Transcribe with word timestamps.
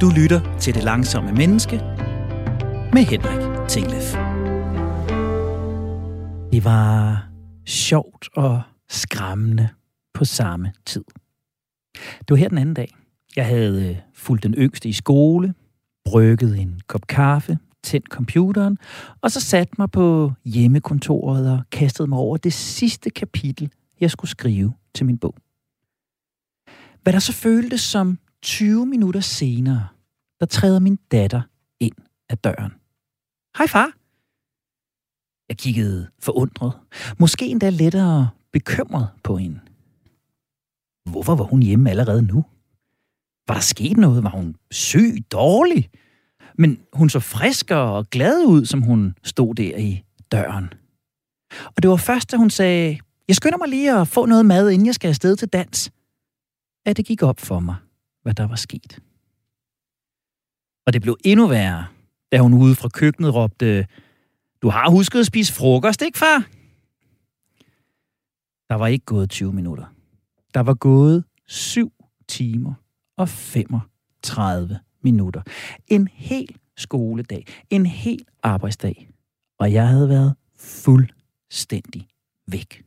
Du 0.00 0.10
lytter 0.16 0.58
til 0.58 0.74
Det 0.74 0.84
Langsomme 0.84 1.32
Menneske 1.32 1.76
med 2.92 3.02
Henrik 3.02 3.68
Tinglef. 3.68 4.14
Det 6.52 6.64
var 6.64 7.28
sjovt 7.66 8.28
og 8.34 8.62
skræmmende 8.88 9.68
på 10.14 10.24
samme 10.24 10.72
tid. 10.86 11.04
Det 11.94 12.30
var 12.30 12.36
her 12.36 12.48
den 12.48 12.58
anden 12.58 12.74
dag. 12.74 12.94
Jeg 13.36 13.46
havde 13.46 13.90
øh, 13.90 13.96
fulgt 14.14 14.42
den 14.42 14.54
yngste 14.54 14.88
i 14.88 14.92
skole, 14.92 15.54
brygget 16.04 16.58
en 16.58 16.80
kop 16.86 17.06
kaffe, 17.06 17.58
tændt 17.84 18.06
computeren, 18.06 18.78
og 19.20 19.30
så 19.30 19.40
satte 19.40 19.74
mig 19.78 19.90
på 19.90 20.32
hjemmekontoret 20.44 21.52
og 21.52 21.62
kastede 21.72 22.08
mig 22.08 22.18
over 22.18 22.36
det 22.36 22.52
sidste 22.52 23.10
kapitel, 23.10 23.70
jeg 24.00 24.10
skulle 24.10 24.30
skrive 24.30 24.72
til 24.94 25.06
min 25.06 25.18
bog. 25.18 25.34
Hvad 27.02 27.12
der 27.12 27.18
så 27.18 27.32
føltes 27.32 27.80
som 27.80 28.18
20 28.42 28.86
minutter 28.86 29.20
senere, 29.20 29.88
der 30.40 30.46
træder 30.46 30.78
min 30.78 30.96
datter 30.96 31.42
ind 31.80 31.96
ad 32.28 32.36
døren. 32.36 32.72
Hej 33.58 33.66
far! 33.66 33.92
Jeg 35.48 35.58
kiggede 35.58 36.10
forundret, 36.18 36.72
måske 37.18 37.46
endda 37.46 37.70
lettere 37.70 38.30
bekymret 38.52 39.08
på 39.22 39.36
hende. 39.36 39.60
Hvorfor 41.10 41.34
var 41.34 41.44
hun 41.44 41.62
hjemme 41.62 41.90
allerede 41.90 42.22
nu? 42.22 42.44
Var 43.48 43.54
der 43.54 43.60
sket 43.60 43.96
noget? 43.96 44.22
Var 44.22 44.30
hun 44.30 44.56
syg, 44.70 45.24
dårlig? 45.32 45.90
Men 46.54 46.80
hun 46.92 47.10
så 47.10 47.20
frisk 47.20 47.70
og 47.70 48.06
glad 48.06 48.44
ud, 48.44 48.64
som 48.64 48.82
hun 48.82 49.14
stod 49.22 49.54
der 49.54 49.76
i 49.76 50.04
døren. 50.32 50.72
Og 51.76 51.82
det 51.82 51.90
var 51.90 51.96
først, 51.96 52.30
da 52.30 52.36
hun 52.36 52.50
sagde, 52.50 52.98
jeg 53.28 53.36
skynder 53.36 53.58
mig 53.58 53.68
lige 53.68 54.00
at 54.00 54.08
få 54.08 54.26
noget 54.26 54.46
mad, 54.46 54.70
inden 54.70 54.86
jeg 54.86 54.94
skal 54.94 55.08
afsted 55.08 55.36
til 55.36 55.48
dans, 55.48 55.90
at 56.86 56.96
det 56.96 57.06
gik 57.06 57.22
op 57.22 57.40
for 57.40 57.60
mig, 57.60 57.76
hvad 58.22 58.34
der 58.34 58.46
var 58.46 58.56
sket. 58.56 58.98
Og 60.86 60.92
det 60.92 61.02
blev 61.02 61.16
endnu 61.24 61.46
værre, 61.46 61.86
da 62.32 62.38
hun 62.38 62.54
ude 62.54 62.74
fra 62.74 62.88
køkkenet 62.88 63.34
råbte, 63.34 63.86
du 64.62 64.68
har 64.68 64.90
husket 64.90 65.20
at 65.20 65.26
spise 65.26 65.52
frokost, 65.52 66.02
ikke 66.02 66.18
far? 66.18 66.48
Der 68.68 68.74
var 68.74 68.86
ikke 68.86 69.04
gået 69.04 69.30
20 69.30 69.52
minutter. 69.52 69.94
Der 70.54 70.60
var 70.60 70.74
gået 70.74 71.24
7 71.46 71.92
timer 72.28 72.74
og 73.16 73.28
35 73.28 74.78
minutter. 75.02 75.42
En 75.86 76.08
hel 76.08 76.56
skoledag. 76.76 77.46
En 77.70 77.86
hel 77.86 78.24
arbejdsdag. 78.42 79.10
Og 79.58 79.72
jeg 79.72 79.88
havde 79.88 80.08
været 80.08 80.34
fuldstændig 80.56 82.08
væk. 82.46 82.84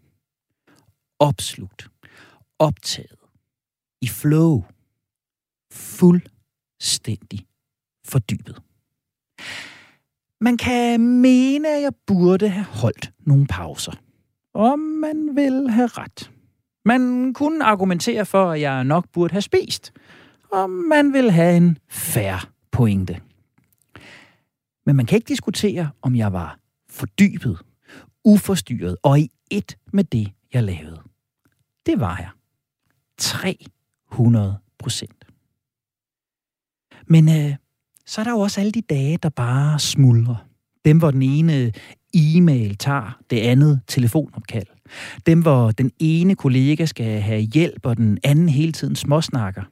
Opslugt. 1.19 1.89
Optaget. 2.59 3.19
I 4.01 4.07
flow. 4.07 4.63
Fuldstændig 5.71 7.45
fordybet. 8.05 8.61
Man 10.41 10.57
kan 10.57 11.01
mene, 11.01 11.67
at 11.75 11.81
jeg 11.81 11.91
burde 12.07 12.49
have 12.49 12.65
holdt 12.65 13.11
nogle 13.19 13.47
pauser. 13.47 13.91
Om 14.53 14.79
man 14.79 15.35
vil 15.35 15.69
have 15.69 15.87
ret. 15.87 16.31
Man 16.85 17.33
kunne 17.33 17.65
argumentere 17.65 18.25
for, 18.25 18.51
at 18.51 18.61
jeg 18.61 18.83
nok 18.83 19.05
burde 19.13 19.31
have 19.31 19.41
spist. 19.41 19.93
Og 20.51 20.69
man 20.69 21.13
vil 21.13 21.31
have 21.31 21.57
en 21.57 21.77
færre 21.89 22.39
pointe. 22.71 23.21
Men 24.85 24.95
man 24.95 25.05
kan 25.05 25.15
ikke 25.15 25.27
diskutere, 25.27 25.89
om 26.01 26.15
jeg 26.15 26.33
var 26.33 26.59
fordybet, 26.89 27.59
uforstyrret 28.25 28.97
og 29.03 29.19
i 29.19 29.31
et 29.51 29.77
med 29.93 30.03
det, 30.03 30.31
jeg 30.53 30.63
lavede. 30.63 31.01
Det 31.85 31.99
var 31.99 32.17
jeg. 32.17 32.29
300 33.17 34.57
procent. 34.79 35.20
Men 37.07 37.29
øh, 37.29 37.55
så 38.05 38.21
er 38.21 38.25
der 38.25 38.31
jo 38.31 38.39
også 38.39 38.59
alle 38.59 38.71
de 38.71 38.81
dage, 38.81 39.17
der 39.23 39.29
bare 39.29 39.79
smuldrer. 39.79 40.47
Dem, 40.85 40.97
hvor 40.97 41.11
den 41.11 41.21
ene 41.21 41.55
øh, 41.55 41.71
e-mail 42.13 42.77
tager 42.77 43.19
det 43.29 43.39
andet 43.39 43.81
telefonopkald. 43.87 44.67
Dem, 45.25 45.41
hvor 45.41 45.71
den 45.71 45.91
ene 45.99 46.35
kollega 46.35 46.85
skal 46.85 47.21
have 47.21 47.41
hjælp, 47.41 47.85
og 47.85 47.97
den 47.97 48.17
anden 48.23 48.49
hele 48.49 48.71
tiden 48.71 48.95
småsnakker. 48.95 49.63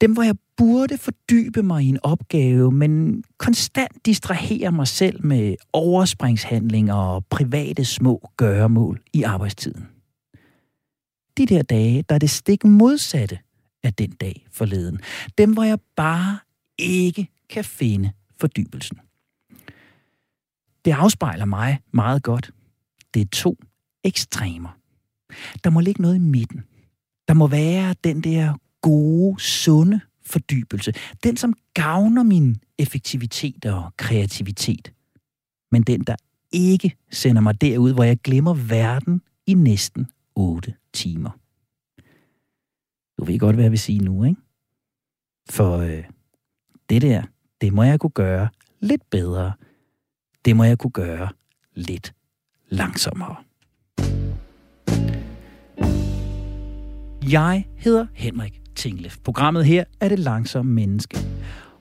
Dem, 0.00 0.12
hvor 0.12 0.22
jeg 0.22 0.34
burde 0.56 0.98
fordybe 0.98 1.62
mig 1.62 1.84
i 1.84 1.88
en 1.88 1.98
opgave, 2.02 2.72
men 2.72 3.24
konstant 3.38 4.06
distraherer 4.06 4.70
mig 4.70 4.88
selv 4.88 5.26
med 5.26 5.54
overspringshandlinger 5.72 6.94
og 6.94 7.24
private 7.30 7.84
små 7.84 8.30
gøremål 8.36 9.00
i 9.12 9.22
arbejdstiden. 9.22 9.86
De 11.38 11.46
der 11.46 11.62
dage, 11.62 12.04
der 12.08 12.14
er 12.14 12.18
det 12.18 12.30
stik 12.30 12.64
modsatte 12.64 13.38
af 13.82 13.94
den 13.94 14.10
dag 14.10 14.46
forleden. 14.52 15.00
Dem, 15.38 15.52
hvor 15.52 15.62
jeg 15.62 15.78
bare 15.96 16.38
ikke 16.82 17.28
kan 17.48 17.64
finde 17.64 18.12
fordybelsen. 18.40 18.98
Det 20.84 20.90
afspejler 20.90 21.44
mig 21.44 21.80
meget 21.92 22.22
godt. 22.22 22.50
Det 23.14 23.22
er 23.22 23.26
to 23.32 23.56
ekstremer. 24.04 24.78
Der 25.64 25.70
må 25.70 25.80
ligge 25.80 26.02
noget 26.02 26.16
i 26.16 26.18
midten. 26.18 26.64
Der 27.28 27.34
må 27.34 27.46
være 27.46 27.94
den 28.04 28.20
der 28.20 28.54
gode, 28.80 29.40
sunde 29.40 30.00
fordybelse. 30.26 30.92
Den, 31.24 31.36
som 31.36 31.54
gavner 31.74 32.22
min 32.22 32.56
effektivitet 32.78 33.64
og 33.64 33.92
kreativitet. 33.96 34.92
Men 35.70 35.82
den, 35.82 36.00
der 36.00 36.16
ikke 36.52 36.96
sender 37.10 37.42
mig 37.42 37.60
derud, 37.60 37.92
hvor 37.94 38.04
jeg 38.04 38.18
glemmer 38.18 38.54
verden 38.54 39.22
i 39.46 39.54
næsten 39.54 40.06
8 40.34 40.74
timer. 40.92 41.30
Du 43.18 43.24
ved 43.24 43.38
godt, 43.38 43.56
hvad 43.56 43.64
jeg 43.64 43.70
vil 43.70 43.78
sige 43.78 43.98
nu, 43.98 44.24
ikke? 44.24 44.40
For 45.50 45.76
øh, 45.76 46.04
det 46.92 47.02
der, 47.02 47.22
det 47.60 47.72
må 47.72 47.82
jeg 47.82 48.00
kunne 48.00 48.10
gøre 48.10 48.48
lidt 48.80 49.10
bedre. 49.10 49.52
Det 50.44 50.56
må 50.56 50.64
jeg 50.64 50.78
kunne 50.78 50.90
gøre 50.90 51.28
lidt 51.74 52.14
langsommere. 52.68 53.36
Jeg 57.30 57.64
hedder 57.76 58.06
Henrik 58.14 58.60
Tinglef. 58.76 59.16
Programmet 59.24 59.64
her 59.64 59.84
er 60.00 60.08
Det 60.08 60.18
Langsomme 60.18 60.72
Menneske. 60.72 61.18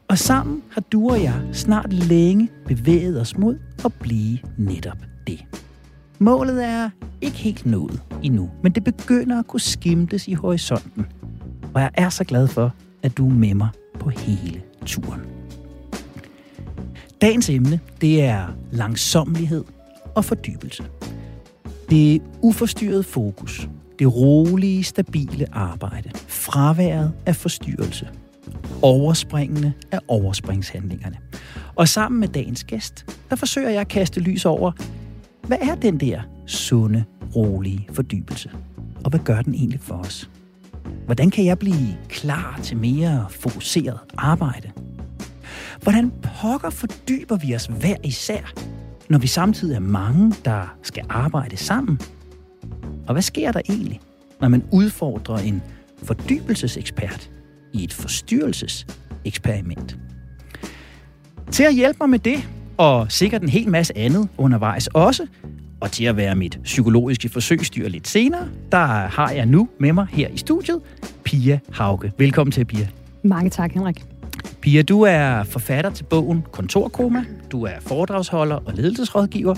Og 0.08 0.18
sammen 0.18 0.64
har 0.72 0.82
du 0.82 1.10
og 1.10 1.24
jeg 1.24 1.42
snart 1.54 1.94
længe 1.94 2.50
bevæget 2.66 3.22
os 3.22 3.38
mod 3.38 3.60
at 3.86 3.94
blive 3.94 4.40
netop 4.58 4.98
det. 5.28 5.46
Målet 6.20 6.66
er 6.66 6.90
ikke 7.22 7.38
helt 7.38 7.66
nået 7.66 8.02
endnu, 8.24 8.52
men 8.64 8.72
det 8.72 8.84
begynder 8.84 9.40
at 9.40 9.48
kunne 9.48 9.60
skimtes 9.60 10.28
i 10.28 10.34
horisonten. 10.34 11.06
Og 11.74 11.82
jeg 11.82 11.92
er 11.94 12.10
så 12.10 12.24
glad 12.24 12.48
for, 12.48 12.76
at 13.04 13.18
du 13.18 13.30
er 13.30 13.34
med 13.34 13.54
mig 13.54 13.70
på 14.00 14.10
hele 14.10 14.71
turen. 14.86 15.22
Dagens 17.22 17.50
emne, 17.50 17.80
det 18.02 18.22
er 18.22 18.48
langsomlighed 18.72 19.64
og 20.16 20.26
fordybelse. 20.26 20.84
Det 21.90 22.22
uforstyrrede 22.42 23.04
fokus, 23.04 23.70
det 24.00 24.16
rolige, 24.16 24.84
stabile 24.84 25.48
arbejde, 25.52 26.10
fraværet 26.28 27.14
af 27.26 27.36
forstyrrelse, 27.36 28.10
overspringende 28.82 29.74
af 29.92 30.00
overspringshandlingerne. 30.08 31.18
Og 31.76 31.88
sammen 31.88 32.20
med 32.20 32.28
dagens 32.28 32.64
gæst, 32.64 33.18
der 33.30 33.36
forsøger 33.36 33.70
jeg 33.70 33.82
at 33.82 33.88
kaste 33.88 34.20
lys 34.20 34.46
over, 34.46 34.72
hvad 35.48 35.58
er 35.62 35.76
den 35.76 35.98
der 36.00 36.22
sunde, 36.46 37.04
rolige 37.36 37.88
fordybelse? 37.94 38.52
Og 39.04 39.10
hvad 39.10 39.20
gør 39.20 39.42
den 39.42 39.54
egentlig 39.54 39.80
for 39.80 39.96
os? 39.96 40.30
Hvordan 41.12 41.30
kan 41.30 41.46
jeg 41.46 41.60
blive 41.60 41.98
klar 42.10 42.60
til 42.64 42.78
mere 42.78 43.28
fokuseret 43.30 44.00
arbejde? 44.18 44.72
Hvordan 45.82 46.12
pokker 46.24 46.70
fordyber 46.70 47.38
vi 47.38 47.56
os 47.56 47.66
hver 47.66 47.96
især, 48.04 48.54
når 49.10 49.20
vi 49.20 49.28
samtidig 49.28 49.76
er 49.76 49.80
mange, 49.80 50.34
der 50.46 50.78
skal 50.84 51.04
arbejde 51.10 51.58
sammen? 51.58 52.00
Og 53.08 53.14
hvad 53.14 53.22
sker 53.22 53.52
der 53.52 53.62
egentlig, 53.70 54.00
når 54.42 54.48
man 54.48 54.64
udfordrer 54.72 55.38
en 55.38 55.62
fordybelsesekspert 56.04 57.32
i 57.74 57.84
et 57.84 57.94
forstyrrelseseksperiment? 57.94 59.98
Til 61.52 61.64
at 61.64 61.76
hjælpe 61.76 61.98
mig 62.02 62.10
med 62.10 62.20
det, 62.20 62.50
og 62.78 63.12
sikkert 63.12 63.42
en 63.42 63.50
hel 63.50 63.70
masse 63.70 63.98
andet 63.98 64.30
undervejs 64.38 64.88
også, 64.88 65.28
og 65.82 65.92
til 65.92 66.04
at 66.04 66.18
være 66.18 66.36
mit 66.36 66.60
psykologiske 66.64 67.30
forsøgsdyr 67.30 67.88
lidt 67.88 68.08
senere, 68.08 68.48
der 68.72 68.86
har 68.86 69.32
jeg 69.32 69.46
nu 69.46 69.70
med 69.80 69.94
mig 69.94 70.08
her 70.10 70.28
i 70.28 70.38
studiet, 70.38 70.80
Pia 71.24 71.60
Hauge. 71.74 72.12
Velkommen 72.18 72.52
til, 72.52 72.66
Pia. 72.66 72.88
Mange 73.24 73.50
tak, 73.50 73.72
Henrik. 73.72 74.04
Pia, 74.62 74.82
du 74.82 75.02
er 75.02 75.44
forfatter 75.44 75.92
til 75.92 76.04
bogen 76.04 76.44
Kontorkoma. 76.52 77.26
Du 77.52 77.64
er 77.64 77.80
foredragsholder 77.80 78.56
og 78.56 78.74
ledelsesrådgiver. 78.74 79.56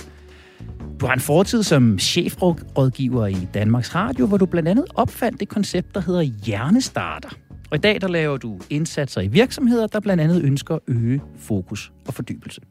Du 0.99 1.05
har 1.05 1.13
en 1.13 1.19
fortid 1.19 1.63
som 1.63 1.99
chefrådgiver 1.99 3.27
i 3.27 3.47
Danmarks 3.53 3.95
Radio, 3.95 4.25
hvor 4.25 4.37
du 4.37 4.45
blandt 4.45 4.69
andet 4.69 4.85
opfandt 4.95 5.39
det 5.39 5.49
koncept, 5.49 5.95
der 5.95 6.01
hedder 6.01 6.21
hjernestarter. 6.21 7.29
Og 7.71 7.77
i 7.77 7.79
dag 7.79 8.01
der 8.01 8.07
laver 8.07 8.37
du 8.37 8.59
indsatser 8.69 9.21
i 9.21 9.27
virksomheder, 9.27 9.87
der 9.87 9.99
blandt 9.99 10.23
andet 10.23 10.43
ønsker 10.43 10.75
at 10.75 10.81
øge 10.87 11.21
fokus 11.37 11.91
og 12.07 12.13
fordybelse. 12.13 12.61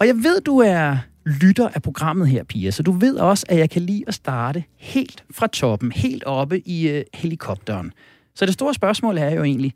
Og 0.00 0.06
jeg 0.06 0.14
ved, 0.14 0.40
du 0.40 0.58
er 0.58 0.96
lytter 1.28 1.68
af 1.68 1.82
programmet 1.82 2.28
her, 2.28 2.44
Pia, 2.44 2.70
så 2.70 2.82
du 2.82 2.92
ved 2.92 3.16
også, 3.16 3.46
at 3.48 3.58
jeg 3.58 3.70
kan 3.70 3.82
lide 3.82 4.04
at 4.06 4.14
starte 4.14 4.64
helt 4.76 5.24
fra 5.30 5.46
toppen, 5.46 5.92
helt 5.92 6.24
oppe 6.24 6.68
i 6.68 6.96
uh, 6.96 7.02
helikopteren. 7.14 7.92
Så 8.34 8.46
det 8.46 8.54
store 8.54 8.74
spørgsmål 8.74 9.18
er 9.18 9.30
jo 9.30 9.42
egentlig, 9.42 9.72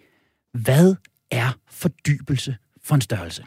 hvad 0.53 0.95
er 1.31 1.59
fordybelse 1.71 2.57
for 2.85 2.95
en 2.95 3.01
størrelse? 3.01 3.45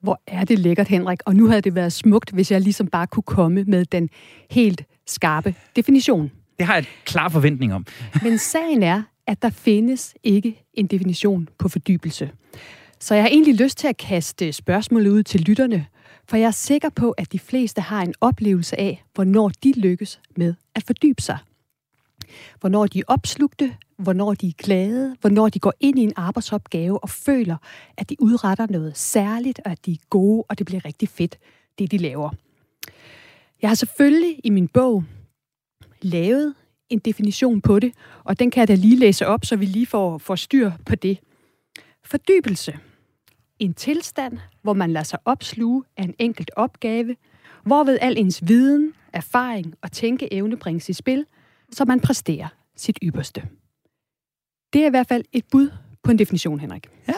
Hvor 0.00 0.22
er 0.26 0.44
det 0.44 0.58
lækkert, 0.58 0.88
Henrik. 0.88 1.20
Og 1.24 1.36
nu 1.36 1.46
havde 1.46 1.62
det 1.62 1.74
været 1.74 1.92
smukt, 1.92 2.30
hvis 2.30 2.50
jeg 2.50 2.60
ligesom 2.60 2.86
bare 2.86 3.06
kunne 3.06 3.22
komme 3.22 3.64
med 3.64 3.84
den 3.84 4.08
helt 4.50 4.84
skarpe 5.06 5.54
definition. 5.76 6.30
Det 6.58 6.66
har 6.66 6.74
jeg 6.74 6.80
et 6.80 6.88
klar 7.04 7.28
forventning 7.28 7.74
om. 7.74 7.86
Men 8.22 8.38
sagen 8.38 8.82
er, 8.82 9.02
at 9.26 9.42
der 9.42 9.50
findes 9.50 10.14
ikke 10.22 10.64
en 10.74 10.86
definition 10.86 11.48
på 11.58 11.68
fordybelse. 11.68 12.30
Så 13.00 13.14
jeg 13.14 13.24
har 13.24 13.28
egentlig 13.28 13.54
lyst 13.54 13.78
til 13.78 13.88
at 13.88 13.96
kaste 13.96 14.52
spørgsmålet 14.52 15.10
ud 15.10 15.22
til 15.22 15.40
lytterne, 15.40 15.86
for 16.28 16.36
jeg 16.36 16.46
er 16.46 16.50
sikker 16.50 16.88
på, 16.88 17.10
at 17.10 17.32
de 17.32 17.38
fleste 17.38 17.80
har 17.80 18.02
en 18.02 18.14
oplevelse 18.20 18.80
af, 18.80 19.04
hvornår 19.14 19.48
de 19.48 19.72
lykkes 19.72 20.20
med 20.36 20.54
at 20.74 20.82
fordybe 20.82 21.22
sig. 21.22 21.38
Hvornår 22.60 22.86
de 22.86 22.98
er 22.98 23.04
opslugte, 23.06 23.76
hvornår 23.96 24.34
de 24.34 24.48
er 24.48 24.52
glade, 24.58 25.16
hvornår 25.20 25.48
de 25.48 25.58
går 25.58 25.72
ind 25.80 25.98
i 25.98 26.02
en 26.02 26.12
arbejdsopgave 26.16 27.02
og 27.02 27.10
føler, 27.10 27.56
at 27.96 28.10
de 28.10 28.16
udretter 28.20 28.66
noget 28.70 28.96
særligt, 28.96 29.60
og 29.64 29.72
at 29.72 29.86
de 29.86 29.92
er 29.92 29.96
gode, 30.10 30.44
og 30.48 30.58
det 30.58 30.66
bliver 30.66 30.84
rigtig 30.84 31.08
fedt, 31.08 31.38
det 31.78 31.90
de 31.90 31.98
laver. 31.98 32.30
Jeg 33.62 33.70
har 33.70 33.74
selvfølgelig 33.74 34.40
i 34.44 34.50
min 34.50 34.68
bog 34.68 35.04
lavet 36.02 36.54
en 36.88 36.98
definition 36.98 37.60
på 37.60 37.78
det, 37.78 37.92
og 38.24 38.38
den 38.38 38.50
kan 38.50 38.60
jeg 38.60 38.68
da 38.68 38.74
lige 38.74 38.96
læse 38.96 39.26
op, 39.26 39.44
så 39.44 39.56
vi 39.56 39.66
lige 39.66 39.86
får, 39.86 40.18
får 40.18 40.36
styr 40.36 40.70
på 40.86 40.94
det. 40.94 41.18
Fordybelse. 42.04 42.78
En 43.62 43.74
tilstand, 43.74 44.38
hvor 44.62 44.72
man 44.72 44.92
lader 44.92 45.04
sig 45.04 45.18
opsluge 45.24 45.84
af 45.96 46.02
en 46.02 46.14
enkelt 46.18 46.50
opgave, 46.56 47.16
hvorved 47.64 47.98
al 48.00 48.18
ens 48.18 48.48
viden, 48.48 48.92
erfaring 49.12 49.74
og 49.82 49.92
tænkeevne 49.92 50.56
bringes 50.56 50.88
i 50.88 50.92
spil, 50.92 51.26
så 51.72 51.84
man 51.84 52.00
præsterer 52.00 52.48
sit 52.76 52.98
ypperste. 53.02 53.42
Det 54.72 54.82
er 54.82 54.86
i 54.86 54.90
hvert 54.90 55.08
fald 55.08 55.24
et 55.32 55.44
bud 55.50 55.70
på 56.02 56.10
en 56.10 56.18
definition, 56.18 56.60
Henrik. 56.60 56.86
Ja. 57.08 57.14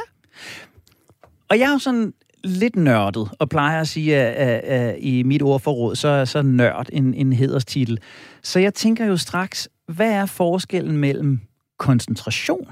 Og 1.48 1.58
jeg 1.58 1.68
er 1.68 1.72
jo 1.72 1.78
sådan 1.78 2.14
lidt 2.44 2.76
nørdet, 2.76 3.30
og 3.38 3.48
plejer 3.48 3.80
at 3.80 3.88
sige, 3.88 4.16
at, 4.16 4.34
at, 4.34 4.60
at 4.60 4.98
i 5.00 5.22
mit 5.22 5.42
ordforråd, 5.42 5.96
så 5.96 6.08
er 6.08 6.24
så 6.24 6.42
nørd 6.42 6.88
en, 6.92 7.14
en 7.14 7.32
hederstitel. 7.32 7.98
Så 8.42 8.58
jeg 8.58 8.74
tænker 8.74 9.06
jo 9.06 9.16
straks, 9.16 9.68
hvad 9.86 10.12
er 10.12 10.26
forskellen 10.26 10.96
mellem 10.96 11.40
koncentration 11.78 12.68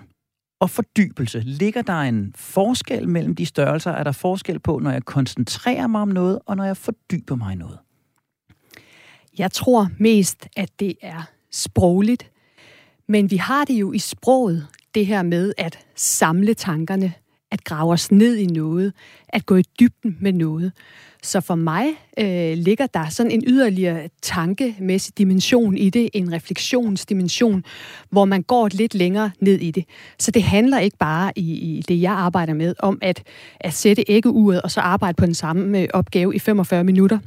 og 0.62 0.70
fordybelse? 0.70 1.40
Ligger 1.40 1.82
der 1.82 2.00
en 2.00 2.32
forskel 2.36 3.08
mellem 3.08 3.34
de 3.34 3.46
størrelser? 3.46 3.90
Er 3.90 4.04
der 4.04 4.12
forskel 4.12 4.58
på, 4.58 4.78
når 4.78 4.90
jeg 4.90 5.04
koncentrerer 5.04 5.86
mig 5.86 6.00
om 6.00 6.08
noget, 6.08 6.38
og 6.46 6.56
når 6.56 6.64
jeg 6.64 6.76
fordyber 6.76 7.36
mig 7.36 7.52
i 7.52 7.56
noget? 7.56 7.78
Jeg 9.38 9.52
tror 9.52 9.88
mest, 9.98 10.48
at 10.56 10.80
det 10.80 10.94
er 11.02 11.22
sprogligt. 11.50 12.30
Men 13.08 13.30
vi 13.30 13.36
har 13.36 13.64
det 13.64 13.74
jo 13.74 13.92
i 13.92 13.98
sproget, 13.98 14.66
det 14.94 15.06
her 15.06 15.22
med 15.22 15.52
at 15.58 15.78
samle 15.94 16.54
tankerne, 16.54 17.12
at 17.52 17.64
grave 17.64 17.92
os 17.92 18.12
ned 18.12 18.36
i 18.36 18.46
noget, 18.46 18.92
at 19.28 19.46
gå 19.46 19.56
i 19.56 19.62
dybden 19.80 20.16
med 20.20 20.32
noget. 20.32 20.72
Så 21.22 21.40
for 21.40 21.54
mig 21.54 21.86
øh, 22.18 22.56
ligger 22.56 22.86
der 22.86 23.08
sådan 23.08 23.32
en 23.32 23.44
yderligere 23.46 24.08
tankemæssig 24.22 25.18
dimension 25.18 25.76
i 25.76 25.90
det, 25.90 26.10
en 26.12 26.32
refleksionsdimension, 26.32 27.64
hvor 28.10 28.24
man 28.24 28.42
går 28.42 28.68
lidt 28.72 28.94
længere 28.94 29.30
ned 29.40 29.60
i 29.60 29.70
det. 29.70 29.84
Så 30.18 30.30
det 30.30 30.42
handler 30.42 30.78
ikke 30.78 30.96
bare 30.96 31.32
i, 31.36 31.52
i 31.52 31.82
det, 31.88 32.00
jeg 32.00 32.12
arbejder 32.12 32.54
med, 32.54 32.74
om 32.78 32.98
at, 33.02 33.22
at 33.60 33.74
sætte 33.74 34.04
æggeuret 34.08 34.62
og 34.62 34.70
så 34.70 34.80
arbejde 34.80 35.16
på 35.16 35.26
den 35.26 35.34
samme 35.34 35.80
øh, 35.80 35.88
opgave 35.94 36.34
i 36.34 36.38
45 36.38 36.84
minutter. 36.84 37.18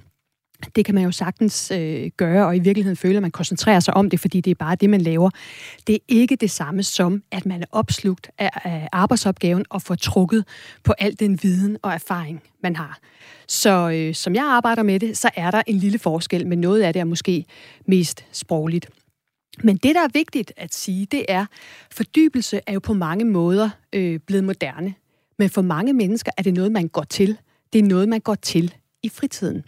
Det 0.76 0.86
kan 0.86 0.96
man 0.96 1.04
jo 1.04 1.12
sagtens 1.12 1.72
øh, 1.72 2.12
gøre, 2.18 2.48
og 2.48 2.56
i 2.56 2.60
virkeligheden 2.60 2.98
føler, 2.98 3.18
at 3.18 3.22
man 3.22 3.32
koncentrerer 3.32 3.80
sig 3.80 3.94
om 3.94 4.10
det, 4.10 4.20
fordi 4.20 4.42
det 4.42 4.52
er 4.52 4.56
bare 4.56 4.76
det, 4.76 4.90
man 4.90 5.02
laver. 5.02 5.30
Det 5.88 5.96
er 5.96 6.00
ikke 6.08 6.36
det 6.36 6.52
samme 6.52 6.84
som, 6.84 7.24
at 7.32 7.46
man 7.46 7.62
er 7.62 7.66
opslugt 7.72 8.30
af, 8.38 8.50
af 8.64 8.90
arbejdsopgaven 8.92 9.66
og 9.70 9.82
får 9.82 9.96
trukket 9.96 10.46
på 10.84 10.94
al 10.98 11.20
den 11.20 11.40
viden 11.44 11.78
og 11.82 11.92
erfaring, 11.92 12.44
man 12.64 12.76
har. 12.76 13.00
Så 13.48 13.90
øh, 13.90 14.16
som 14.16 14.36
jeg 14.36 14.44
arbejder 14.44 14.84
med 14.84 15.00
det, 15.00 15.18
så 15.18 15.30
er 15.36 15.52
der 15.52 15.62
en 15.68 15.76
lille 15.76 16.00
forskel, 16.00 16.48
men 16.48 16.60
noget 16.60 16.82
af 16.82 16.94
det 16.94 17.00
er 17.00 17.04
måske 17.04 17.46
mest 17.88 18.26
sprogligt. 18.32 18.90
Men 19.64 19.78
det, 19.78 19.96
der 19.96 20.02
er 20.02 20.10
vigtigt 20.14 20.54
at 20.58 20.74
sige, 20.74 21.06
det 21.06 21.26
er, 21.28 21.46
fordybelse 21.92 22.62
er 22.68 22.74
jo 22.74 22.80
på 22.80 22.94
mange 22.94 23.26
måder 23.26 23.70
øh, 23.94 24.20
blevet 24.20 24.44
moderne. 24.44 24.94
Men 25.40 25.50
for 25.50 25.62
mange 25.62 25.94
mennesker 25.94 26.32
er 26.38 26.42
det 26.42 26.54
noget, 26.54 26.72
man 26.72 26.88
går 26.88 27.04
til. 27.04 27.38
Det 27.74 27.80
er 27.80 27.84
noget, 27.84 28.10
man 28.10 28.20
går 28.20 28.36
til 28.36 28.74
i 29.04 29.10
fritiden. 29.10 29.64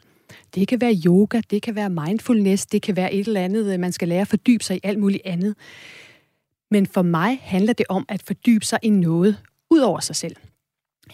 Det 0.56 0.68
kan 0.68 0.82
være 0.82 1.02
yoga, 1.06 1.42
det 1.50 1.62
kan 1.62 1.76
være 1.76 1.90
mindfulness, 1.90 2.66
det 2.66 2.82
kan 2.82 2.96
være 2.96 3.14
et 3.14 3.28
eller 3.28 3.42
andet, 3.42 3.74
øh, 3.74 3.80
man 3.80 3.92
skal 3.92 4.08
lære 4.08 4.22
at 4.22 4.28
fordybe 4.28 4.64
sig 4.64 4.78
i 4.78 4.80
alt 4.84 5.00
muligt 5.00 5.22
andet. 5.26 5.56
Men 6.72 6.86
for 6.86 7.02
mig 7.02 7.40
handler 7.42 7.74
det 7.74 7.86
om 7.90 8.06
at 8.10 8.24
fordybe 8.24 8.66
sig 8.66 8.80
i 8.84 8.90
noget 8.90 9.38
ud 9.70 9.80
over 9.80 10.00
sig 10.00 10.16
selv. 10.16 10.36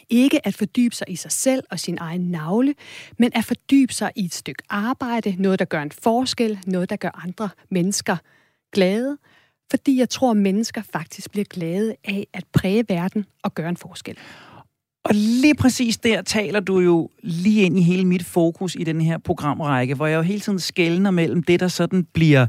Ikke 0.10 0.48
at 0.48 0.56
fordybe 0.56 0.96
sig 0.96 1.10
i 1.10 1.16
sig 1.16 1.32
selv 1.32 1.64
og 1.72 1.80
sin 1.80 1.98
egen 2.02 2.22
navle, 2.22 2.76
men 3.20 3.32
at 3.36 3.46
fordybe 3.46 3.94
sig 3.94 4.12
i 4.16 4.26
et 4.26 4.34
stykke 4.34 4.64
arbejde, 4.70 5.36
noget, 5.40 5.60
der 5.60 5.66
gør 5.66 5.82
en 5.82 5.92
forskel, 5.92 6.60
noget, 6.66 6.90
der 6.90 6.96
gør 6.96 7.22
andre 7.24 7.50
mennesker 7.70 8.18
glade, 8.72 9.18
fordi 9.70 10.00
jeg 10.00 10.10
tror, 10.10 10.32
at 10.32 10.38
mennesker 10.38 10.82
faktisk 10.82 11.32
bliver 11.32 11.46
glade 11.46 11.96
af 12.04 12.28
at 12.34 12.44
præge 12.54 12.86
verden 12.90 13.26
og 13.44 13.56
gøre 13.56 13.70
en 13.70 13.78
forskel. 13.78 14.18
Og 15.06 15.12
lige 15.14 15.56
præcis 15.56 15.98
der 15.98 16.22
taler 16.22 16.60
du 16.60 16.80
jo 16.80 17.10
lige 17.24 17.62
ind 17.62 17.80
i 17.80 17.82
hele 17.82 18.06
mit 18.06 18.24
fokus 18.24 18.76
i 18.76 18.84
den 18.84 19.02
her 19.02 19.18
programrække, 19.18 19.96
hvor 19.96 20.08
jeg 20.08 20.18
jo 20.18 20.22
hele 20.22 20.40
tiden 20.40 20.60
skældner 20.60 21.12
mellem 21.12 21.44
det, 21.44 21.60
der 21.60 21.68
sådan 21.68 22.08
bliver 22.14 22.48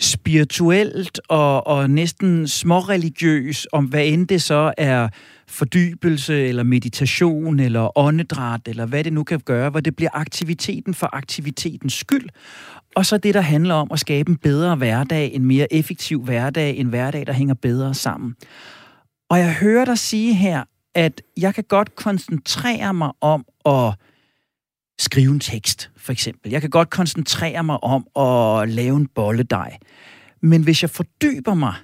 spirituelt 0.00 1.20
og, 1.28 1.66
og 1.66 1.90
næsten 1.90 2.48
småreligiøs, 2.48 3.66
om 3.72 3.84
hvad 3.84 4.06
end 4.06 4.28
det 4.28 4.42
så 4.42 4.72
er 4.78 5.08
fordybelse 5.48 6.46
eller 6.46 6.62
meditation 6.62 7.60
eller 7.60 7.98
åndedræt 7.98 8.60
eller 8.66 8.86
hvad 8.86 9.04
det 9.04 9.12
nu 9.12 9.24
kan 9.24 9.40
gøre, 9.40 9.70
hvor 9.70 9.80
det 9.80 9.96
bliver 9.96 10.10
aktiviteten 10.12 10.94
for 10.94 11.08
aktivitetens 11.12 11.92
skyld. 11.92 12.28
Og 12.96 13.06
så 13.06 13.18
det, 13.18 13.34
der 13.34 13.40
handler 13.40 13.74
om 13.74 13.88
at 13.92 14.00
skabe 14.00 14.30
en 14.30 14.36
bedre 14.36 14.76
hverdag, 14.76 15.34
en 15.34 15.44
mere 15.44 15.72
effektiv 15.72 16.24
hverdag, 16.24 16.76
en 16.76 16.86
hverdag, 16.86 17.26
der 17.26 17.32
hænger 17.32 17.54
bedre 17.54 17.94
sammen. 17.94 18.34
Og 19.30 19.38
jeg 19.38 19.54
hører 19.54 19.84
dig 19.84 19.98
sige 19.98 20.34
her, 20.34 20.64
at 20.94 21.22
jeg 21.36 21.54
kan 21.54 21.64
godt 21.64 21.94
koncentrere 21.94 22.94
mig 22.94 23.12
om 23.20 23.44
at 23.66 23.94
skrive 24.98 25.32
en 25.32 25.40
tekst, 25.40 25.90
for 25.96 26.12
eksempel. 26.12 26.52
Jeg 26.52 26.60
kan 26.60 26.70
godt 26.70 26.90
koncentrere 26.90 27.64
mig 27.64 27.84
om 27.84 28.06
at 28.16 28.68
lave 28.68 28.96
en 28.96 29.06
bolledej. 29.06 29.76
Men 30.42 30.62
hvis 30.62 30.82
jeg 30.82 30.90
fordyber 30.90 31.54
mig, 31.54 31.74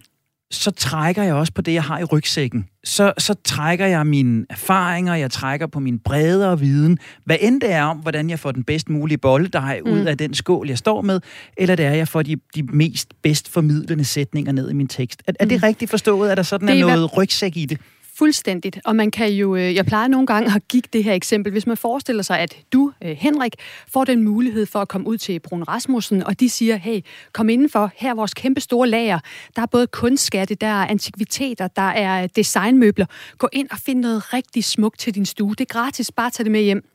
så 0.50 0.70
trækker 0.70 1.22
jeg 1.22 1.34
også 1.34 1.52
på 1.52 1.62
det, 1.62 1.72
jeg 1.72 1.82
har 1.82 1.98
i 1.98 2.04
rygsækken. 2.04 2.68
Så, 2.84 3.12
så 3.18 3.34
trækker 3.44 3.86
jeg 3.86 4.06
mine 4.06 4.46
erfaringer, 4.50 5.14
jeg 5.14 5.30
trækker 5.30 5.66
på 5.66 5.80
min 5.80 5.98
bredere 5.98 6.60
viden, 6.60 6.98
hvad 7.24 7.36
end 7.40 7.60
det 7.60 7.72
er 7.72 7.82
om, 7.82 7.98
hvordan 7.98 8.30
jeg 8.30 8.38
får 8.38 8.52
den 8.52 8.64
bedst 8.64 8.88
mulige 8.88 9.18
bolledej 9.18 9.80
mm. 9.84 9.92
ud 9.92 10.00
af 10.00 10.18
den 10.18 10.34
skål, 10.34 10.68
jeg 10.68 10.78
står 10.78 11.02
med, 11.02 11.20
eller 11.56 11.76
det 11.76 11.86
er, 11.86 11.90
jeg 11.90 12.08
får 12.08 12.22
de, 12.22 12.36
de 12.54 12.62
mest 12.62 13.14
bedst 13.22 13.48
formidlende 13.48 14.04
sætninger 14.04 14.52
ned 14.52 14.70
i 14.70 14.72
min 14.72 14.88
tekst. 14.88 15.22
Er, 15.26 15.32
er 15.40 15.44
det 15.44 15.58
mm. 15.58 15.62
rigtigt 15.62 15.90
forstået, 15.90 16.30
at 16.30 16.36
der 16.36 16.42
sådan 16.42 16.68
det 16.68 16.80
er, 16.80 16.86
er 16.86 16.96
noget 16.96 17.16
rygsæk 17.16 17.56
i 17.56 17.66
det? 17.66 17.80
Fuldstændigt. 18.18 18.78
Og 18.84 18.96
man 18.96 19.10
kan 19.10 19.32
jo, 19.32 19.56
øh, 19.56 19.74
jeg 19.74 19.86
plejer 19.86 20.08
nogle 20.08 20.26
gange 20.26 20.54
at 20.54 20.68
give 20.68 20.82
det 20.92 21.04
her 21.04 21.12
eksempel, 21.12 21.52
hvis 21.52 21.66
man 21.66 21.76
forestiller 21.76 22.22
sig, 22.22 22.38
at 22.38 22.56
du, 22.72 22.92
øh, 23.04 23.10
Henrik, 23.10 23.52
får 23.88 24.04
den 24.04 24.22
mulighed 24.22 24.66
for 24.66 24.78
at 24.78 24.88
komme 24.88 25.06
ud 25.06 25.18
til 25.18 25.40
Brun 25.40 25.62
Rasmussen, 25.62 26.22
og 26.22 26.40
de 26.40 26.48
siger, 26.48 26.76
hey, 26.76 27.00
kom 27.32 27.48
indenfor, 27.48 27.90
her 27.96 28.10
er 28.10 28.14
vores 28.14 28.34
kæmpe 28.34 28.60
store 28.60 28.88
lager. 28.88 29.18
Der 29.56 29.62
er 29.62 29.66
både 29.66 29.86
kunstskatte, 29.86 30.54
der 30.54 30.66
er 30.66 30.86
antikviteter, 30.86 31.68
der 31.68 31.82
er 31.82 32.22
øh, 32.22 32.28
designmøbler. 32.36 33.06
Gå 33.38 33.48
ind 33.52 33.68
og 33.70 33.78
find 33.78 34.00
noget 34.00 34.34
rigtig 34.34 34.64
smukt 34.64 34.98
til 34.98 35.14
din 35.14 35.26
stue. 35.26 35.50
Det 35.50 35.60
er 35.60 35.74
gratis, 35.74 36.12
bare 36.12 36.30
tag 36.30 36.44
det 36.44 36.52
med 36.52 36.62
hjem. 36.62 36.88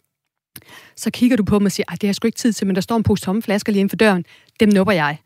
Så 0.96 1.12
kigger 1.12 1.38
du 1.38 1.44
på 1.44 1.60
mig 1.60 1.66
og 1.66 1.72
siger, 1.72 1.86
det 1.86 2.04
har 2.04 2.08
jeg 2.08 2.16
sgu 2.16 2.28
ikke 2.28 2.38
tid 2.38 2.54
til, 2.54 2.68
men 2.68 2.76
der 2.76 2.82
står 2.82 2.96
en 2.96 3.04
pose 3.04 3.24
tomme 3.24 3.42
flasker 3.42 3.72
lige 3.72 3.80
inden 3.80 3.90
for 3.90 3.96
døren. 3.96 4.26
Dem 4.60 4.70
nupper 4.70 4.94
jeg. 4.94 5.18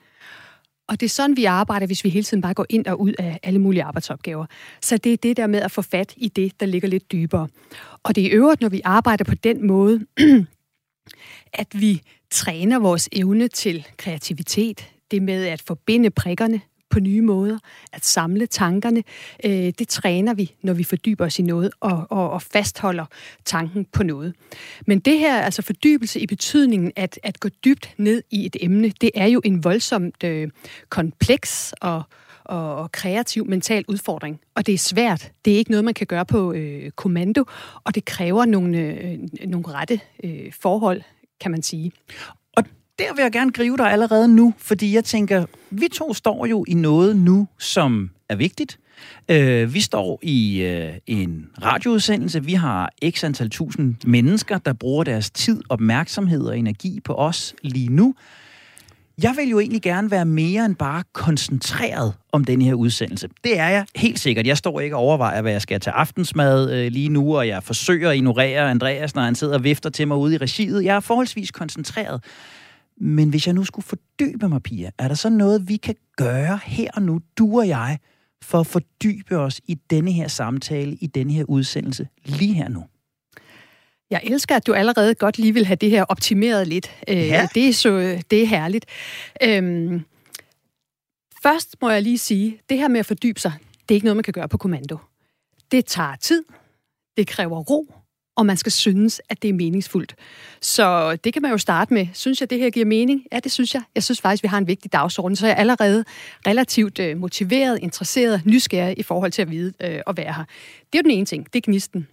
Og 0.88 1.00
det 1.00 1.06
er 1.06 1.10
sådan, 1.10 1.38
vi 1.38 1.46
arbejder, 1.46 1.86
hvis 1.86 2.04
vi 2.04 2.10
hele 2.10 2.24
tiden 2.24 2.42
bare 2.42 2.54
går 2.54 2.65
ind 2.70 2.88
og 2.88 3.01
ud 3.01 3.13
af 3.20 3.39
alle 3.44 3.60
mulige 3.60 3.84
arbejdsopgaver. 3.84 4.46
Så 4.82 4.98
det 4.98 5.13
er 5.13 5.18
det 5.18 5.38
der 5.38 5.48
med 5.48 5.62
at 5.62 5.72
få 5.72 5.82
fat 5.82 6.13
i 6.18 6.27
det, 6.27 6.60
der 6.60 6.65
ligger 6.65 6.88
lidt 6.88 7.12
dybere. 7.12 7.48
Og 8.04 8.15
det 8.15 8.22
er 8.25 8.27
i 8.27 8.32
øvrigt, 8.32 8.62
når 8.62 8.70
vi 8.70 8.82
arbejder 8.84 9.24
på 9.24 9.36
den 9.36 9.68
måde, 9.68 10.06
at 11.54 11.68
vi 11.74 12.01
træner 12.32 12.80
vores 12.80 13.10
evne 13.12 13.48
til 13.48 13.88
kreativitet, 13.98 14.89
det 15.12 15.22
med 15.22 15.46
at 15.46 15.62
forbinde 15.62 16.10
prikkerne, 16.10 16.62
på 16.96 17.00
nye 17.00 17.22
måder, 17.22 17.58
at 17.94 18.06
samle 18.06 18.46
tankerne. 18.46 19.04
Øh, 19.46 19.74
det 19.80 19.88
træner 19.88 20.34
vi, 20.34 20.52
når 20.62 20.74
vi 20.74 20.84
fordyber 20.84 21.25
os 21.25 21.40
i 21.40 21.42
noget 21.42 21.72
og, 21.80 22.08
og, 22.10 22.30
og 22.30 22.42
fastholder 22.42 23.06
tanken 23.46 23.86
på 23.86 24.04
noget. 24.04 24.34
Men 24.88 25.00
det 25.00 25.20
her, 25.20 25.42
altså 25.42 25.62
fordybelse 25.62 26.20
i 26.20 26.28
betydningen 26.28 26.92
at, 26.96 27.20
at 27.24 27.40
gå 27.40 27.50
dybt 27.50 27.94
ned 27.98 28.24
i 28.32 28.46
et 28.46 28.56
emne, 28.62 28.90
det 29.02 29.12
er 29.16 29.25
jo 29.25 29.42
en 29.44 29.64
voldsomt 29.64 30.24
øh, 30.24 30.50
kompleks 30.90 31.74
og 31.82 32.04
og, 32.44 32.75
og 32.75 32.92
kreativ 32.92 33.46
mental 33.46 33.86
udfordring. 33.88 34.40
Og 34.56 34.66
det 34.66 34.74
er 34.74 34.78
svært. 34.78 35.32
Det 35.46 35.54
er 35.54 35.58
ikke 35.58 35.72
noget, 35.72 35.86
man 35.86 35.94
kan 35.94 36.08
gøre 36.08 36.25
på 36.25 36.54
øh, 36.54 36.92
kommando, 36.92 37.44
og 37.84 37.96
det 37.96 38.06
kræver 38.06 38.46
nogle, 38.46 38.78
øh, 38.78 39.20
nogle 39.46 39.66
rette 39.68 40.00
øh, 40.24 40.52
forhold, 40.62 41.02
kan 41.40 41.52
man 41.52 41.64
sige. 41.64 41.92
Der 43.00 43.14
vil 43.16 43.22
jeg 43.22 43.32
gerne 43.32 43.52
gribe 43.52 43.78
dig 43.78 43.92
allerede 43.92 44.28
nu, 44.28 44.54
fordi 44.58 44.96
jeg 44.96 45.04
tænker, 45.04 45.46
vi 45.70 45.88
to 45.94 46.14
står 46.14 46.46
jo 46.46 46.66
i 46.68 46.74
noget 46.74 47.16
nu, 47.16 47.48
som 47.60 48.10
er 48.30 48.36
vigtigt. 48.36 48.80
Øh, 49.30 49.74
vi 49.74 49.82
står 49.82 50.20
i 50.22 50.62
øh, 50.62 50.94
en 51.08 51.46
radioudsendelse. 51.64 52.44
Vi 52.44 52.54
har 52.54 52.90
x 53.10 53.24
antal 53.24 53.50
tusind 53.50 53.96
mennesker, 54.06 54.58
der 54.58 54.74
bruger 54.74 55.04
deres 55.04 55.30
tid, 55.30 55.62
opmærksomhed 55.70 56.42
og 56.42 56.58
energi 56.58 57.00
på 57.00 57.14
os 57.14 57.56
lige 57.62 57.90
nu. 57.90 58.16
Jeg 59.24 59.34
vil 59.38 59.50
jo 59.50 59.60
egentlig 59.60 59.82
gerne 59.82 60.12
være 60.12 60.25
mere 60.25 60.66
end 60.66 60.75
bare 60.75 61.04
koncentreret 61.14 62.14
om 62.32 62.44
den 62.46 62.62
her 62.62 62.74
udsendelse. 62.74 63.30
Det 63.44 63.60
er 63.60 63.70
jeg 63.70 63.86
helt 63.96 64.20
sikkert. 64.20 64.48
Jeg 64.48 64.58
står 64.58 64.80
ikke 64.80 64.96
og 64.96 65.02
overvejer, 65.02 65.42
hvad 65.42 65.52
jeg 65.52 65.62
skal 65.62 65.80
til 65.80 65.90
aftensmad 65.90 66.72
øh, 66.74 66.92
lige 66.92 67.10
nu, 67.10 67.38
og 67.38 67.48
jeg 67.48 67.64
forsøger 67.64 68.10
at 68.10 68.16
ignorere 68.16 68.70
Andreas, 68.70 69.16
når 69.16 69.22
han 69.22 69.36
sidder 69.36 69.54
og 69.54 69.64
vifter 69.64 69.90
til 69.90 70.08
mig 70.08 70.18
ude 70.18 70.36
i 70.36 70.38
regiet. 70.38 70.84
Jeg 70.84 70.96
er 70.96 71.00
forholdsvis 71.00 71.52
koncentreret. 71.52 72.24
Men 72.98 73.30
hvis 73.30 73.48
jeg 73.48 73.54
nu 73.54 73.64
skulle 73.64 73.86
fordybe 73.86 74.50
mig, 74.50 74.64
Pia, 74.64 74.92
er 74.98 75.08
der 75.08 75.16
så 75.16 75.30
noget, 75.30 75.70
vi 75.70 75.78
kan 75.78 75.96
gøre 76.18 76.60
her 76.64 76.92
og 76.94 77.02
nu, 77.02 77.22
du 77.38 77.60
og 77.60 77.68
jeg, 77.68 78.00
for 78.42 78.60
at 78.60 78.68
fordybe 78.68 79.38
os 79.38 79.62
i 79.68 79.75
denne 79.90 80.12
her 80.12 80.28
samtale, 80.28 80.96
i 80.96 81.08
denne 81.08 81.34
her 81.34 81.44
udsendelse, 81.44 82.08
lige 82.25 82.54
her 82.54 82.70
nu? 82.70 82.84
Jeg 84.10 84.22
elsker, 84.24 84.56
at 84.56 84.68
du 84.68 84.74
allerede 84.74 85.16
godt 85.16 85.38
lige 85.38 85.54
vil 85.54 85.66
have 85.66 85.75
det 85.75 85.90
her 85.90 86.04
optimeret 86.04 86.68
lidt. 86.68 86.92
Øh, 87.08 87.18
ja. 87.18 87.48
Det, 87.54 87.70
er 87.70 87.74
så, 87.74 88.22
det 88.32 88.44
er 88.44 88.48
herligt. 88.48 88.86
Øhm, 89.44 90.02
først 91.44 91.75
må 91.82 91.90
jeg 91.90 92.02
lige 92.02 92.18
sige, 92.18 92.60
det 92.70 92.78
her 92.78 92.88
med 92.88 93.00
at 93.00 93.06
fordybe 93.06 93.40
sig, 93.40 93.54
det 93.90 93.92
er 93.92 93.96
ikke 93.96 94.06
noget, 94.06 94.18
man 94.18 94.24
kan 94.24 94.34
gøre 94.34 94.50
på 94.50 94.58
kommando. 94.58 94.98
Det 95.72 95.86
tager 95.86 96.16
tid, 96.16 96.44
det 97.18 97.28
kræver 97.28 97.60
ro, 97.60 97.95
og 98.36 98.46
man 98.46 98.58
skal 98.58 98.72
synes, 98.72 99.22
at 99.30 99.42
det 99.42 99.50
er 99.50 99.54
meningsfuldt. 99.54 100.15
Så 100.62 101.15
det 101.15 101.34
kan 101.34 101.42
man 101.42 101.51
jo 101.51 101.58
starte 101.58 101.94
med. 101.94 102.08
Synes 102.13 102.42
jeg, 102.42 102.50
det 102.50 102.60
her 102.60 102.70
giver 102.70 102.86
mening? 102.86 103.24
Ja, 103.32 103.39
det 103.39 103.51
synes 103.51 103.74
jeg. 103.74 103.84
Jeg 103.96 104.04
synes 104.04 104.22
faktisk, 104.22 104.44
vi 104.44 104.48
har 104.48 104.58
en 104.58 104.68
vigtig 104.68 104.94
dagsorden, 104.94 105.36
så 105.36 105.48
jeg 105.48 105.54
er 105.54 105.60
allerede 105.60 106.06
relativt 106.48 107.00
øh, 107.00 107.18
motiveret, 107.18 107.80
interesseret, 107.82 108.42
nysgerrig 108.46 109.00
i 109.00 109.04
forhold 109.04 109.32
til 109.32 109.42
at 109.42 109.51
vide 109.51 109.74
øh, 109.82 110.00
og 110.06 110.18
være 110.18 110.34
her. 110.34 110.44
Det 110.94 111.00
er 111.00 111.00
jo 111.00 111.01
den 111.01 111.12
ene 111.12 111.25
ting, 111.25 111.54
det 111.54 111.60
er 111.60 111.72
gnisten. 111.72 112.08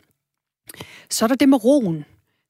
Så 1.11 1.25
er 1.25 1.29
der 1.29 1.35
det 1.35 1.49
med 1.49 1.65
roen. 1.65 2.05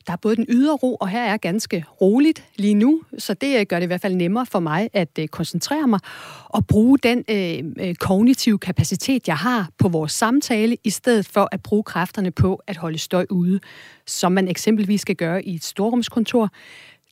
Der 0.07 0.13
er 0.13 0.17
både 0.17 0.37
den 0.37 0.47
ydre 0.49 0.75
ro, 0.75 0.95
og 0.95 1.09
her 1.09 1.23
er 1.23 1.37
ganske 1.37 1.85
roligt 2.01 2.45
lige 2.57 2.75
nu, 2.75 3.03
så 3.19 3.35
det 3.35 3.61
øh, 3.61 3.67
gør 3.67 3.77
det 3.77 3.85
i 3.85 3.87
hvert 3.87 4.01
fald 4.01 4.15
nemmere 4.15 4.47
for 4.47 4.61
mig 4.61 4.91
at 4.93 5.19
øh, 5.19 5.29
koncentrere 5.29 5.89
mig 5.89 6.01
og 6.45 6.67
bruge 6.67 6.99
den 6.99 7.25
øh, 7.29 7.89
øh, 7.89 7.95
kognitive 7.95 8.59
kapacitet, 8.59 9.29
jeg 9.29 9.37
har 9.37 9.71
på 9.79 9.89
vores 9.89 10.13
samtale, 10.13 10.77
i 10.85 10.91
stedet 10.91 11.27
for 11.27 11.49
at 11.53 11.63
bruge 11.63 11.83
kræfterne 11.83 12.31
på 12.31 12.63
at 12.67 12.77
holde 12.77 12.99
støj 12.99 13.27
ude, 13.31 13.61
som 14.07 14.33
man 14.33 14.49
eksempelvis 14.49 15.01
skal 15.01 15.17
gøre 15.17 15.45
i 15.45 15.55
et 15.55 15.65
storrumskontor. 15.65 16.51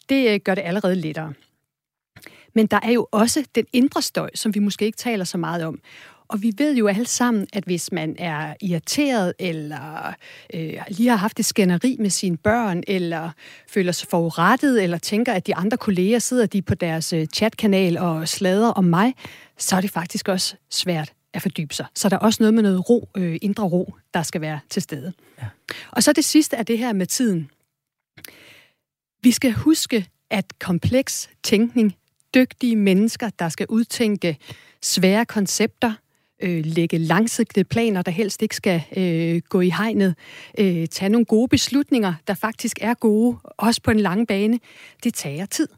Det 0.09 0.31
øh, 0.31 0.41
gør 0.45 0.55
det 0.55 0.63
allerede 0.63 0.95
lettere. 0.95 1.33
Men 2.55 2.67
der 2.67 2.81
er 2.83 2.91
jo 2.91 3.07
også 3.11 3.45
den 3.55 3.67
indre 3.73 4.03
støj, 4.03 4.31
som 4.35 4.55
vi 4.55 4.61
måske 4.61 4.85
ikke 4.85 4.99
taler 4.99 5.25
så 5.25 5.39
meget 5.39 5.65
om. 5.65 5.79
Og 6.31 6.43
vi 6.43 6.53
ved 6.59 6.77
jo 6.77 6.87
alle 6.87 7.07
sammen, 7.07 7.47
at 7.53 7.65
hvis 7.65 7.93
man 7.93 8.17
er 8.19 8.55
irriteret, 8.61 9.33
eller 9.39 10.15
øh, 10.55 10.83
lige 10.89 11.09
har 11.09 11.17
haft 11.17 11.41
et 11.41 11.45
skænderi 11.45 11.97
med 11.99 12.11
sine 12.11 12.37
børn, 12.37 12.83
eller 12.87 13.31
føler 13.69 13.93
sig 13.93 14.09
forurettet, 14.09 14.83
eller 14.83 14.99
tænker, 14.99 15.33
at 15.33 15.47
de 15.47 15.55
andre 15.55 15.77
kolleger 15.77 16.19
sidder 16.19 16.47
de 16.47 16.63
på 16.63 16.75
deres 16.75 17.13
øh, 17.13 17.27
chatkanal 17.27 17.99
og 17.99 18.29
slader 18.29 18.69
om 18.69 18.85
mig, 18.85 19.15
så 19.59 19.77
er 19.77 19.81
det 19.81 19.91
faktisk 19.91 20.29
også 20.29 20.55
svært 20.71 21.13
at 21.35 21.43
fordybe 21.43 21.75
sig. 21.75 21.87
Så 21.95 22.09
der 22.09 22.17
er 22.17 22.21
også 22.21 22.43
noget 22.43 22.55
med 22.55 22.63
noget 22.63 22.91
ro, 22.91 23.09
øh, 23.17 23.39
indre 23.43 23.65
ro, 23.65 23.95
der 24.15 24.23
skal 24.23 24.41
være 24.41 24.61
til 24.71 24.83
stede. 24.83 25.13
Ja. 25.43 25.47
Og 25.91 26.03
så 26.03 26.13
det 26.13 26.25
sidste 26.25 26.57
er 26.57 26.63
det 26.63 26.79
her 26.79 26.93
med 26.93 27.07
tiden. 27.07 27.51
Vi 29.23 29.31
skal 29.31 29.53
huske, 29.53 30.07
at 30.31 30.59
kompleks 30.59 31.31
tænkning, 31.43 31.97
dygtige 32.35 32.77
mennesker, 32.77 33.31
der 33.39 33.49
skal 33.49 33.67
udtænke 33.69 34.39
svære 34.83 35.25
koncepter, 35.27 35.93
øh, 36.43 36.67
lægge 36.67 36.99
langsigtede 36.99 37.65
planer, 37.65 38.03
der 38.03 38.11
helst 38.11 38.43
ikke 38.43 38.57
skal 38.57 38.83
øh, 38.97 39.43
gå 39.49 39.61
i 39.61 39.69
hegnet, 39.69 40.15
øh, 40.59 40.87
tage 40.87 41.09
nogle 41.09 41.25
gode 41.25 41.49
beslutninger, 41.49 42.15
der 42.27 42.35
faktisk 42.35 42.79
er 42.81 42.95
gode, 42.95 43.37
også 43.45 43.83
på 43.83 43.91
en 43.91 44.01
lang 44.01 44.29
bane, 44.29 44.59
det 45.05 45.15
tager 45.15 45.47
tid. 45.47 45.69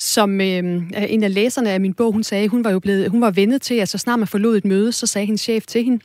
Som 0.00 0.40
øh, 0.40 0.82
en 1.08 1.22
af 1.22 1.34
læserne 1.34 1.70
af 1.70 1.80
min 1.80 1.94
bog, 1.94 2.12
hun 2.12 2.22
sagde, 2.22 2.48
hun 2.48 2.64
var 2.64 2.70
jo 2.70 2.78
blevet, 2.78 3.10
hun 3.10 3.20
var 3.20 3.30
vendet 3.30 3.62
til, 3.62 3.74
at 3.74 3.88
så 3.88 3.98
snart 3.98 4.18
man 4.18 4.28
forlod 4.28 4.56
et 4.56 4.64
møde, 4.64 4.92
så 4.92 5.06
sagde 5.06 5.26
hendes 5.26 5.40
chef 5.40 5.66
til 5.66 5.84
hende, 5.84 6.04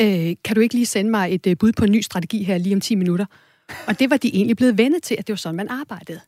øh, 0.00 0.36
kan 0.44 0.54
du 0.54 0.60
ikke 0.60 0.74
lige 0.74 0.86
sende 0.86 1.10
mig 1.10 1.34
et 1.34 1.46
øh, 1.46 1.56
bud 1.58 1.72
på 1.72 1.84
en 1.84 1.92
ny 1.92 2.00
strategi 2.00 2.42
her 2.42 2.58
lige 2.58 2.74
om 2.74 2.80
10 2.80 2.94
minutter? 2.94 3.26
Og 3.86 3.98
det 3.98 4.10
var 4.10 4.16
de 4.16 4.34
egentlig 4.34 4.56
blevet 4.56 4.78
vendet 4.78 5.02
til, 5.02 5.16
at 5.18 5.26
det 5.26 5.32
var 5.32 5.36
sådan, 5.36 5.56
man 5.56 5.68
arbejdede. 5.68 6.20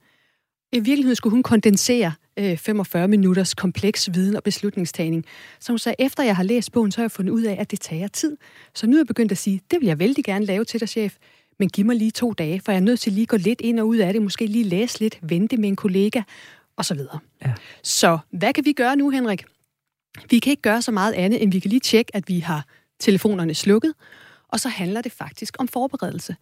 I 0.73 0.79
virkeligheden 0.79 1.17
skulle 1.17 1.33
hun 1.33 1.43
kondensere 1.43 2.13
øh, 2.37 2.57
45 2.57 3.09
minutters 3.09 3.55
kompleks 3.55 4.15
viden 4.15 4.37
og 4.37 4.43
beslutningstagning. 4.43 5.25
Så 5.61 5.73
hun 5.73 5.79
sagde, 5.79 5.97
efter 5.99 6.23
jeg 6.23 6.37
har 6.37 6.43
læst 6.43 6.73
bogen, 6.73 6.93
så 6.93 6.99
har 6.99 7.05
jeg 7.05 7.11
fundet 7.11 7.33
ud 7.33 7.43
af, 7.43 7.57
at 7.61 7.71
det 7.71 7.81
tager 7.81 8.09
tid. 8.09 8.37
Så 8.75 8.87
nu 8.87 8.97
er 8.97 9.01
jeg 9.01 9.07
begyndt 9.07 9.33
at 9.33 9.39
sige, 9.39 9.61
det 9.71 9.81
vil 9.81 9.87
jeg 9.87 9.99
vældig 9.99 10.25
gerne 10.25 10.45
lave 10.45 10.65
til 10.65 10.81
dig, 10.81 10.89
chef. 10.89 11.17
Men 11.59 11.69
giv 11.69 11.87
mig 11.87 11.97
lige 11.97 12.11
to 12.11 12.33
dage, 12.33 12.61
for 12.61 12.73
jeg 12.73 12.77
er 12.77 12.83
nødt 12.83 13.01
til 13.01 13.13
lige 13.13 13.23
at 13.23 13.29
gå 13.29 13.37
lidt 13.37 13.61
ind 13.61 13.81
og 13.81 13.89
ud 13.89 13.97
af 13.97 14.13
det. 14.13 14.23
Måske 14.23 14.47
lige 14.47 14.65
læse 14.65 15.01
lidt, 15.01 15.19
vente 15.23 15.57
med 15.57 15.69
en 15.69 15.77
kollega, 15.77 16.23
og 16.77 16.85
så 16.85 16.95
videre. 16.95 17.19
Ja. 17.45 17.53
Så 17.83 18.19
hvad 18.31 18.53
kan 18.53 18.65
vi 18.65 18.73
gøre 18.73 18.97
nu, 18.97 19.11
Henrik? 19.11 19.45
Vi 20.31 20.39
kan 20.39 20.51
ikke 20.51 20.63
gøre 20.63 20.83
så 20.83 20.93
meget 20.93 21.13
andet, 21.13 21.43
end 21.43 21.53
vi 21.53 21.59
kan 21.59 21.69
lige 21.69 21.81
tjekke, 21.81 22.17
at 22.17 22.29
vi 22.29 22.39
har 22.39 22.67
telefonerne 23.01 23.55
slukket. 23.55 23.95
Og 24.49 24.61
så 24.61 24.69
handler 24.69 25.01
det 25.01 25.13
faktisk 25.13 25.57
om 25.59 25.69
forberedelse. 25.69 26.37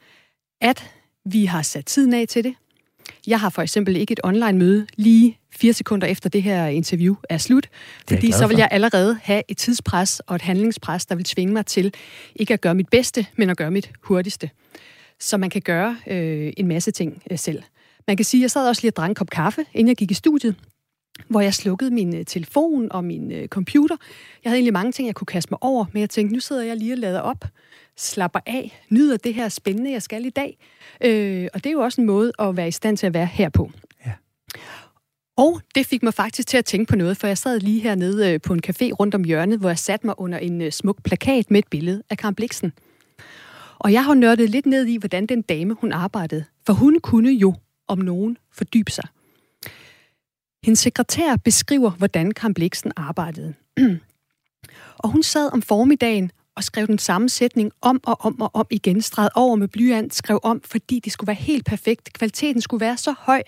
At 0.61 0.91
vi 1.25 1.45
har 1.45 1.63
sat 1.63 1.87
tiden 1.87 2.15
af 2.15 2.29
til 2.29 2.45
det, 2.45 2.55
jeg 3.27 3.41
har 3.41 3.51
for 3.51 3.63
eksempel 3.63 3.97
ikke 3.97 4.13
et 4.13 4.21
online-møde 4.25 4.87
lige 4.97 5.39
fire 5.57 5.73
sekunder 5.73 6.07
efter 6.07 6.29
det 6.29 6.43
her 6.43 6.67
interview 6.67 7.15
er 7.29 7.39
slut, 7.39 7.69
fordi 8.09 8.33
så 8.33 8.47
vil 8.47 8.57
jeg 8.57 8.69
allerede 8.71 9.19
have 9.23 9.43
et 9.49 9.57
tidspres 9.57 10.21
og 10.21 10.37
et 10.37 10.43
handlingspres, 10.43 11.07
der 11.07 11.15
vil 11.15 11.25
tvinge 11.25 11.53
mig 11.53 11.67
til 11.67 11.95
ikke 12.37 12.55
at 12.55 12.61
gøre 12.61 12.75
mit 12.75 12.89
bedste, 12.89 13.27
men 13.37 13.51
at 13.51 13.57
gøre 13.57 13.71
mit 13.71 13.91
hurtigste. 14.03 14.51
Så 15.21 15.37
man 15.37 15.51
kan 15.51 15.63
gøre 15.63 15.97
øh, 16.07 16.53
en 16.57 16.69
masse 16.69 16.91
ting 16.91 17.23
øh, 17.31 17.39
selv. 17.39 17.63
Man 18.07 18.17
kan 18.17 18.25
sige, 18.25 18.41
at 18.41 18.43
jeg 18.43 18.51
sad 18.51 18.69
også 18.69 18.83
lige 18.83 18.91
og 18.91 18.97
drak 18.97 19.09
en 19.09 19.15
kop 19.15 19.31
kaffe, 19.31 19.65
inden 19.75 19.89
jeg 19.89 19.97
gik 19.97 20.11
i 20.11 20.15
studiet, 20.15 20.55
hvor 21.29 21.41
jeg 21.41 21.55
slukkede 21.55 21.91
min 21.91 22.17
øh, 22.17 22.25
telefon 22.25 22.93
og 22.93 23.05
min 23.05 23.33
øh, 23.33 23.49
computer. 23.49 23.97
Jeg 24.45 24.51
havde 24.51 24.59
egentlig 24.59 24.73
mange 24.73 24.93
ting, 24.93 25.07
jeg 25.07 25.15
kunne 25.15 25.27
kaste 25.27 25.49
mig 25.51 25.59
over, 25.63 25.85
men 25.93 26.01
jeg 26.01 26.11
tænkte, 26.11 26.35
nu 26.35 26.41
sidder 26.41 26.63
jeg 26.63 26.77
lige 26.77 26.93
og 26.93 26.99
lader 26.99 27.21
op 27.21 27.45
slapper 28.03 28.41
af, 28.47 28.83
nyder 28.91 29.17
det 29.17 29.35
her 29.35 29.49
spændende, 29.49 29.93
jeg 29.93 30.03
skal 30.03 30.25
i 30.25 30.31
dag. 30.31 30.59
Øh, 31.05 31.49
og 31.55 31.65
det 31.65 31.71
er 31.71 31.73
jo 31.73 31.81
også 31.81 32.01
en 32.01 32.07
måde 32.07 32.33
at 32.39 32.57
være 32.57 32.69
i 32.69 32.71
stand 32.71 32.97
til 32.97 33.07
at 33.07 33.15
være 33.15 33.27
her 33.27 33.49
på. 33.49 33.71
Ja. 34.07 34.13
Og 35.37 35.61
det 35.75 35.87
fik 35.87 36.03
mig 36.03 36.15
faktisk 36.15 36.49
til 36.49 36.57
at 36.57 36.65
tænke 36.65 36.91
på 36.91 36.97
noget, 36.97 37.17
for 37.17 37.27
jeg 37.27 37.39
sad 37.39 37.61
lige 37.61 37.81
hernede 37.81 38.33
øh, 38.33 38.41
på 38.41 38.53
en 38.53 38.63
café 38.67 38.91
rundt 38.91 39.15
om 39.15 39.25
hjørnet, 39.25 39.59
hvor 39.59 39.69
jeg 39.69 39.79
satte 39.79 40.07
mig 40.07 40.21
under 40.21 40.39
en 40.39 40.63
øh, 40.63 40.73
smuk 40.73 41.03
plakat 41.03 41.51
med 41.51 41.59
et 41.59 41.69
billede 41.71 42.03
af 42.11 42.19
Karen 42.19 42.35
Bliksen. 42.35 42.73
Og 43.79 43.93
jeg 43.93 44.05
har 44.05 44.15
nørdet 44.15 44.51
lidt 44.51 44.67
ned 44.67 44.87
i, 44.87 44.97
hvordan 44.97 45.27
den 45.27 45.43
dame, 45.43 45.75
hun 45.75 45.93
arbejdede. 45.93 46.45
For 46.67 46.73
hun 46.73 47.01
kunne 47.01 47.31
jo, 47.31 47.55
om 47.89 47.99
nogen, 47.99 48.39
fordybe 48.53 48.91
sig. 48.91 49.05
Hendes 50.65 50.79
sekretær 50.79 51.37
beskriver, 51.37 51.91
hvordan 51.91 52.31
Karen 52.31 52.55
Bliksen 52.55 52.93
arbejdede. 52.97 53.55
og 55.03 55.09
hun 55.09 55.23
sad 55.23 55.53
om 55.53 55.63
formiddagen 55.63 56.31
og 56.63 56.67
skrev 56.67 56.87
den 56.87 56.99
samme 56.99 57.29
sætning 57.29 57.73
om 57.81 58.01
og 58.07 58.21
om 58.21 58.41
og 58.41 58.51
om 58.55 58.67
igen, 58.71 59.03
stregede 59.03 59.31
over 59.35 59.57
med 59.57 59.69
blyant, 59.69 60.15
skrev 60.15 60.41
om, 60.43 60.61
fordi 60.65 61.01
det 61.01 61.13
skulle 61.13 61.29
være 61.29 61.37
helt 61.37 61.65
perfekt. 61.65 62.13
Kvaliteten 62.13 62.61
skulle 62.61 62.81
være 62.81 62.97
så 62.97 63.15
høj, 63.19 63.43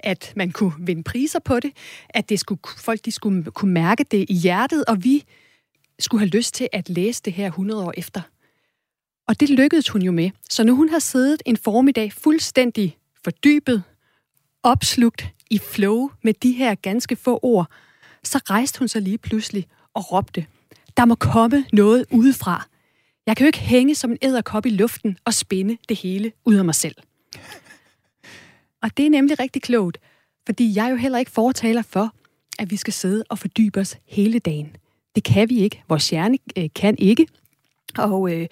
at 0.00 0.32
man 0.36 0.52
kunne 0.52 0.72
vinde 0.78 1.02
priser 1.02 1.38
på 1.38 1.60
det, 1.60 1.72
at 2.08 2.28
det 2.28 2.40
skulle, 2.40 2.60
folk 2.78 3.04
de 3.04 3.10
skulle 3.10 3.44
kunne 3.44 3.72
mærke 3.72 4.04
det 4.04 4.26
i 4.28 4.34
hjertet, 4.34 4.84
og 4.84 5.04
vi 5.04 5.24
skulle 5.98 6.20
have 6.20 6.28
lyst 6.28 6.54
til 6.54 6.68
at 6.72 6.88
læse 6.88 7.22
det 7.22 7.32
her 7.32 7.46
100 7.46 7.84
år 7.84 7.94
efter. 7.96 8.20
Og 9.28 9.40
det 9.40 9.50
lykkedes 9.50 9.88
hun 9.88 10.02
jo 10.02 10.12
med. 10.12 10.30
Så 10.50 10.64
nu 10.64 10.76
hun 10.76 10.88
har 10.88 10.98
siddet 10.98 11.42
en 11.46 11.56
formiddag 11.56 12.12
fuldstændig 12.12 12.96
fordybet, 13.24 13.82
opslugt 14.62 15.26
i 15.50 15.58
flow 15.58 16.10
med 16.22 16.34
de 16.34 16.52
her 16.52 16.74
ganske 16.74 17.16
få 17.16 17.38
ord, 17.42 17.66
så 18.24 18.38
rejste 18.38 18.78
hun 18.78 18.88
sig 18.88 19.02
lige 19.02 19.18
pludselig 19.18 19.66
og 19.94 20.12
råbte, 20.12 20.46
der 20.96 21.04
må 21.04 21.14
komme 21.14 21.64
noget 21.72 22.04
udefra. 22.10 22.66
Jeg 23.26 23.36
kan 23.36 23.44
jo 23.44 23.46
ikke 23.46 23.58
hænge 23.58 23.94
som 23.94 24.10
en 24.10 24.18
æderkop 24.22 24.66
i 24.66 24.70
luften 24.70 25.18
og 25.24 25.34
spænde 25.34 25.78
det 25.88 25.96
hele 25.96 26.32
ud 26.44 26.54
af 26.54 26.64
mig 26.64 26.74
selv. 26.74 26.94
Og 28.82 28.96
det 28.96 29.06
er 29.06 29.10
nemlig 29.10 29.40
rigtig 29.40 29.62
klogt, 29.62 29.98
fordi 30.46 30.76
jeg 30.76 30.90
jo 30.90 30.96
heller 30.96 31.18
ikke 31.18 31.30
fortaler 31.30 31.82
for, 31.82 32.14
at 32.58 32.70
vi 32.70 32.76
skal 32.76 32.92
sidde 32.92 33.24
og 33.28 33.38
fordybe 33.38 33.80
os 33.80 33.96
hele 34.06 34.38
dagen. 34.38 34.76
Det 35.14 35.24
kan 35.24 35.48
vi 35.48 35.58
ikke. 35.58 35.82
Vores 35.88 36.10
hjerne 36.10 36.38
øh, 36.58 36.68
kan 36.74 36.96
ikke. 36.98 37.26
Og 37.98 38.32
øh, 38.32 38.46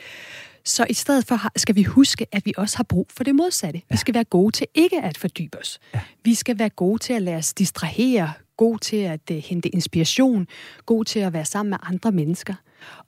så 0.66 0.86
i 0.90 0.94
stedet 0.94 1.26
for 1.26 1.40
skal 1.56 1.76
vi 1.76 1.82
huske, 1.82 2.26
at 2.32 2.46
vi 2.46 2.52
også 2.56 2.76
har 2.76 2.84
brug 2.84 3.06
for 3.10 3.24
det 3.24 3.34
modsatte. 3.34 3.78
Ja. 3.90 3.94
Vi 3.94 3.96
skal 3.96 4.14
være 4.14 4.24
gode 4.24 4.52
til 4.52 4.66
ikke 4.74 5.02
at 5.02 5.18
fordybe 5.18 5.58
os. 5.58 5.78
Ja. 5.94 6.00
Vi 6.24 6.34
skal 6.34 6.58
være 6.58 6.68
gode 6.68 6.98
til 6.98 7.12
at 7.12 7.22
lade 7.22 7.36
os 7.36 7.54
distrahere, 7.54 8.32
god 8.56 8.78
til 8.78 8.96
at 8.96 9.20
uh, 9.30 9.36
hente 9.36 9.68
inspiration, 9.68 10.46
god 10.86 11.04
til 11.04 11.18
at 11.18 11.32
være 11.32 11.44
sammen 11.44 11.70
med 11.70 11.78
andre 11.82 12.12
mennesker. 12.12 12.54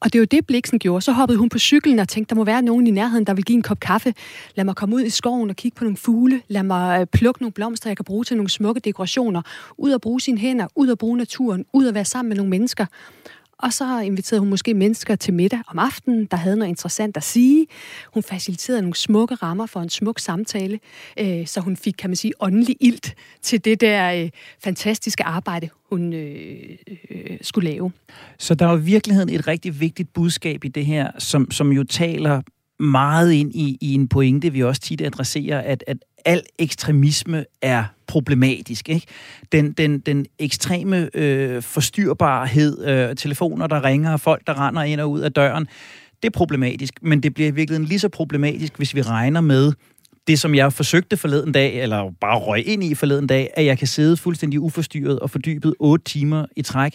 Og 0.00 0.12
det 0.12 0.14
er 0.14 0.18
jo 0.18 0.24
det, 0.24 0.46
Bliksen 0.46 0.78
gjorde. 0.78 1.02
Så 1.02 1.12
hoppede 1.12 1.38
hun 1.38 1.48
på 1.48 1.58
cyklen 1.58 1.98
og 1.98 2.08
tænkte, 2.08 2.30
der 2.30 2.36
må 2.36 2.44
være 2.44 2.62
nogen 2.62 2.86
i 2.86 2.90
nærheden, 2.90 3.24
der 3.24 3.34
vil 3.34 3.44
give 3.44 3.56
en 3.56 3.62
kop 3.62 3.80
kaffe. 3.80 4.14
Lad 4.54 4.64
mig 4.64 4.76
komme 4.76 4.96
ud 4.96 5.02
i 5.02 5.10
skoven 5.10 5.50
og 5.50 5.56
kigge 5.56 5.76
på 5.76 5.84
nogle 5.84 5.96
fugle. 5.96 6.42
Lad 6.48 6.62
mig 6.62 7.00
øh, 7.00 7.06
plukke 7.06 7.42
nogle 7.42 7.52
blomster, 7.52 7.90
jeg 7.90 7.96
kan 7.96 8.04
bruge 8.04 8.24
til 8.24 8.36
nogle 8.36 8.50
smukke 8.50 8.80
dekorationer. 8.80 9.42
Ud 9.76 9.90
og 9.90 10.00
bruge 10.00 10.20
sine 10.20 10.38
hænder, 10.38 10.66
ud 10.74 10.88
og 10.88 10.98
bruge 10.98 11.18
naturen, 11.18 11.64
ud 11.72 11.86
og 11.86 11.94
være 11.94 12.04
sammen 12.04 12.28
med 12.28 12.36
nogle 12.36 12.50
mennesker. 12.50 12.86
Og 13.58 13.72
så 13.72 14.00
inviterede 14.00 14.40
hun 14.40 14.48
måske 14.50 14.74
mennesker 14.74 15.16
til 15.16 15.34
middag 15.34 15.60
om 15.68 15.78
aftenen, 15.78 16.24
der 16.24 16.36
havde 16.36 16.56
noget 16.56 16.68
interessant 16.68 17.16
at 17.16 17.24
sige. 17.24 17.66
Hun 18.14 18.22
faciliterede 18.22 18.82
nogle 18.82 18.96
smukke 18.96 19.34
rammer 19.34 19.66
for 19.66 19.80
en 19.80 19.90
smuk 19.90 20.18
samtale, 20.18 20.80
øh, 21.20 21.46
så 21.46 21.60
hun 21.60 21.76
fik, 21.76 21.94
kan 21.98 22.10
man 22.10 22.16
sige, 22.16 22.32
åndelig 22.40 22.76
ilt 22.80 23.14
til 23.42 23.64
det 23.64 23.80
der 23.80 24.12
øh, 24.12 24.30
fantastiske 24.64 25.24
arbejde, 25.24 25.68
hun 25.90 26.12
øh, 26.12 26.76
øh, 27.10 27.38
skulle 27.40 27.70
lave. 27.70 27.92
Så 28.38 28.54
der 28.54 28.66
var 28.66 28.76
i 28.76 28.80
virkeligheden 28.80 29.28
et 29.28 29.48
rigtig 29.48 29.80
vigtigt 29.80 30.12
budskab 30.12 30.64
i 30.64 30.68
det 30.68 30.86
her, 30.86 31.10
som, 31.18 31.50
som 31.50 31.72
jo 31.72 31.84
taler 31.84 32.42
meget 32.80 33.32
ind 33.32 33.54
i, 33.54 33.78
i 33.80 33.94
en 33.94 34.08
pointe, 34.08 34.52
vi 34.52 34.62
også 34.62 34.80
tit 34.80 35.00
adresserer, 35.00 35.61
at, 35.61 35.85
at 35.87 35.97
al 36.25 36.42
ekstremisme 36.58 37.44
er 37.62 37.85
problematisk. 38.06 38.88
Ikke? 38.88 39.06
Den, 39.52 39.73
den, 39.73 39.99
den 39.99 40.26
ekstreme 40.38 41.11
øh, 41.14 41.62
forstyrbarhed, 41.62 42.85
øh, 42.88 43.16
telefoner, 43.16 43.66
der 43.66 43.85
ringer, 43.85 44.16
folk, 44.16 44.47
der 44.47 44.66
render 44.66 44.82
ind 44.82 45.00
og 45.00 45.11
ud 45.11 45.20
af 45.20 45.32
døren, 45.32 45.68
det 46.23 46.28
er 46.28 46.30
problematisk, 46.30 46.94
men 47.02 47.23
det 47.23 47.35
bliver 47.35 47.49
i 47.49 47.54
virkeligheden 47.54 47.88
lige 47.88 47.99
så 47.99 48.08
problematisk, 48.08 48.76
hvis 48.76 48.94
vi 48.94 49.02
regner 49.02 49.40
med 49.40 49.73
det, 50.26 50.38
som 50.38 50.54
jeg 50.54 50.73
forsøgte 50.73 51.16
forleden 51.16 51.52
dag, 51.52 51.82
eller 51.82 52.11
bare 52.20 52.38
røg 52.38 52.66
ind 52.66 52.85
i 52.85 52.94
forleden 52.94 53.26
dag, 53.26 53.50
at 53.54 53.64
jeg 53.64 53.78
kan 53.78 53.87
sidde 53.87 54.16
fuldstændig 54.16 54.61
uforstyrret 54.61 55.20
og 55.20 55.30
fordybet 55.30 55.75
otte 55.78 56.04
timer 56.04 56.47
i 56.56 56.62
træk 56.62 56.92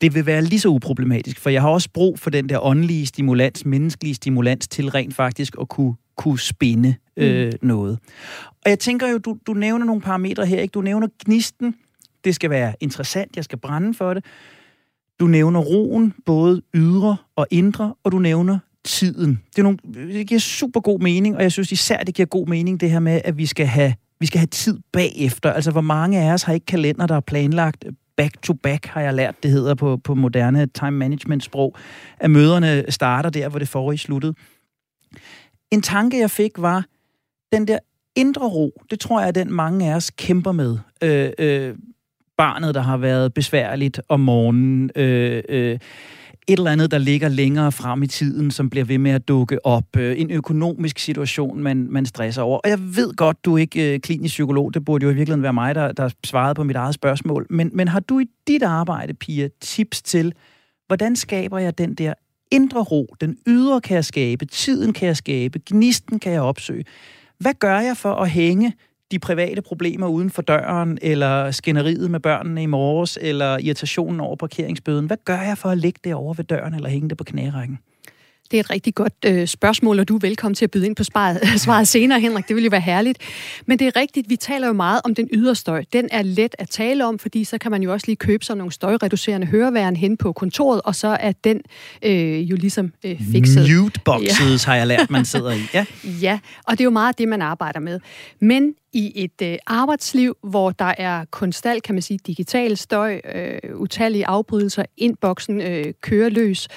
det 0.00 0.14
vil 0.14 0.26
være 0.26 0.42
lige 0.42 0.60
så 0.60 0.68
uproblematisk, 0.68 1.40
for 1.40 1.50
jeg 1.50 1.62
har 1.62 1.68
også 1.68 1.88
brug 1.94 2.18
for 2.18 2.30
den 2.30 2.48
der 2.48 2.64
åndelige 2.64 3.06
stimulans, 3.06 3.66
menneskelige 3.66 4.14
stimulans 4.14 4.68
til 4.68 4.88
rent 4.88 5.14
faktisk 5.14 5.54
at 5.60 5.68
kunne, 5.68 5.94
kunne 6.16 6.38
spinde 6.38 6.94
øh, 7.16 7.46
mm. 7.46 7.68
noget. 7.68 7.98
Og 8.64 8.70
jeg 8.70 8.78
tænker 8.78 9.08
jo, 9.08 9.18
du, 9.18 9.36
du 9.46 9.52
nævner 9.52 9.86
nogle 9.86 10.02
parametre 10.02 10.46
her, 10.46 10.60
ikke? 10.60 10.72
Du 10.72 10.80
nævner 10.80 11.08
gnisten, 11.24 11.74
det 12.24 12.34
skal 12.34 12.50
være 12.50 12.74
interessant, 12.80 13.36
jeg 13.36 13.44
skal 13.44 13.58
brænde 13.58 13.94
for 13.94 14.14
det. 14.14 14.24
Du 15.20 15.26
nævner 15.26 15.60
roen, 15.60 16.14
både 16.26 16.62
ydre 16.74 17.16
og 17.36 17.46
indre, 17.50 17.94
og 18.04 18.12
du 18.12 18.18
nævner 18.18 18.58
tiden. 18.84 19.40
Det, 19.50 19.58
er 19.58 19.62
nogle, 19.62 19.78
det 19.94 20.26
giver 20.26 20.40
super 20.40 20.80
god 20.80 21.00
mening, 21.00 21.36
og 21.36 21.42
jeg 21.42 21.52
synes 21.52 21.72
især, 21.72 22.02
det 22.02 22.14
giver 22.14 22.26
god 22.26 22.46
mening, 22.46 22.80
det 22.80 22.90
her 22.90 22.98
med, 22.98 23.20
at 23.24 23.38
vi 23.38 23.46
skal 23.46 23.66
have 23.66 23.94
vi 24.20 24.26
skal 24.26 24.38
have 24.38 24.46
tid 24.46 24.78
bagefter. 24.92 25.52
Altså, 25.52 25.70
hvor 25.70 25.80
mange 25.80 26.20
af 26.20 26.32
os 26.32 26.42
har 26.42 26.52
ikke 26.52 26.66
kalender, 26.66 27.06
der 27.06 27.16
er 27.16 27.20
planlagt 27.20 27.84
back-to-back, 28.16 28.86
har 28.86 29.00
jeg 29.00 29.14
lært, 29.14 29.42
det 29.42 29.50
hedder 29.50 29.74
på, 29.74 29.96
på 29.96 30.14
moderne 30.14 30.66
time 30.66 30.90
management-sprog, 30.90 31.76
at 32.18 32.30
møderne 32.30 32.84
starter 32.88 33.30
der, 33.30 33.48
hvor 33.48 33.58
det 33.58 33.68
forrige 33.68 33.98
sluttede. 33.98 34.34
En 35.70 35.82
tanke, 35.82 36.18
jeg 36.18 36.30
fik, 36.30 36.52
var, 36.56 36.84
den 37.52 37.68
der 37.68 37.78
indre 38.16 38.48
ro, 38.48 38.82
det 38.90 39.00
tror 39.00 39.20
jeg 39.20 39.28
at 39.28 39.34
den, 39.34 39.52
mange 39.52 39.90
af 39.90 39.96
os 39.96 40.10
kæmper 40.10 40.52
med. 40.52 40.78
Øh, 41.02 41.30
øh, 41.38 41.74
barnet, 42.38 42.74
der 42.74 42.80
har 42.80 42.96
været 42.96 43.34
besværligt 43.34 44.00
om 44.08 44.20
morgenen, 44.20 44.90
øh, 44.96 45.42
øh, 45.48 45.78
et 46.46 46.58
eller 46.58 46.70
andet, 46.70 46.90
der 46.90 46.98
ligger 46.98 47.28
længere 47.28 47.72
frem 47.72 48.02
i 48.02 48.06
tiden, 48.06 48.50
som 48.50 48.70
bliver 48.70 48.84
ved 48.84 48.98
med 48.98 49.10
at 49.10 49.28
dukke 49.28 49.66
op. 49.66 49.96
Øh, 49.96 50.20
en 50.20 50.30
økonomisk 50.30 50.98
situation, 50.98 51.62
man, 51.62 51.86
man 51.90 52.06
stresser 52.06 52.42
over. 52.42 52.58
Og 52.58 52.70
jeg 52.70 52.78
ved 52.96 53.12
godt, 53.12 53.44
du 53.44 53.54
er 53.54 53.58
ikke 53.58 53.94
øh, 53.94 54.00
klinisk 54.00 54.32
psykolog. 54.32 54.74
Det 54.74 54.84
burde 54.84 55.04
jo 55.04 55.10
i 55.10 55.14
virkeligheden 55.14 55.42
være 55.42 55.52
mig, 55.52 55.74
der, 55.74 55.92
der 55.92 56.10
svarede 56.24 56.54
på 56.54 56.64
mit 56.64 56.76
eget 56.76 56.94
spørgsmål. 56.94 57.46
Men, 57.50 57.70
men 57.74 57.88
har 57.88 58.00
du 58.00 58.18
i 58.20 58.24
dit 58.46 58.62
arbejde, 58.62 59.14
Pia, 59.14 59.48
tips 59.60 60.02
til, 60.02 60.34
hvordan 60.86 61.16
skaber 61.16 61.58
jeg 61.58 61.78
den 61.78 61.94
der 61.94 62.14
indre 62.50 62.82
ro? 62.82 63.14
Den 63.20 63.36
ydre 63.46 63.80
kan 63.80 63.94
jeg 63.94 64.04
skabe, 64.04 64.44
tiden 64.44 64.92
kan 64.92 65.06
jeg 65.06 65.16
skabe, 65.16 65.60
gnisten 65.66 66.18
kan 66.18 66.32
jeg 66.32 66.42
opsøge. 66.42 66.84
Hvad 67.38 67.54
gør 67.54 67.80
jeg 67.80 67.96
for 67.96 68.14
at 68.14 68.30
hænge 68.30 68.72
de 69.14 69.18
private 69.18 69.62
problemer 69.62 70.06
uden 70.06 70.30
for 70.30 70.42
døren, 70.42 70.98
eller 71.02 71.50
skænderiet 71.50 72.10
med 72.10 72.20
børnene 72.20 72.62
i 72.62 72.66
morges, 72.66 73.18
eller 73.20 73.58
irritationen 73.58 74.20
over 74.20 74.36
parkeringsbøden. 74.36 75.06
Hvad 75.06 75.16
gør 75.24 75.40
jeg 75.40 75.58
for 75.58 75.68
at 75.68 75.78
lægge 75.78 76.00
det 76.04 76.14
over 76.14 76.34
ved 76.34 76.44
døren, 76.44 76.74
eller 76.74 76.88
hænge 76.88 77.08
det 77.08 77.16
på 77.18 77.24
knærækken? 77.24 77.78
Det 78.50 78.56
er 78.56 78.60
et 78.60 78.70
rigtig 78.70 78.94
godt 78.94 79.12
øh, 79.26 79.46
spørgsmål, 79.46 80.00
og 80.00 80.08
du 80.08 80.14
er 80.16 80.20
velkommen 80.20 80.54
til 80.54 80.64
at 80.64 80.70
byde 80.70 80.86
ind 80.86 80.96
på 80.96 81.04
svaret, 81.04 81.40
svaret 81.64 81.88
senere, 81.88 82.20
Henrik. 82.20 82.48
Det 82.48 82.56
vil 82.56 82.64
jo 82.64 82.70
være 82.70 82.80
herligt. 82.80 83.18
Men 83.66 83.78
det 83.78 83.86
er 83.86 84.00
rigtigt, 84.00 84.30
vi 84.30 84.36
taler 84.36 84.66
jo 84.66 84.72
meget 84.72 85.00
om 85.04 85.14
den 85.14 85.28
ydre 85.32 85.54
støj. 85.54 85.84
Den 85.92 86.08
er 86.12 86.22
let 86.22 86.54
at 86.58 86.68
tale 86.68 87.06
om, 87.06 87.18
fordi 87.18 87.44
så 87.44 87.58
kan 87.58 87.70
man 87.70 87.82
jo 87.82 87.92
også 87.92 88.06
lige 88.06 88.16
købe 88.16 88.44
sig 88.44 88.56
nogle 88.56 88.72
støjreducerende 88.72 89.46
høreværen 89.46 89.96
hen 89.96 90.16
på 90.16 90.32
kontoret, 90.32 90.80
og 90.84 90.94
så 90.94 91.08
er 91.20 91.32
den 91.32 91.60
øh, 92.02 92.50
jo 92.50 92.56
ligesom 92.56 92.92
øh, 93.04 93.20
fikset. 93.32 93.68
Mute-boxes 93.70 94.66
ja. 94.66 94.70
har 94.70 94.76
jeg 94.76 94.86
lært, 94.86 95.10
man 95.10 95.24
sidder 95.24 95.52
i. 95.52 95.60
Ja. 95.74 95.86
ja, 96.26 96.38
og 96.64 96.72
det 96.72 96.80
er 96.80 96.84
jo 96.84 96.90
meget 96.90 97.18
det, 97.18 97.28
man 97.28 97.42
arbejder 97.42 97.80
med. 97.80 98.00
Men 98.40 98.74
i 98.94 99.12
et 99.24 99.42
øh, 99.42 99.58
arbejdsliv, 99.66 100.36
hvor 100.42 100.70
der 100.70 100.94
er 100.98 101.24
konstant, 101.24 101.82
kan 101.82 101.94
man 101.94 102.02
sige, 102.02 102.18
digital 102.26 102.76
støj, 102.76 103.20
øh, 103.34 103.76
utallige 103.76 104.26
afbrydelser, 104.26 104.84
indboksen 104.96 105.60
øh, 105.60 105.84
kører 106.00 106.28
løs, 106.28 106.68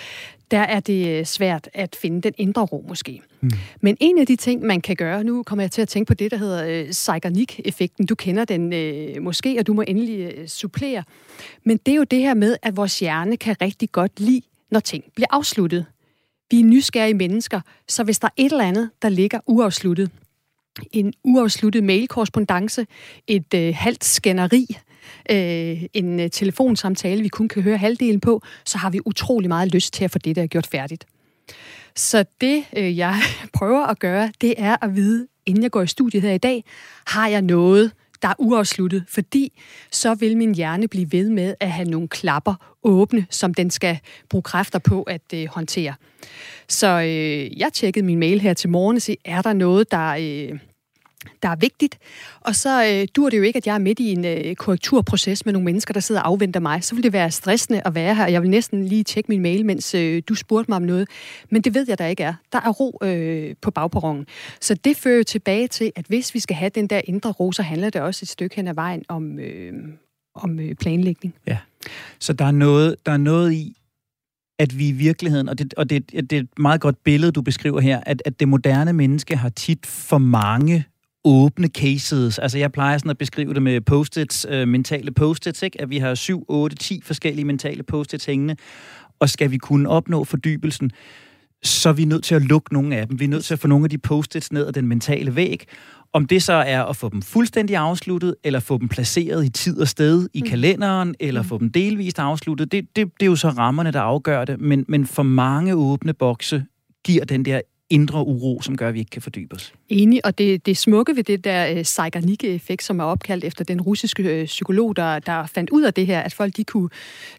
der 0.51 0.59
er 0.59 0.79
det 0.79 1.07
øh, 1.07 1.25
svært 1.25 1.69
at 1.73 1.95
finde 2.01 2.21
den 2.21 2.33
indre 2.37 2.61
ro 2.61 2.85
måske. 2.87 3.21
Mm. 3.41 3.51
Men 3.81 3.97
en 3.99 4.17
af 4.17 4.27
de 4.27 4.35
ting, 4.35 4.63
man 4.63 4.81
kan 4.81 4.95
gøre, 4.95 5.23
nu 5.23 5.43
kommer 5.43 5.63
jeg 5.63 5.71
til 5.71 5.81
at 5.81 5.87
tænke 5.87 6.07
på 6.07 6.13
det, 6.13 6.31
der 6.31 6.37
hedder 6.37 6.65
øh, 6.67 6.91
Zeigarnik-effekten. 6.93 8.05
Du 8.05 8.15
kender 8.15 8.45
den 8.45 8.73
øh, 8.73 9.21
måske, 9.21 9.55
og 9.59 9.67
du 9.67 9.73
må 9.73 9.83
endelig 9.87 10.19
øh, 10.19 10.47
supplere. 10.47 11.03
Men 11.63 11.77
det 11.85 11.91
er 11.91 11.95
jo 11.95 12.03
det 12.03 12.19
her 12.19 12.33
med, 12.33 12.57
at 12.61 12.77
vores 12.77 12.99
hjerne 12.99 13.37
kan 13.37 13.55
rigtig 13.61 13.91
godt 13.91 14.19
lide, 14.19 14.41
når 14.71 14.79
ting 14.79 15.03
bliver 15.15 15.27
afsluttet. 15.31 15.85
Vi 16.51 16.59
er 16.59 16.63
nysgerrige 16.63 17.13
mennesker, 17.13 17.61
så 17.87 18.03
hvis 18.03 18.19
der 18.19 18.27
er 18.27 18.31
et 18.37 18.51
eller 18.51 18.65
andet, 18.65 18.89
der 19.01 19.09
ligger 19.09 19.39
uafsluttet, 19.45 20.11
en 20.91 21.13
uafsluttet 21.23 21.83
mailkorrespondence, 21.83 22.87
et 23.27 23.53
øh, 23.55 23.73
halvt 23.75 24.03
skænderi, 24.03 24.77
øh, 25.31 25.83
en 25.93 26.19
øh, 26.19 26.29
telefonsamtale, 26.29 27.21
vi 27.21 27.27
kun 27.27 27.47
kan 27.47 27.63
høre 27.63 27.77
halvdelen 27.77 28.19
på, 28.19 28.41
så 28.65 28.77
har 28.77 28.89
vi 28.89 28.99
utrolig 29.05 29.49
meget 29.49 29.73
lyst 29.73 29.93
til 29.93 30.03
at 30.03 30.11
få 30.11 30.19
det 30.19 30.35
der 30.35 30.47
gjort 30.47 30.67
færdigt. 30.67 31.05
Så 31.95 32.25
det, 32.41 32.63
øh, 32.77 32.97
jeg 32.97 33.15
prøver 33.57 33.85
at 33.85 33.99
gøre, 33.99 34.31
det 34.41 34.53
er 34.57 34.75
at 34.81 34.95
vide, 34.95 35.27
inden 35.45 35.63
jeg 35.63 35.71
går 35.71 35.81
i 35.81 35.87
studiet 35.87 36.23
her 36.23 36.33
i 36.33 36.37
dag, 36.37 36.63
har 37.07 37.27
jeg 37.27 37.41
noget, 37.41 37.91
der 38.21 38.27
er 38.27 38.33
uafsluttet, 38.37 39.03
fordi 39.07 39.61
så 39.91 40.15
vil 40.15 40.37
min 40.37 40.55
hjerne 40.55 40.87
blive 40.87 41.11
ved 41.11 41.29
med 41.29 41.55
at 41.59 41.71
have 41.71 41.89
nogle 41.89 42.07
klapper 42.07 42.75
åbne, 42.83 43.25
som 43.29 43.53
den 43.53 43.69
skal 43.69 43.99
bruge 44.29 44.41
kræfter 44.41 44.79
på 44.79 45.03
at 45.03 45.21
øh, 45.33 45.47
håndtere. 45.47 45.93
Så 46.67 46.87
øh, 46.87 47.59
jeg 47.59 47.73
tjekkede 47.73 48.05
min 48.05 48.19
mail 48.19 48.41
her 48.41 48.53
til 48.53 48.69
morgen 48.69 48.95
og 48.95 49.15
er 49.25 49.41
der 49.41 49.53
noget, 49.53 49.91
der, 49.91 50.07
øh, 50.19 50.59
der 51.43 51.49
er 51.49 51.55
vigtigt. 51.55 51.97
Og 52.41 52.55
så 52.55 52.85
øh, 52.85 53.07
dur 53.15 53.29
det 53.29 53.37
jo 53.37 53.43
ikke, 53.43 53.57
at 53.57 53.67
jeg 53.67 53.73
er 53.73 53.79
midt 53.79 53.99
i 53.99 54.11
en 54.11 54.25
øh, 54.25 54.55
korrekturproces 54.55 55.45
med 55.45 55.53
nogle 55.53 55.65
mennesker, 55.65 55.93
der 55.93 55.99
sidder 55.99 56.21
og 56.21 56.27
afventer 56.27 56.59
mig. 56.59 56.83
Så 56.83 56.95
vil 56.95 57.03
det 57.03 57.13
være 57.13 57.31
stressende 57.31 57.81
at 57.85 57.95
være 57.95 58.15
her. 58.15 58.27
Jeg 58.27 58.41
vil 58.41 58.49
næsten 58.49 58.85
lige 58.85 59.03
tjekke 59.03 59.31
min 59.31 59.41
mail, 59.41 59.65
mens 59.65 59.95
øh, 59.95 60.21
du 60.29 60.35
spurgte 60.35 60.71
mig 60.71 60.75
om 60.75 60.81
noget. 60.81 61.07
Men 61.49 61.61
det 61.61 61.73
ved 61.73 61.85
jeg, 61.87 61.97
der 61.97 62.05
ikke 62.05 62.23
er. 62.23 62.33
Der 62.51 62.59
er 62.59 62.69
ro 62.69 62.99
øh, 63.03 63.55
på 63.61 63.71
bagperronen. 63.71 64.25
Så 64.61 64.73
det 64.73 64.97
fører 64.97 65.23
tilbage 65.23 65.67
til, 65.67 65.91
at 65.95 66.05
hvis 66.07 66.33
vi 66.33 66.39
skal 66.39 66.55
have 66.55 66.69
den 66.69 66.87
der 66.87 67.01
indre 67.03 67.31
ro, 67.31 67.51
så 67.51 67.61
handler 67.61 67.89
det 67.89 68.01
også 68.01 68.19
et 68.23 68.29
stykke 68.29 68.55
hen 68.55 68.67
ad 68.67 68.73
vejen 68.73 69.03
om, 69.07 69.39
øh, 69.39 69.73
om 70.35 70.59
øh, 70.59 70.75
planlægning. 70.75 71.35
Ja. 71.47 71.57
Så 72.19 72.33
der 72.33 72.45
er 72.45 72.51
noget, 72.51 72.95
der 73.05 73.11
er 73.11 73.17
noget 73.17 73.53
i, 73.53 73.77
at 74.59 74.79
vi 74.79 74.87
i 74.87 74.91
virkeligheden, 74.91 75.49
og 75.49 75.57
det, 75.57 75.73
og 75.73 75.89
det, 75.89 76.11
det 76.11 76.33
er 76.33 76.39
et 76.39 76.59
meget 76.59 76.81
godt 76.81 77.03
billede, 77.03 77.31
du 77.31 77.41
beskriver 77.41 77.79
her, 77.79 78.01
at, 78.05 78.21
at 78.25 78.39
det 78.39 78.47
moderne 78.47 78.93
menneske 78.93 79.35
har 79.35 79.49
tit 79.49 79.85
for 79.85 80.17
mange 80.17 80.85
åbne 81.27 81.67
cases. 81.67 82.39
Altså 82.39 82.57
jeg 82.57 82.71
plejer 82.71 82.97
sådan 82.97 83.11
at 83.11 83.17
beskrive 83.17 83.53
det 83.53 83.63
med 83.63 83.81
post-its, 83.81 84.45
øh, 84.49 84.67
mentale 84.67 85.11
post-its, 85.11 85.63
ikke? 85.63 85.81
at 85.81 85.89
vi 85.89 85.97
har 85.97 86.15
7, 86.15 86.45
8, 86.47 86.75
10 86.75 87.01
forskellige 87.03 87.45
mentale 87.45 87.83
post-its 87.83 88.25
hængende, 88.25 88.55
og 89.19 89.29
skal 89.29 89.51
vi 89.51 89.57
kunne 89.57 89.89
opnå 89.89 90.23
fordybelsen, 90.23 90.91
så 91.63 91.89
er 91.89 91.93
vi 91.93 92.05
nødt 92.05 92.23
til 92.23 92.35
at 92.35 92.41
lukke 92.41 92.73
nogle 92.73 92.95
af 92.95 93.07
dem. 93.07 93.19
Vi 93.19 93.25
er 93.25 93.29
nødt 93.29 93.45
til 93.45 93.53
at 93.53 93.59
få 93.59 93.67
nogle 93.67 93.85
af 93.85 93.89
de 93.89 93.97
post-its 93.97 94.51
ned 94.51 94.67
ad 94.67 94.73
den 94.73 94.87
mentale 94.87 95.35
væg. 95.35 95.67
Om 96.13 96.25
det 96.25 96.43
så 96.43 96.53
er 96.53 96.83
at 96.83 96.95
få 96.95 97.09
dem 97.09 97.21
fuldstændig 97.21 97.75
afsluttet, 97.75 98.35
eller 98.43 98.59
få 98.59 98.77
dem 98.77 98.87
placeret 98.87 99.45
i 99.45 99.49
tid 99.49 99.81
og 99.81 99.87
sted 99.87 100.27
i 100.33 100.41
mm. 100.41 100.47
kalenderen, 100.47 101.15
eller 101.19 101.41
mm. 101.41 101.47
få 101.47 101.57
dem 101.57 101.71
delvist 101.71 102.19
afsluttet, 102.19 102.71
det, 102.71 102.85
det, 102.95 103.05
det 103.19 103.25
er 103.25 103.25
jo 103.25 103.35
så 103.35 103.49
rammerne, 103.49 103.91
der 103.91 104.01
afgør 104.01 104.45
det. 104.45 104.61
Men, 104.61 104.85
men 104.87 105.05
for 105.05 105.23
mange 105.23 105.75
åbne 105.75 106.13
bokse 106.13 106.65
giver 107.05 107.25
den 107.25 107.45
der 107.45 107.61
indre 107.89 108.25
uro, 108.25 108.61
som 108.61 108.77
gør, 108.77 108.87
at 108.87 108.93
vi 108.93 108.99
ikke 108.99 109.09
kan 109.09 109.21
fordybe 109.21 109.55
os. 109.55 109.73
Enig, 109.89 110.25
og 110.25 110.37
det, 110.37 110.65
det 110.65 110.77
smukke 110.77 111.15
ved 111.15 111.23
det 111.23 111.43
der 111.43 111.71
øh, 111.71 111.83
Zeigarnik-effekt, 111.83 112.83
som 112.83 112.99
er 112.99 113.03
opkaldt 113.03 113.43
efter 113.43 113.63
den 113.63 113.81
russiske 113.81 114.23
øh, 114.23 114.45
psykolog, 114.45 114.95
der, 114.95 115.19
der 115.19 115.45
fandt 115.45 115.69
ud 115.69 115.83
af 115.83 115.93
det 115.93 116.07
her, 116.07 116.21
at 116.21 116.33
folk 116.33 116.57
de 116.57 116.63
kunne, 116.63 116.89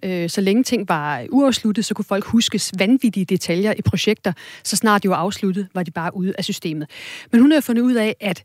øh, 0.02 0.30
så 0.30 0.40
længe 0.40 0.62
ting 0.62 0.88
var 0.88 1.26
uafsluttet, 1.30 1.84
så 1.84 1.94
kunne 1.94 2.04
folk 2.04 2.24
huske 2.24 2.60
vanvittige 2.78 3.24
detaljer 3.24 3.74
i 3.78 3.82
projekter, 3.82 4.32
så 4.64 4.76
snart 4.76 5.02
de 5.02 5.08
var 5.08 5.16
afsluttet, 5.16 5.68
var 5.74 5.82
de 5.82 5.90
bare 5.90 6.16
ude 6.16 6.34
af 6.38 6.44
systemet. 6.44 6.90
Men 7.32 7.40
hun 7.40 7.52
har 7.52 7.60
fundet 7.60 7.82
ud 7.82 7.94
af, 7.94 8.16
at 8.20 8.42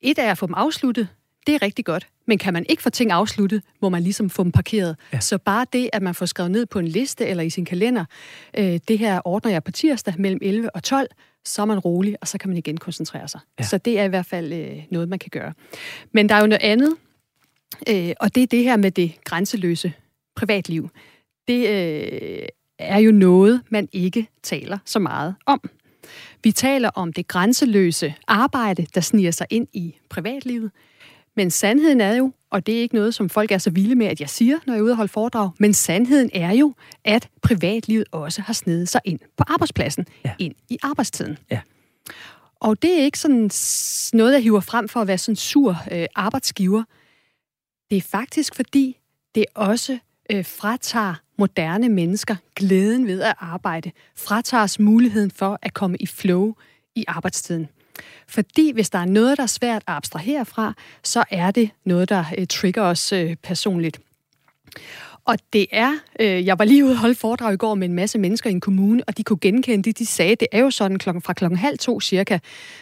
et 0.00 0.18
er 0.18 0.30
at 0.30 0.38
få 0.38 0.46
dem 0.46 0.54
afsluttet, 0.54 1.08
det 1.46 1.54
er 1.54 1.62
rigtig 1.62 1.84
godt. 1.84 2.08
Men 2.26 2.38
kan 2.38 2.52
man 2.52 2.66
ikke 2.68 2.82
få 2.82 2.90
ting 2.90 3.10
afsluttet, 3.10 3.62
må 3.82 3.88
man 3.88 4.02
ligesom 4.02 4.30
få 4.30 4.44
dem 4.44 4.52
parkeret. 4.52 4.96
Ja. 5.12 5.20
Så 5.20 5.38
bare 5.38 5.66
det, 5.72 5.90
at 5.92 6.02
man 6.02 6.14
får 6.14 6.26
skrevet 6.26 6.50
ned 6.50 6.66
på 6.66 6.78
en 6.78 6.88
liste 6.88 7.26
eller 7.26 7.42
i 7.42 7.50
sin 7.50 7.64
kalender, 7.64 8.04
øh, 8.58 8.80
det 8.88 8.98
her 8.98 9.20
ordner 9.24 9.50
jeg 9.50 9.64
på 9.64 9.70
tirsdag 9.70 10.14
mellem 10.18 10.40
11 10.42 10.76
og 10.76 10.82
12, 10.82 11.08
så 11.44 11.62
er 11.62 11.66
man 11.66 11.78
rolig, 11.78 12.16
og 12.20 12.28
så 12.28 12.38
kan 12.38 12.50
man 12.50 12.56
igen 12.56 12.76
koncentrere 12.76 13.28
sig. 13.28 13.40
Ja. 13.58 13.64
Så 13.64 13.78
det 13.78 13.98
er 13.98 14.04
i 14.04 14.08
hvert 14.08 14.26
fald 14.26 14.52
øh, 14.52 14.82
noget, 14.90 15.08
man 15.08 15.18
kan 15.18 15.30
gøre. 15.30 15.52
Men 16.12 16.28
der 16.28 16.34
er 16.34 16.40
jo 16.40 16.46
noget 16.46 16.62
andet, 16.62 16.96
øh, 17.88 18.12
og 18.20 18.34
det 18.34 18.42
er 18.42 18.46
det 18.46 18.64
her 18.64 18.76
med 18.76 18.90
det 18.90 19.12
grænseløse 19.24 19.92
privatliv. 20.36 20.90
Det 21.48 21.68
øh, 21.68 22.46
er 22.78 22.98
jo 22.98 23.12
noget, 23.12 23.62
man 23.70 23.88
ikke 23.92 24.28
taler 24.42 24.78
så 24.84 24.98
meget 24.98 25.34
om. 25.46 25.70
Vi 26.44 26.52
taler 26.52 26.90
om 26.94 27.12
det 27.12 27.28
grænseløse 27.28 28.14
arbejde, 28.28 28.86
der 28.94 29.00
sniger 29.00 29.30
sig 29.30 29.46
ind 29.50 29.68
i 29.72 29.94
privatlivet. 30.08 30.70
Men 31.36 31.50
sandheden 31.50 32.00
er 32.00 32.16
jo, 32.16 32.32
og 32.50 32.66
det 32.66 32.76
er 32.76 32.80
ikke 32.80 32.94
noget, 32.94 33.14
som 33.14 33.28
folk 33.28 33.50
er 33.50 33.58
så 33.58 33.70
vilde 33.70 33.94
med, 33.94 34.06
at 34.06 34.20
jeg 34.20 34.30
siger, 34.30 34.58
når 34.66 34.74
jeg 34.74 34.78
er 34.78 34.82
ude 34.82 34.92
og 34.92 34.96
holde 34.96 35.12
foredrag, 35.12 35.50
men 35.58 35.74
sandheden 35.74 36.30
er 36.34 36.52
jo, 36.52 36.74
at 37.04 37.28
privatlivet 37.42 38.04
også 38.10 38.42
har 38.42 38.52
snedet 38.52 38.88
sig 38.88 39.00
ind 39.04 39.18
på 39.36 39.44
arbejdspladsen, 39.46 40.06
ja. 40.24 40.32
ind 40.38 40.54
i 40.68 40.78
arbejdstiden. 40.82 41.38
Ja. 41.50 41.60
Og 42.60 42.82
det 42.82 43.00
er 43.00 43.04
ikke 43.04 43.18
sådan 43.18 43.50
noget, 44.12 44.32
jeg 44.32 44.42
hiver 44.42 44.60
frem 44.60 44.88
for 44.88 45.00
at 45.00 45.06
være 45.06 45.18
sådan 45.18 45.36
sur 45.36 45.76
øh, 45.92 46.06
arbejdsgiver. 46.14 46.82
Det 47.90 47.96
er 47.96 48.02
faktisk 48.02 48.54
fordi, 48.54 48.98
det 49.34 49.44
også 49.54 49.98
øh, 50.32 50.44
fratager 50.44 51.14
moderne 51.38 51.88
mennesker 51.88 52.36
glæden 52.56 53.06
ved 53.06 53.22
at 53.22 53.34
arbejde, 53.38 53.90
fratager 54.16 54.62
os 54.62 54.78
muligheden 54.78 55.30
for 55.30 55.58
at 55.62 55.74
komme 55.74 55.96
i 55.96 56.06
flow 56.06 56.54
i 56.94 57.04
arbejdstiden. 57.08 57.68
Fordi 58.28 58.72
hvis 58.72 58.90
der 58.90 58.98
er 58.98 59.04
noget, 59.04 59.36
der 59.36 59.42
er 59.42 59.46
svært 59.46 59.82
at 59.86 59.94
abstrahere 59.94 60.44
fra, 60.44 60.74
så 61.02 61.24
er 61.30 61.50
det 61.50 61.70
noget, 61.84 62.08
der 62.08 62.24
øh, 62.38 62.46
trigger 62.46 62.82
os 62.82 63.12
øh, 63.12 63.36
personligt. 63.42 64.00
Og 65.24 65.36
det 65.52 65.66
er, 65.72 65.92
øh, 66.20 66.46
jeg 66.46 66.58
var 66.58 66.64
lige 66.64 66.84
ude 66.84 66.92
og 66.92 66.98
holde 66.98 67.14
foredrag 67.14 67.54
i 67.54 67.56
går 67.56 67.74
med 67.74 67.88
en 67.88 67.94
masse 67.94 68.18
mennesker 68.18 68.50
i 68.50 68.52
en 68.52 68.60
kommune, 68.60 69.02
og 69.06 69.16
de 69.16 69.24
kunne 69.24 69.38
genkende 69.40 69.82
det, 69.82 69.98
de 69.98 70.06
sagde. 70.06 70.34
Det 70.34 70.48
er 70.52 70.60
jo 70.60 70.70
sådan, 70.70 70.98
klokken, 70.98 71.22
fra 71.22 71.32
klokken 71.32 71.58
halv 71.58 71.78
to 71.78 72.00
cirka, 72.00 72.38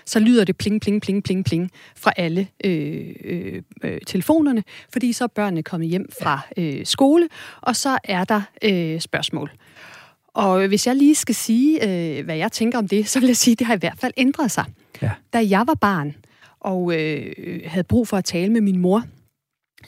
så 0.07 0.19
lyder 0.19 0.45
det 0.45 0.57
pling, 0.57 0.81
pling, 0.81 1.03
pling, 1.03 1.25
pling, 1.25 1.45
pling 1.45 1.71
fra 1.97 2.13
alle 2.17 2.49
øh, 2.65 3.15
øh, 3.25 3.63
øh 3.85 4.01
telefonerne, 4.07 4.65
fordi 4.93 5.13
så 5.13 5.25
er 5.25 5.29
børnene 5.29 5.63
kommet 5.63 5.89
hjem 5.89 6.09
fra 6.23 6.41
øh, 6.57 6.87
skole, 6.87 7.29
og 7.61 7.77
så 7.77 7.99
er 8.05 8.25
der 8.25 8.43
øh, 8.65 9.01
spørgsmål. 9.01 9.51
Og 10.35 10.67
hvis 10.67 10.87
jeg 10.87 10.97
lige 10.97 11.15
skal 11.15 11.35
sige, 11.35 11.89
øh, 12.19 12.25
hvad 12.25 12.37
jeg 12.37 12.53
tænker 12.53 12.79
om 12.79 12.89
det, 12.89 13.09
så 13.09 13.21
vil 13.21 13.27
jeg 13.27 13.37
sige, 13.37 13.53
at 13.53 13.59
det 13.59 13.67
har 13.67 13.75
i 13.75 13.79
hvert 13.79 13.99
fald 13.99 14.13
ændret 14.17 14.51
sig. 14.51 14.65
Ja. 15.03 15.11
Da 15.33 15.47
jeg 15.49 15.67
var 15.67 15.75
barn 15.75 16.15
og 16.61 16.95
øh, 16.95 17.61
havde 17.67 17.85
brug 17.85 18.09
for 18.09 18.17
at 18.17 18.25
tale 18.25 18.53
med 18.53 18.61
min 18.61 18.79
mor, 18.79 19.05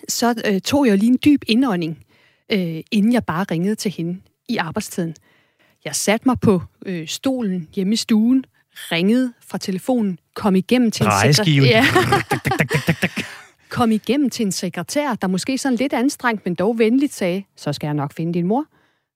så 0.09 0.43
øh, 0.47 0.61
tog 0.61 0.87
jeg 0.87 0.99
lige 0.99 1.11
en 1.11 1.19
dyb 1.25 1.43
indånding, 1.47 2.05
øh, 2.53 2.81
inden 2.91 3.13
jeg 3.13 3.25
bare 3.25 3.45
ringede 3.51 3.75
til 3.75 3.91
hende 3.91 4.21
i 4.49 4.57
arbejdstiden. 4.57 5.15
Jeg 5.85 5.97
satte 5.97 6.29
mig 6.29 6.41
på 6.41 6.63
øh, 6.87 7.07
stolen 7.07 7.69
hjemme 7.75 7.93
i 7.93 7.97
stuen, 7.97 8.45
ringede 8.75 9.33
fra 9.47 9.59
telefonen, 9.59 10.19
kom 10.35 10.57
igennem 10.57 10.91
til 10.91 11.07
en 11.07 11.35
sekretær. 11.35 11.63
Ja. 11.63 11.85
kom 13.71 13.91
igennem 13.91 14.31
til 14.31 14.47
en 14.47 14.53
sekretær, 14.53 15.15
der 15.15 15.27
måske 15.27 15.59
sådan 15.59 15.77
lidt 15.77 15.93
anstrengt, 15.93 16.45
men 16.45 16.55
dog 16.55 16.79
venligt 16.79 17.15
sagde, 17.15 17.45
så 17.57 17.73
skal 17.73 17.87
jeg 17.87 17.95
nok 17.95 18.13
finde 18.13 18.35
din 18.35 18.47
mor. 18.47 18.65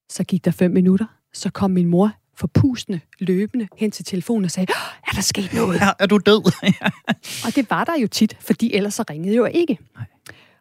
Så 0.09 0.23
gik 0.23 0.45
der 0.45 0.51
fem 0.51 0.71
minutter, 0.71 1.05
så 1.33 1.49
kom 1.49 1.71
min 1.71 1.87
mor 1.87 2.11
forpustende, 2.35 2.99
løbende 3.19 3.67
hen 3.77 3.91
til 3.91 4.05
telefonen 4.05 4.45
og 4.45 4.51
sagde, 4.51 4.73
er 5.07 5.11
der 5.11 5.21
sket 5.21 5.53
noget? 5.53 5.79
Ja, 5.81 5.89
er 5.99 6.05
du 6.05 6.17
død? 6.17 6.51
og 7.45 7.55
det 7.55 7.69
var 7.69 7.83
der 7.83 7.99
jo 8.01 8.07
tit, 8.07 8.37
fordi 8.39 8.73
ellers 8.73 8.93
så 8.93 9.03
ringede 9.09 9.35
jo 9.35 9.45
ikke. 9.45 9.77
Nej. 9.95 10.05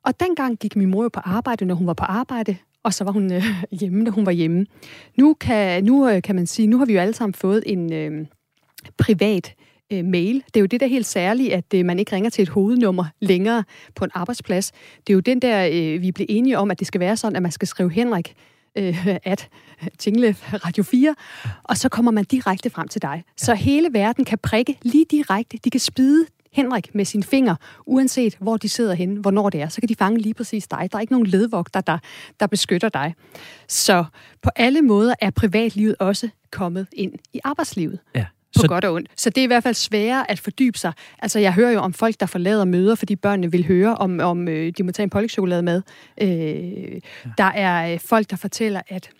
Og 0.02 0.20
dengang 0.20 0.58
gik 0.58 0.76
min 0.76 0.90
mor 0.90 1.02
jo 1.02 1.08
på 1.08 1.20
arbejde, 1.20 1.64
når 1.64 1.74
hun 1.74 1.86
var 1.86 1.94
på 1.94 2.04
arbejde, 2.04 2.56
og 2.82 2.94
så 2.94 3.04
var 3.04 3.12
hun 3.12 3.32
øh, 3.32 3.44
hjemme, 3.80 4.02
når 4.02 4.10
hun 4.10 4.26
var 4.26 4.32
hjemme. 4.32 4.66
Nu 5.16 5.34
kan, 5.34 5.84
nu 5.84 6.08
øh, 6.08 6.22
kan 6.22 6.34
man 6.34 6.46
sige, 6.46 6.66
nu 6.66 6.78
har 6.78 6.86
vi 6.86 6.92
jo 6.92 7.00
alle 7.00 7.14
sammen 7.14 7.34
fået 7.34 7.62
en 7.66 7.92
øh, 7.92 8.26
privat 8.98 9.54
øh, 9.92 10.04
mail. 10.04 10.42
Det 10.46 10.56
er 10.56 10.60
jo 10.60 10.66
det 10.66 10.80
der 10.80 10.86
helt 10.86 11.06
særlige, 11.06 11.54
at 11.54 11.74
øh, 11.74 11.84
man 11.84 11.98
ikke 11.98 12.12
ringer 12.12 12.30
til 12.30 12.42
et 12.42 12.48
hovednummer 12.48 13.04
længere 13.20 13.64
på 13.94 14.04
en 14.04 14.10
arbejdsplads. 14.14 14.72
Det 15.06 15.12
er 15.12 15.14
jo 15.14 15.20
den 15.20 15.42
der, 15.42 15.68
øh, 15.72 16.02
vi 16.02 16.12
blev 16.12 16.26
enige 16.28 16.58
om, 16.58 16.70
at 16.70 16.78
det 16.78 16.86
skal 16.86 17.00
være 17.00 17.16
sådan, 17.16 17.36
at 17.36 17.42
man 17.42 17.52
skal 17.52 17.68
skrive 17.68 17.90
Henrik 17.90 18.34
øh, 18.76 19.06
at 19.24 19.48
Tingle 19.98 20.36
Radio 20.52 20.82
4, 20.82 21.14
og 21.62 21.76
så 21.76 21.88
kommer 21.88 22.12
man 22.12 22.24
direkte 22.24 22.70
frem 22.70 22.88
til 22.88 23.02
dig. 23.02 23.24
Så 23.36 23.54
hele 23.54 23.88
verden 23.92 24.24
kan 24.24 24.38
prikke 24.38 24.78
lige 24.82 25.04
direkte. 25.10 25.58
De 25.64 25.70
kan 25.70 25.80
spide 25.80 26.26
Henrik 26.52 26.94
med 26.94 27.04
sin 27.04 27.22
finger, 27.22 27.56
uanset 27.86 28.36
hvor 28.40 28.56
de 28.56 28.68
sidder 28.68 28.94
henne, 28.94 29.20
hvornår 29.20 29.50
det 29.50 29.62
er, 29.62 29.68
så 29.68 29.80
kan 29.80 29.88
de 29.88 29.94
fange 29.94 30.18
lige 30.18 30.34
præcis 30.34 30.68
dig. 30.68 30.88
Der 30.92 30.96
er 30.96 31.00
ikke 31.00 31.12
nogen 31.12 31.26
ledvogter, 31.26 31.80
der, 31.80 31.98
der 32.40 32.46
beskytter 32.46 32.88
dig. 32.88 33.14
Så 33.68 34.04
på 34.42 34.50
alle 34.56 34.82
måder 34.82 35.14
er 35.20 35.30
privatlivet 35.30 35.96
også 35.98 36.28
kommet 36.50 36.86
ind 36.92 37.12
i 37.32 37.40
arbejdslivet. 37.44 37.98
Ja 38.14 38.24
på 38.56 38.60
så... 38.60 38.68
godt 38.68 38.84
og 38.84 38.94
ondt. 38.94 39.10
Så 39.16 39.30
det 39.30 39.38
er 39.38 39.42
i 39.42 39.46
hvert 39.46 39.62
fald 39.62 39.74
sværere 39.74 40.30
at 40.30 40.40
fordybe 40.40 40.78
sig. 40.78 40.92
Altså, 41.18 41.38
jeg 41.38 41.52
hører 41.52 41.70
jo 41.70 41.80
om 41.80 41.92
folk, 41.92 42.20
der 42.20 42.26
forlader 42.26 42.64
møder, 42.64 42.94
fordi 42.94 43.16
børnene 43.16 43.50
vil 43.50 43.66
høre, 43.66 43.94
om, 43.94 44.20
om 44.20 44.48
øh, 44.48 44.72
de 44.78 44.82
må 44.82 44.92
tage 44.92 45.04
en 45.04 45.10
pålægtschokolade 45.10 45.62
med. 45.62 45.82
Øh, 46.20 46.28
ja. 46.28 46.98
Der 47.38 47.44
er 47.44 47.92
øh, 47.92 48.00
folk, 48.00 48.30
der 48.30 48.36
fortæller, 48.36 48.80
at 48.88 49.10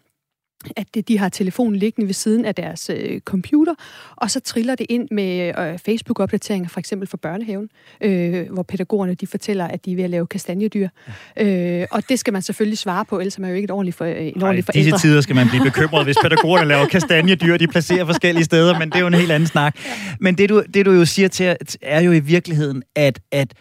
at 0.77 1.09
de 1.09 1.19
har 1.19 1.29
telefonen 1.29 1.77
liggende 1.77 2.07
ved 2.07 2.15
siden 2.15 2.45
af 2.45 2.55
deres 2.55 2.91
øh, 2.95 3.21
computer, 3.21 3.75
og 4.17 4.31
så 4.31 4.41
triller 4.41 4.75
det 4.75 4.87
ind 4.89 5.09
med 5.11 5.53
øh, 5.59 5.79
Facebook-opdateringer, 5.79 6.69
for 6.69 6.81
eksempel 6.81 7.09
for 7.09 7.17
børnehaven, 7.17 7.69
øh, 8.01 8.53
hvor 8.53 8.63
pædagogerne 8.63 9.15
de 9.15 9.27
fortæller, 9.27 9.65
at 9.65 9.85
de 9.85 9.93
er 9.93 9.97
ved 9.97 10.05
at 10.05 10.11
lave 10.11 10.27
kastanjedyr. 10.27 10.89
Ja. 11.37 11.81
Øh, 11.81 11.87
og 11.91 12.09
det 12.09 12.19
skal 12.19 12.33
man 12.33 12.43
selvfølgelig 12.43 12.79
svare 12.79 13.05
på, 13.05 13.19
ellers 13.19 13.37
er 13.37 13.41
man 13.41 13.51
jo 13.51 13.57
ikke 13.57 13.65
et 13.65 13.71
ordentligt, 13.71 13.97
for, 13.97 14.05
øh, 14.05 14.17
en 14.17 14.43
ordentlig 14.43 14.65
forældre. 14.65 14.91
disse 14.91 15.09
tider 15.09 15.21
skal 15.21 15.37
man 15.37 15.49
blive 15.49 15.65
bekymret, 15.65 16.05
hvis 16.05 16.17
pædagogerne 16.23 16.69
laver 16.69 16.87
kastanjedyr, 16.87 17.57
de 17.57 17.67
placerer 17.67 18.05
forskellige 18.05 18.45
steder, 18.45 18.79
men 18.79 18.89
det 18.89 18.97
er 18.97 19.01
jo 19.01 19.07
en 19.07 19.15
helt 19.15 19.33
anden 19.33 19.47
snak. 19.47 19.77
Men 20.21 20.39
det 20.39 20.49
du, 20.49 20.63
det 20.75 20.87
du 20.87 20.93
jo 20.93 21.05
siger 21.05 21.29
til, 21.29 21.57
er 21.83 22.01
jo 22.01 22.13
i 22.13 22.21
virkeligheden, 22.21 22.83
at, 22.97 23.21
at 23.33 23.55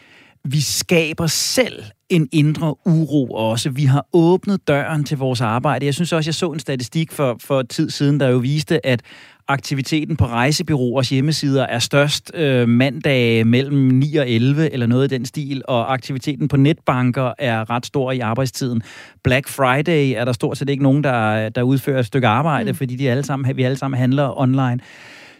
vi 0.46 0.62
skaber 0.62 1.28
selv 1.28 1.84
en 2.10 2.28
indre 2.32 2.76
uro 2.86 3.28
også. 3.32 3.70
Vi 3.70 3.86
har 3.86 4.08
åbnet 4.14 4.68
døren 4.68 5.04
til 5.04 5.18
vores 5.18 5.42
arbejde. 5.42 5.86
Jeg 5.86 5.94
synes 5.94 6.14
også, 6.14 6.28
jeg 6.28 6.36
så 6.36 6.52
en 6.52 6.60
statistik 6.60 7.12
for, 7.12 7.38
for 7.40 7.62
tid 7.62 7.90
siden, 7.90 8.20
der 8.20 8.28
jo 8.28 8.38
viste, 8.38 8.86
at 8.86 9.02
aktiviteten 9.48 10.18
på 10.18 10.26
rejsebyråers 10.26 11.10
hjemmesider 11.10 11.64
er 11.64 11.80
størst 11.80 12.32
øh, 12.34 12.70
mandag 12.70 13.48
mellem 13.48 13.78
9 13.78 14.16
og 14.16 14.30
11, 14.30 14.74
eller 14.74 14.86
noget 14.86 15.12
i 15.12 15.16
den 15.16 15.26
stil, 15.26 15.62
og 15.68 15.94
aktiviteten 15.94 16.48
på 16.48 16.58
netbanker 16.58 17.34
er 17.38 17.70
ret 17.70 17.86
stor 17.86 18.12
i 18.12 18.20
arbejdstiden. 18.20 18.82
Black 19.24 19.48
Friday 19.48 20.14
er 20.16 20.26
der 20.26 20.34
stort 20.34 20.58
set 20.58 20.70
ikke 20.70 20.84
nogen, 20.84 21.04
der, 21.04 21.50
der 21.50 21.62
udfører 21.62 22.00
et 22.00 22.06
stykke 22.06 22.28
arbejde, 22.28 22.72
mm. 22.72 22.78
fordi 22.78 22.96
de 22.96 23.12
alle 23.12 23.24
sammen, 23.24 23.58
vi 23.58 23.64
alle 23.64 23.78
sammen 23.78 24.00
handler 24.00 24.40
online. 24.40 24.80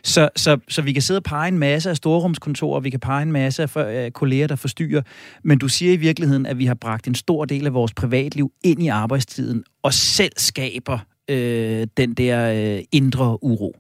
Så, 0.06 0.30
så, 0.36 0.58
så 0.68 0.82
vi 0.82 0.94
kan 0.94 1.02
sidde 1.02 1.18
og 1.18 1.24
pege 1.24 1.48
en 1.48 1.58
masse 1.58 1.90
af 1.90 1.98
storrumskontorer, 1.98 2.80
vi 2.80 2.90
kan 2.90 3.00
pege 3.00 3.24
en 3.24 3.32
masse 3.32 3.64
af 3.64 3.70
for, 3.70 4.04
uh, 4.06 4.12
kolleger, 4.12 4.48
der 4.48 4.56
forstyrrer, 4.56 5.02
men 5.44 5.58
du 5.58 5.68
siger 5.68 5.94
i 5.94 5.96
virkeligheden, 5.96 6.46
at 6.46 6.58
vi 6.58 6.66
har 6.66 6.74
bragt 6.74 7.08
en 7.08 7.16
stor 7.16 7.46
del 7.46 7.66
af 7.66 7.74
vores 7.74 7.94
privatliv 7.94 8.52
ind 8.64 8.84
i 8.84 8.88
arbejdstiden, 8.88 9.64
og 9.84 9.94
selv 9.94 10.32
skaber 10.38 11.00
øh, 11.30 11.88
den 11.98 12.14
der 12.14 12.76
øh, 12.78 12.84
indre 12.92 13.44
uro. 13.44 13.76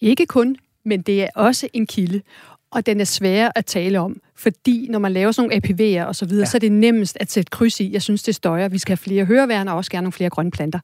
Ikke 0.00 0.26
kun, 0.26 0.56
men 0.84 1.02
det 1.02 1.22
er 1.22 1.28
også 1.34 1.68
en 1.72 1.86
kilde, 1.86 2.20
og 2.70 2.86
den 2.86 3.00
er 3.00 3.04
svær 3.04 3.50
at 3.54 3.66
tale 3.66 4.00
om, 4.00 4.20
fordi 4.36 4.86
når 4.90 4.98
man 4.98 5.12
laver 5.12 5.32
sådan 5.32 5.48
nogle 5.48 5.96
APV'er 6.00 6.06
og 6.06 6.16
så 6.16 6.26
videre, 6.26 6.42
ja. 6.42 6.50
så 6.50 6.56
er 6.56 6.60
det 6.60 6.72
nemmest 6.72 7.16
at 7.20 7.32
sætte 7.32 7.50
kryds 7.50 7.80
i. 7.80 7.92
Jeg 7.92 8.02
synes, 8.02 8.22
det 8.22 8.34
støjer. 8.34 8.68
Vi 8.68 8.78
skal 8.78 8.90
have 8.90 9.02
flere 9.02 9.24
høreværner 9.24 9.72
og 9.72 9.78
også 9.78 9.90
gerne 9.90 10.04
nogle 10.04 10.12
flere 10.12 10.30
grønne 10.30 10.50
planter. 10.50 10.78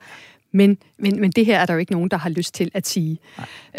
Men, 0.52 0.78
men, 0.98 1.20
men 1.20 1.30
det 1.30 1.46
her 1.46 1.58
er 1.58 1.66
der 1.66 1.72
jo 1.72 1.78
ikke 1.78 1.92
nogen, 1.92 2.10
der 2.10 2.16
har 2.16 2.28
lyst 2.28 2.54
til 2.54 2.70
at 2.74 2.86
sige. 2.86 3.18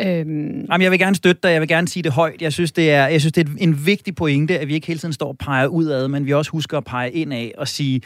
Øhm. 0.01 0.65
Jamen, 0.71 0.81
jeg 0.81 0.91
vil 0.91 0.99
gerne 0.99 1.15
støtte 1.15 1.39
dig, 1.43 1.51
jeg 1.51 1.62
vil 1.62 1.67
gerne 1.67 1.88
sige 1.88 2.03
det 2.03 2.12
højt. 2.12 2.41
Jeg 2.41 2.53
synes, 2.53 2.71
det 2.71 2.91
er, 2.91 3.07
jeg 3.07 3.21
synes, 3.21 3.34
det 3.34 3.47
er 3.47 3.51
en 3.57 3.86
vigtig 3.86 4.15
pointe, 4.15 4.60
at 4.60 4.67
vi 4.67 4.73
ikke 4.73 4.88
hele 4.88 4.99
tiden 4.99 5.13
står 5.13 5.27
og 5.27 5.38
peger 5.38 5.67
udad, 5.67 6.07
men 6.07 6.25
vi 6.25 6.34
også 6.34 6.51
husker 6.51 6.77
at 6.77 6.86
pege 6.86 7.12
ind 7.12 7.34
af 7.34 7.53
og 7.57 7.67
sige, 7.67 8.01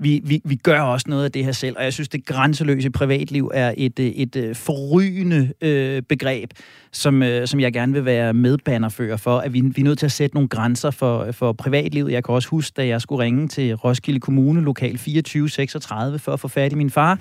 vi, 0.00 0.20
vi, 0.24 0.40
vi 0.44 0.54
gør 0.54 0.80
også 0.80 1.06
noget 1.08 1.24
af 1.24 1.32
det 1.32 1.44
her 1.44 1.52
selv, 1.52 1.76
og 1.78 1.84
jeg 1.84 1.92
synes, 1.92 2.08
det 2.08 2.26
grænseløse 2.26 2.90
privatliv 2.90 3.50
er 3.54 3.74
et, 3.76 3.98
et, 3.98 4.22
et 4.22 4.36
øh, 4.36 4.56
forrygende 4.56 5.52
øh, 5.60 6.02
begreb, 6.02 6.50
som, 6.92 7.22
øh, 7.22 7.46
som 7.46 7.60
jeg 7.60 7.72
gerne 7.72 7.92
vil 7.92 8.04
være 8.04 8.34
medbannerfører 8.34 9.16
for, 9.16 9.38
at 9.38 9.52
vi, 9.52 9.60
vi 9.60 9.80
er 9.80 9.84
nødt 9.84 9.98
til 9.98 10.06
at 10.06 10.12
sætte 10.12 10.36
nogle 10.36 10.48
grænser 10.48 10.90
for, 10.90 11.32
for 11.32 11.52
privatlivet. 11.52 12.12
Jeg 12.12 12.24
kan 12.24 12.34
også 12.34 12.48
huske, 12.48 12.74
da 12.76 12.86
jeg 12.86 13.00
skulle 13.00 13.24
ringe 13.24 13.48
til 13.48 13.74
Roskilde 13.74 14.20
Kommune, 14.20 14.60
lokal 14.60 14.92
2436, 14.92 16.18
for 16.18 16.32
at 16.32 16.40
få 16.40 16.48
fat 16.48 16.72
i 16.72 16.74
min 16.74 16.90
far, 16.90 17.18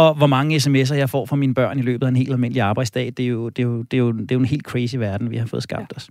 og 0.00 0.14
hvor 0.14 0.26
mange 0.26 0.56
sms'er 0.56 0.94
jeg 0.94 1.10
får 1.10 1.26
fra 1.26 1.36
mine 1.36 1.54
børn 1.54 1.78
i 1.78 1.82
løbet 1.82 2.06
af 2.06 2.10
en 2.10 2.16
helt 2.16 2.30
almindelig 2.30 2.62
arbejdsdag, 2.62 3.12
det 3.16 3.24
er 3.24 3.28
jo, 3.28 3.48
det 3.48 3.62
er 3.62 3.66
jo, 3.66 3.82
det 3.82 3.96
er 3.96 3.98
jo, 3.98 4.12
det 4.12 4.30
er 4.30 4.34
jo 4.34 4.38
en 4.38 4.46
helt 4.46 4.62
crazy 4.62 4.96
verden, 4.96 5.30
vi 5.30 5.36
har 5.36 5.46
fået 5.46 5.62
skabt 5.62 5.92
ja. 5.92 5.96
os. 5.96 6.10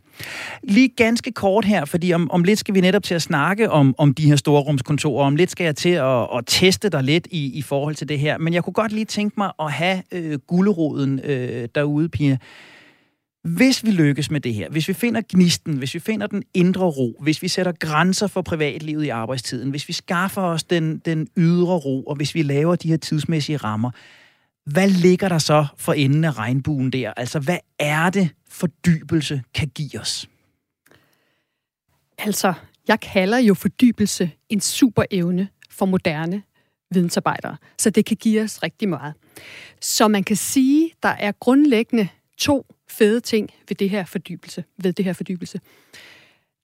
Lige 0.63 0.89
ganske 0.89 1.31
kort 1.31 1.65
her, 1.65 1.85
fordi 1.85 2.13
om, 2.13 2.31
om 2.31 2.43
lidt 2.43 2.59
skal 2.59 2.75
vi 2.75 2.81
netop 2.81 3.03
til 3.03 3.15
at 3.15 3.21
snakke 3.21 3.69
om, 3.69 3.95
om 3.97 4.13
de 4.13 4.29
her 4.29 4.35
store 4.35 4.61
rumskontorer, 4.61 5.25
om 5.25 5.35
lidt 5.35 5.51
skal 5.51 5.63
jeg 5.63 5.75
til 5.75 5.89
at, 5.89 6.21
at 6.21 6.43
teste 6.45 6.89
dig 6.89 7.03
lidt 7.03 7.27
i, 7.31 7.57
i 7.57 7.61
forhold 7.61 7.95
til 7.95 8.09
det 8.09 8.19
her, 8.19 8.37
men 8.37 8.53
jeg 8.53 8.63
kunne 8.63 8.73
godt 8.73 8.91
lige 8.91 9.05
tænke 9.05 9.33
mig 9.37 9.51
at 9.59 9.71
have 9.71 10.01
øh, 10.11 10.39
gulderoden 10.47 11.19
øh, 11.23 11.67
derude, 11.75 12.09
Pia. 12.09 12.37
Hvis 13.43 13.83
vi 13.83 13.91
lykkes 13.91 14.31
med 14.31 14.41
det 14.41 14.53
her, 14.53 14.69
hvis 14.69 14.87
vi 14.87 14.93
finder 14.93 15.21
gnisten, 15.29 15.77
hvis 15.77 15.93
vi 15.93 15.99
finder 15.99 16.27
den 16.27 16.43
indre 16.53 16.85
ro, 16.85 17.17
hvis 17.19 17.41
vi 17.41 17.47
sætter 17.47 17.71
grænser 17.71 18.27
for 18.27 18.41
privatlivet 18.41 19.05
i 19.05 19.09
arbejdstiden, 19.09 19.69
hvis 19.69 19.87
vi 19.87 19.93
skaffer 19.93 20.41
os 20.41 20.63
den, 20.63 20.97
den 20.97 21.27
ydre 21.37 21.77
ro, 21.77 22.03
og 22.03 22.15
hvis 22.15 22.35
vi 22.35 22.41
laver 22.41 22.75
de 22.75 22.87
her 22.87 22.97
tidsmæssige 22.97 23.57
rammer, 23.57 23.91
hvad 24.65 24.89
ligger 24.89 25.29
der 25.29 25.37
så 25.37 25.65
for 25.77 25.93
enden 25.93 26.23
af 26.23 26.37
regnbuen 26.37 26.91
der? 26.91 27.13
Altså, 27.17 27.39
hvad 27.39 27.57
er 27.79 28.09
det, 28.09 28.29
fordybelse 28.49 29.41
kan 29.53 29.67
give 29.67 29.99
os? 29.99 30.29
Altså, 32.17 32.53
jeg 32.87 32.99
kalder 32.99 33.37
jo 33.37 33.53
fordybelse 33.53 34.31
en 34.49 34.61
super 34.61 35.03
evne 35.11 35.47
for 35.69 35.85
moderne 35.85 36.43
vidensarbejdere, 36.93 37.57
så 37.77 37.89
det 37.89 38.05
kan 38.05 38.17
give 38.17 38.41
os 38.41 38.63
rigtig 38.63 38.89
meget. 38.89 39.13
Så 39.81 40.07
man 40.07 40.23
kan 40.23 40.35
sige, 40.35 40.91
der 41.03 41.09
er 41.09 41.31
grundlæggende 41.31 42.07
to 42.37 42.65
fede 42.89 43.19
ting 43.19 43.49
ved 43.67 43.75
det 43.75 43.89
her 43.89 44.05
fordybelse. 44.05 44.63
Ved 44.77 44.93
det 44.93 45.05
her 45.05 45.13
fordybelse. 45.13 45.59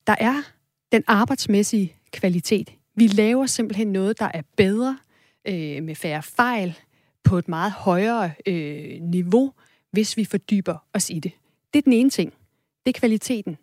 Der 0.07 0.15
er 0.19 0.41
den 0.91 1.03
arbejdsmæssige 1.07 1.95
kvalitet. 2.11 2.69
Vi 2.95 3.07
laver 3.07 3.45
simpelthen 3.45 3.87
noget, 3.87 4.19
der 4.19 4.31
er 4.33 4.41
bedre, 4.57 4.97
øh, 5.47 5.83
med 5.83 5.95
færre 5.95 6.23
fejl, 6.23 6.79
på 7.23 7.37
et 7.37 7.47
meget 7.47 7.71
højere 7.71 8.31
øh, 8.45 9.01
niveau, 9.01 9.53
hvis 9.91 10.17
vi 10.17 10.25
fordyber 10.25 10.77
os 10.93 11.09
i 11.09 11.19
det. 11.19 11.31
Det 11.73 11.79
er 11.79 11.83
den 11.83 11.93
ene 11.93 12.09
ting. 12.09 12.33
Det 12.85 12.95
er 12.95 12.99
kvaliteten. 12.99 13.57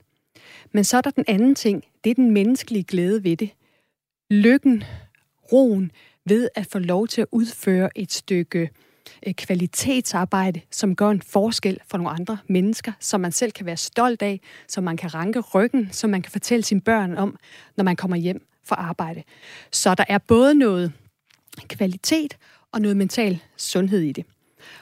Men 0.72 0.84
så 0.84 0.96
er 0.96 1.00
der 1.00 1.10
den 1.10 1.24
anden 1.28 1.54
ting. 1.54 1.84
Det 2.04 2.10
er 2.10 2.14
den 2.14 2.30
menneskelige 2.30 2.84
glæde 2.84 3.24
ved 3.24 3.36
det. 3.36 3.50
Lykken, 4.30 4.84
roen 5.52 5.92
ved 6.24 6.48
at 6.54 6.66
få 6.66 6.78
lov 6.78 7.08
til 7.08 7.20
at 7.20 7.26
udføre 7.30 7.98
et 7.98 8.12
stykke 8.12 8.58
øh, 8.58 8.68
Øh, 9.26 9.34
kvalitetsarbejde, 9.34 10.60
som 10.70 10.96
gør 10.96 11.10
en 11.10 11.22
forskel 11.22 11.78
for 11.90 11.98
nogle 11.98 12.10
andre 12.10 12.38
mennesker, 12.48 12.92
som 13.00 13.20
man 13.20 13.32
selv 13.32 13.52
kan 13.52 13.66
være 13.66 13.76
stolt 13.76 14.22
af, 14.22 14.40
som 14.68 14.84
man 14.84 14.96
kan 14.96 15.14
ranke 15.14 15.40
ryggen, 15.40 15.88
som 15.92 16.10
man 16.10 16.22
kan 16.22 16.32
fortælle 16.32 16.64
sine 16.64 16.80
børn 16.80 17.16
om, 17.16 17.36
når 17.76 17.84
man 17.84 17.96
kommer 17.96 18.16
hjem 18.16 18.46
fra 18.64 18.76
arbejde. 18.76 19.22
Så 19.72 19.94
der 19.94 20.04
er 20.08 20.18
både 20.18 20.54
noget 20.54 20.92
kvalitet 21.68 22.36
og 22.72 22.80
noget 22.80 22.96
mental 22.96 23.38
sundhed 23.56 24.00
i 24.00 24.12
det. 24.12 24.24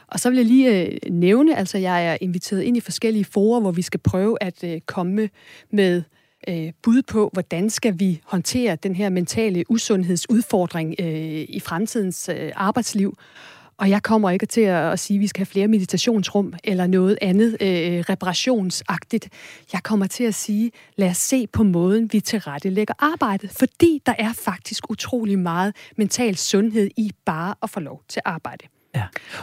Og 0.06 0.20
så 0.20 0.30
vil 0.30 0.36
jeg 0.36 0.46
lige 0.46 0.86
øh, 0.86 0.98
nævne, 1.10 1.56
altså 1.56 1.78
jeg 1.78 2.06
er 2.06 2.16
inviteret 2.20 2.62
ind 2.62 2.76
i 2.76 2.80
forskellige 2.80 3.24
forer, 3.24 3.60
hvor 3.60 3.72
vi 3.72 3.82
skal 3.82 4.00
prøve 4.00 4.36
at 4.40 4.64
øh, 4.64 4.80
komme 4.80 5.30
med 5.70 6.02
øh, 6.48 6.72
bud 6.82 7.02
på, 7.02 7.30
hvordan 7.32 7.70
skal 7.70 8.00
vi 8.00 8.20
håndtere 8.24 8.76
den 8.76 8.94
her 8.94 9.08
mentale 9.08 9.64
usundhedsudfordring 9.70 10.94
øh, 10.98 11.46
i 11.48 11.60
fremtidens 11.60 12.28
øh, 12.28 12.52
arbejdsliv. 12.54 13.16
Og 13.80 13.90
jeg 13.90 14.02
kommer 14.02 14.30
ikke 14.30 14.46
til 14.46 14.60
at, 14.60 14.98
sige, 14.98 15.16
at 15.16 15.20
vi 15.20 15.26
skal 15.26 15.40
have 15.40 15.46
flere 15.46 15.68
meditationsrum 15.68 16.54
eller 16.64 16.86
noget 16.86 17.18
andet 17.22 17.56
øh, 17.60 18.04
reparationsagtigt. 18.08 19.28
Jeg 19.72 19.82
kommer 19.82 20.06
til 20.06 20.24
at 20.24 20.34
sige, 20.34 20.70
lad 20.96 21.10
os 21.10 21.16
se 21.16 21.46
på 21.46 21.62
måden, 21.62 22.12
vi 22.12 22.20
tilrettelægger 22.20 22.94
arbejdet. 22.98 23.50
Fordi 23.50 24.02
der 24.06 24.14
er 24.18 24.32
faktisk 24.32 24.90
utrolig 24.90 25.38
meget 25.38 25.76
mental 25.96 26.36
sundhed 26.36 26.90
i 26.96 27.12
bare 27.24 27.54
at 27.62 27.70
få 27.70 27.80
lov 27.80 28.02
til 28.08 28.20
at 28.24 28.32
arbejde. 28.32 28.64
Ja, 28.94 29.02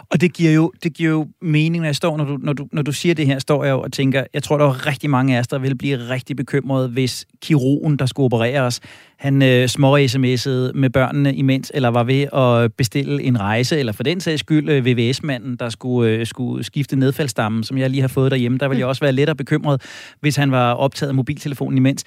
og 0.10 0.22
det 0.22 0.34
giver 0.34 0.52
jo, 0.52 0.72
det 0.84 0.94
giver 0.94 1.12
jo 1.12 1.28
mening, 1.42 1.82
når 1.82 1.88
jeg 1.88 1.96
står, 1.96 2.18
når 2.18 2.26
du, 2.26 2.38
når, 2.42 2.54
du, 2.54 2.68
når 2.72 2.82
du 2.82 2.92
siger 2.92 3.16
det 3.16 3.26
her, 3.26 3.40
står 3.40 3.64
jeg 3.64 3.72
jo 3.72 3.82
og 3.82 3.92
tænker, 3.92 4.24
jeg 4.34 4.44
tror, 4.44 4.58
der 4.58 4.66
er 4.66 4.86
rigtig 4.88 5.10
mange 5.10 5.36
af 5.36 5.40
os, 5.40 5.48
der 5.48 5.60
vil 5.60 5.78
blive 5.78 5.98
rigtig 5.98 6.36
bekymrede, 6.36 6.90
hvis 6.90 7.26
kirurgen, 7.42 7.98
der 7.98 8.06
skulle 8.06 8.26
operere 8.26 8.62
os, 8.62 8.80
han 9.18 9.42
øh, 9.42 9.68
små 9.68 9.98
sms'ede 9.98 10.72
med 10.74 10.90
børnene 10.90 11.36
imens, 11.36 11.72
eller 11.76 11.90
var 11.90 12.04
ved 12.04 12.28
at 12.34 12.74
bestille 12.74 13.24
en 13.24 13.40
rejse, 13.40 13.80
eller 13.80 13.94
for 13.94 14.04
den 14.04 14.22
sags 14.22 14.40
skyld 14.40 14.70
øh, 14.70 14.86
VVS-manden, 14.86 15.56
der 15.56 15.70
skulle, 15.70 16.12
øh, 16.12 16.26
skulle 16.26 16.64
skifte 16.64 16.96
nedfaldsstammen, 16.96 17.64
som 17.64 17.78
jeg 17.78 17.90
lige 17.90 18.02
har 18.02 18.08
fået 18.08 18.32
derhjemme, 18.32 18.58
der 18.58 18.68
vil 18.68 18.78
jeg 18.78 18.88
også 18.88 19.02
være 19.02 19.12
lettere 19.12 19.36
bekymret, 19.36 19.82
hvis 20.20 20.36
han 20.36 20.52
var 20.52 20.74
optaget 20.74 21.10
af 21.10 21.16
mobiltelefonen 21.16 21.78
imens. 21.78 22.04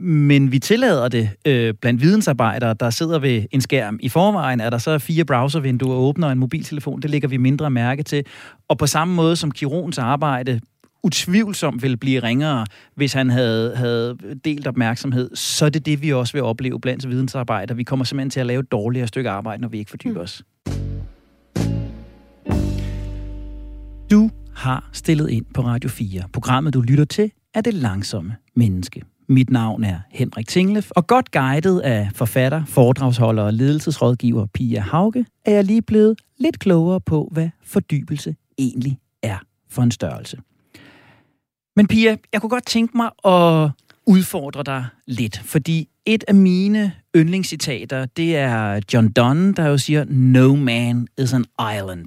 Men 0.00 0.52
vi 0.52 0.58
tillader 0.58 1.08
det 1.08 1.30
øh, 1.46 1.74
blandt 1.80 2.00
vidensarbejdere, 2.00 2.74
der 2.80 2.90
sidder 2.90 3.18
ved 3.18 3.44
en 3.50 3.60
skærm. 3.60 3.98
I 4.02 4.08
forvejen 4.08 4.60
er 4.60 4.70
der 4.70 4.78
så 4.78 4.98
fire 4.98 5.24
browservinduer 5.24 5.96
åbner 5.96 6.28
en 6.28 6.38
mobiltelefon. 6.38 7.02
Det 7.02 7.10
lægger 7.10 7.28
vi 7.28 7.36
mindre 7.36 7.70
mærke 7.70 8.02
til. 8.02 8.24
Og 8.68 8.78
på 8.78 8.86
samme 8.86 9.14
måde 9.14 9.36
som 9.36 9.50
kirurgens 9.50 9.98
arbejde 9.98 10.60
utvivlsomt 11.04 11.82
ville 11.82 11.96
blive 11.96 12.22
ringere, 12.22 12.66
hvis 12.94 13.12
han 13.12 13.30
havde, 13.30 13.76
havde 13.76 14.18
delt 14.44 14.66
opmærksomhed, 14.66 15.30
så 15.34 15.64
er 15.64 15.68
det 15.68 15.86
det, 15.86 16.02
vi 16.02 16.12
også 16.12 16.32
vil 16.32 16.42
opleve 16.42 16.80
blandt 16.80 17.08
vidensarbejdere. 17.08 17.76
Vi 17.76 17.82
kommer 17.82 18.04
simpelthen 18.04 18.30
til 18.30 18.40
at 18.40 18.46
lave 18.46 18.60
et 18.60 18.72
dårligere 18.72 19.06
stykke 19.06 19.30
arbejde, 19.30 19.62
når 19.62 19.68
vi 19.68 19.78
ikke 19.78 19.90
fordyber 19.90 20.14
mm. 20.14 20.20
os. 20.20 20.42
Du 24.10 24.30
har 24.54 24.88
stillet 24.92 25.30
ind 25.30 25.44
på 25.54 25.62
Radio 25.62 25.90
4. 25.90 26.22
Programmet, 26.32 26.74
du 26.74 26.80
lytter 26.80 27.04
til, 27.04 27.30
er 27.54 27.60
det 27.60 27.74
langsomme 27.74 28.36
menneske. 28.56 29.02
Mit 29.28 29.50
navn 29.50 29.84
er 29.84 29.98
Henrik 30.10 30.48
Tinglef, 30.48 30.90
og 30.90 31.06
godt 31.06 31.30
guidet 31.32 31.80
af 31.80 32.08
forfatter, 32.14 32.64
foredragsholder 32.64 33.42
og 33.42 33.52
ledelsesrådgiver 33.52 34.46
Pia 34.46 34.80
Hauge, 34.80 35.26
er 35.44 35.52
jeg 35.52 35.64
lige 35.64 35.82
blevet 35.82 36.18
lidt 36.38 36.58
klogere 36.58 37.00
på, 37.00 37.28
hvad 37.32 37.48
fordybelse 37.62 38.36
egentlig 38.58 38.98
er 39.22 39.38
for 39.70 39.82
en 39.82 39.90
størrelse. 39.90 40.38
Men 41.76 41.86
Pia, 41.86 42.16
jeg 42.32 42.40
kunne 42.40 42.50
godt 42.50 42.66
tænke 42.66 42.96
mig 42.96 43.10
at 43.24 43.70
udfordre 44.06 44.62
dig 44.62 44.86
lidt, 45.06 45.38
fordi 45.38 45.88
et 46.06 46.24
af 46.28 46.34
mine 46.34 46.92
yndlingscitater, 47.16 48.06
det 48.06 48.36
er 48.36 48.80
John 48.94 49.12
Donne, 49.12 49.54
der 49.54 49.66
jo 49.66 49.78
siger, 49.78 50.04
No 50.08 50.54
man 50.54 51.08
is 51.18 51.32
an 51.32 51.44
island. 51.76 52.06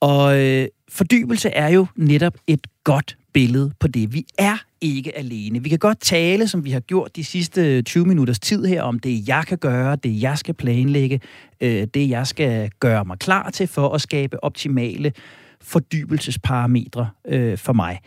Og 0.00 0.38
øh, 0.38 0.68
fordybelse 0.88 1.48
er 1.48 1.68
jo 1.68 1.86
netop 1.96 2.34
et 2.46 2.66
godt 2.84 3.16
billede 3.32 3.72
på 3.80 3.88
det. 3.88 4.14
Vi 4.14 4.26
er 4.38 4.56
ikke 4.80 5.18
alene. 5.18 5.62
Vi 5.62 5.68
kan 5.68 5.78
godt 5.78 6.00
tale, 6.00 6.48
som 6.48 6.64
vi 6.64 6.70
har 6.70 6.80
gjort 6.80 7.16
de 7.16 7.24
sidste 7.24 7.82
20 7.82 8.06
minutters 8.06 8.38
tid 8.38 8.64
her, 8.64 8.82
om 8.82 8.98
det, 8.98 9.28
jeg 9.28 9.44
kan 9.46 9.58
gøre, 9.58 9.96
det, 9.96 10.22
jeg 10.22 10.38
skal 10.38 10.54
planlægge, 10.54 11.20
øh, 11.60 11.86
det, 11.94 12.08
jeg 12.08 12.26
skal 12.26 12.70
gøre 12.80 13.04
mig 13.04 13.18
klar 13.18 13.50
til 13.50 13.66
for 13.66 13.88
at 13.88 14.00
skabe 14.00 14.44
optimale 14.44 15.12
fordybelsesparametre 15.60 17.10
øh, 17.28 17.58
for 17.58 17.72
mig. 17.72 18.00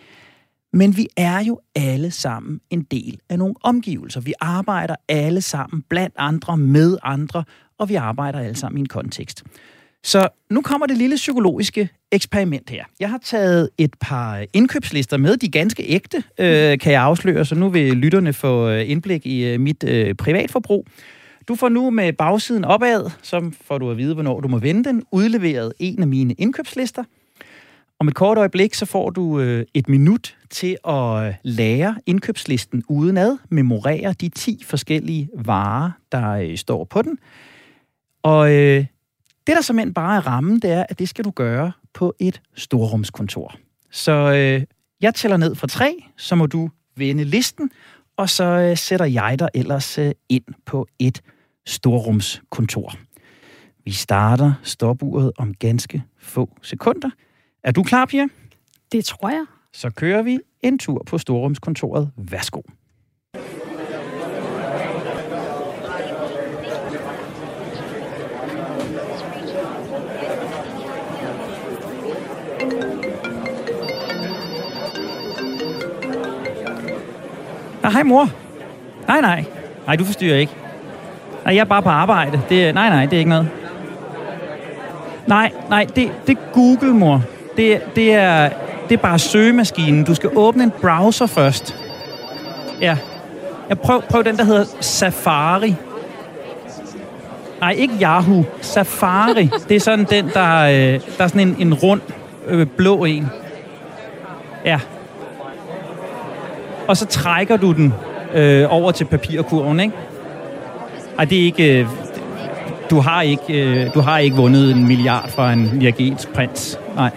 Men 0.73 0.97
vi 0.97 1.07
er 1.17 1.39
jo 1.39 1.59
alle 1.75 2.11
sammen 2.11 2.61
en 2.69 2.83
del 2.83 3.19
af 3.29 3.39
nogle 3.39 3.55
omgivelser. 3.61 4.21
Vi 4.21 4.33
arbejder 4.39 4.95
alle 5.07 5.41
sammen 5.41 5.83
blandt 5.89 6.15
andre, 6.17 6.57
med 6.57 6.97
andre, 7.03 7.43
og 7.77 7.89
vi 7.89 7.95
arbejder 7.95 8.39
alle 8.39 8.55
sammen 8.55 8.77
i 8.77 8.79
en 8.79 8.87
kontekst. 8.87 9.43
Så 10.03 10.27
nu 10.49 10.61
kommer 10.61 10.87
det 10.87 10.97
lille 10.97 11.15
psykologiske 11.15 11.89
eksperiment 12.11 12.69
her. 12.69 12.85
Jeg 12.99 13.09
har 13.09 13.17
taget 13.17 13.69
et 13.77 13.93
par 13.99 14.45
indkøbslister 14.53 15.17
med, 15.17 15.37
de 15.37 15.49
ganske 15.51 15.83
ægte, 15.83 16.17
øh, 16.17 16.79
kan 16.79 16.91
jeg 16.91 17.01
afsløre, 17.01 17.45
så 17.45 17.55
nu 17.55 17.69
vil 17.69 17.97
lytterne 17.97 18.33
få 18.33 18.69
øh, 18.69 18.89
indblik 18.89 19.25
i 19.25 19.45
øh, 19.45 19.59
mit 19.59 19.83
øh, 19.83 20.15
privatforbrug. 20.15 20.87
Du 21.47 21.55
får 21.55 21.69
nu 21.69 21.89
med 21.89 22.13
bagsiden 22.13 22.65
opad, 22.65 23.09
så 23.21 23.51
får 23.61 23.77
du 23.77 23.91
at 23.91 23.97
vide, 23.97 24.13
hvornår 24.13 24.39
du 24.39 24.47
må 24.47 24.57
vende 24.57 24.83
den, 24.83 25.03
udleveret 25.11 25.73
en 25.79 26.01
af 26.01 26.07
mine 26.07 26.33
indkøbslister. 26.33 27.03
Om 27.99 28.07
et 28.07 28.15
kort 28.15 28.37
øjeblik, 28.37 28.73
så 28.73 28.85
får 28.85 29.09
du 29.09 29.39
øh, 29.39 29.65
et 29.73 29.89
minut 29.89 30.37
til 30.49 30.77
at 30.87 31.27
øh, 31.27 31.33
lære 31.43 31.95
indkøbslisten 32.05 32.83
udenad, 32.89 33.37
memorere 33.49 34.13
de 34.13 34.29
10 34.29 34.63
forskellige 34.65 35.29
varer, 35.35 35.91
der 36.11 36.29
øh, 36.29 36.57
står 36.57 36.83
på 36.83 37.01
den. 37.01 37.17
Og 38.23 38.53
øh, 38.53 38.85
det, 39.47 39.55
der 39.55 39.61
simpelthen 39.61 39.93
bare 39.93 40.17
er 40.17 40.27
rammen, 40.27 40.59
det 40.59 40.71
er, 40.71 40.85
at 40.89 40.99
det 40.99 41.09
skal 41.09 41.25
du 41.25 41.31
gøre 41.31 41.71
på 41.93 42.15
et 42.19 42.41
storrumskontor. 42.55 43.55
Så 43.91 44.11
øh, 44.11 44.65
jeg 45.01 45.15
tæller 45.15 45.37
ned 45.37 45.55
fra 45.55 45.67
tre, 45.67 46.03
så 46.17 46.35
må 46.35 46.45
du 46.45 46.69
vende 46.95 47.23
listen, 47.23 47.71
og 48.17 48.29
så 48.29 48.43
øh, 48.43 48.77
sætter 48.77 49.05
jeg 49.05 49.39
dig 49.39 49.49
ellers 49.53 49.97
øh, 49.97 50.11
ind 50.29 50.43
på 50.65 50.87
et 50.99 51.21
storrumskontor. 51.65 52.93
Vi 53.85 53.91
starter 53.91 54.53
stopuret 54.63 55.31
om 55.37 55.53
ganske 55.53 56.03
få 56.19 56.49
sekunder. 56.61 57.09
Er 57.63 57.71
du 57.71 57.83
klar, 57.83 58.05
Pia? 58.05 58.27
Det 58.91 59.05
tror 59.05 59.29
jeg. 59.29 59.45
Så 59.73 59.89
kører 59.89 60.21
vi 60.21 60.39
en 60.61 60.79
tur 60.79 61.03
på 61.05 61.17
storrumskontoret. 61.17 62.11
Værsgo. 62.17 62.61
Ah, 77.83 77.93
hej 77.93 78.03
mor. 78.03 78.29
Nej, 79.07 79.21
nej. 79.21 79.45
Nej, 79.85 79.95
du 79.95 80.05
forstyrrer 80.05 80.37
ikke. 80.37 80.53
Nej, 81.45 81.55
jeg 81.55 81.61
er 81.61 81.65
bare 81.65 81.81
på 81.81 81.89
arbejde. 81.89 82.41
Det, 82.49 82.75
nej, 82.75 82.89
nej, 82.89 83.05
det 83.05 83.13
er 83.13 83.17
ikke 83.17 83.29
noget. 83.29 83.49
Nej, 85.27 85.51
nej, 85.69 85.87
det, 85.95 86.11
det 86.27 86.37
er 86.37 86.41
Google, 86.53 86.93
mor. 86.93 87.21
Det, 87.57 87.81
det, 87.95 88.13
er, 88.13 88.49
det 88.89 88.93
er 88.95 89.01
bare 89.01 89.19
søgemaskinen. 89.19 90.03
Du 90.03 90.15
skal 90.15 90.29
åbne 90.35 90.63
en 90.63 90.71
browser 90.81 91.25
først. 91.25 91.77
Ja. 92.81 92.97
Jeg 93.69 93.79
prøv, 93.79 94.01
prøv 94.01 94.23
den, 94.23 94.37
der 94.37 94.43
hedder 94.43 94.65
Safari. 94.79 95.75
Nej, 97.59 97.71
ikke 97.71 97.93
Yahoo. 98.01 98.43
Safari. 98.61 99.49
Det 99.69 99.75
er 99.75 99.79
sådan 99.79 100.05
den, 100.09 100.29
der, 100.33 100.59
øh, 100.59 100.99
der 101.17 101.23
er 101.23 101.27
sådan 101.27 101.47
en, 101.47 101.55
en 101.59 101.73
rund 101.73 102.01
øh, 102.47 102.67
blå 102.67 103.05
en. 103.05 103.27
Ja. 104.65 104.79
Og 106.93 106.97
så 106.97 107.05
trækker 107.05 107.57
du 107.57 107.73
den 107.73 107.93
øh, 108.33 108.65
over 108.69 108.91
til 108.91 109.05
papirkurven, 109.05 109.79
ikke? 109.79 109.93
Ej, 111.17 111.25
det 111.25 111.39
er 111.39 111.43
ikke... 111.43 111.79
Øh, 111.79 111.87
du 112.89 112.99
har 112.99 113.21
ikke, 113.21 113.63
øh, 113.63 113.93
du 113.93 113.99
har 113.99 114.17
ikke 114.17 114.35
vundet 114.35 114.71
en 114.71 114.87
milliard 114.87 115.29
fra 115.29 115.53
en 115.53 115.81
virgensk 115.81 116.33
prins. 116.33 116.79
Nej. 116.95 117.09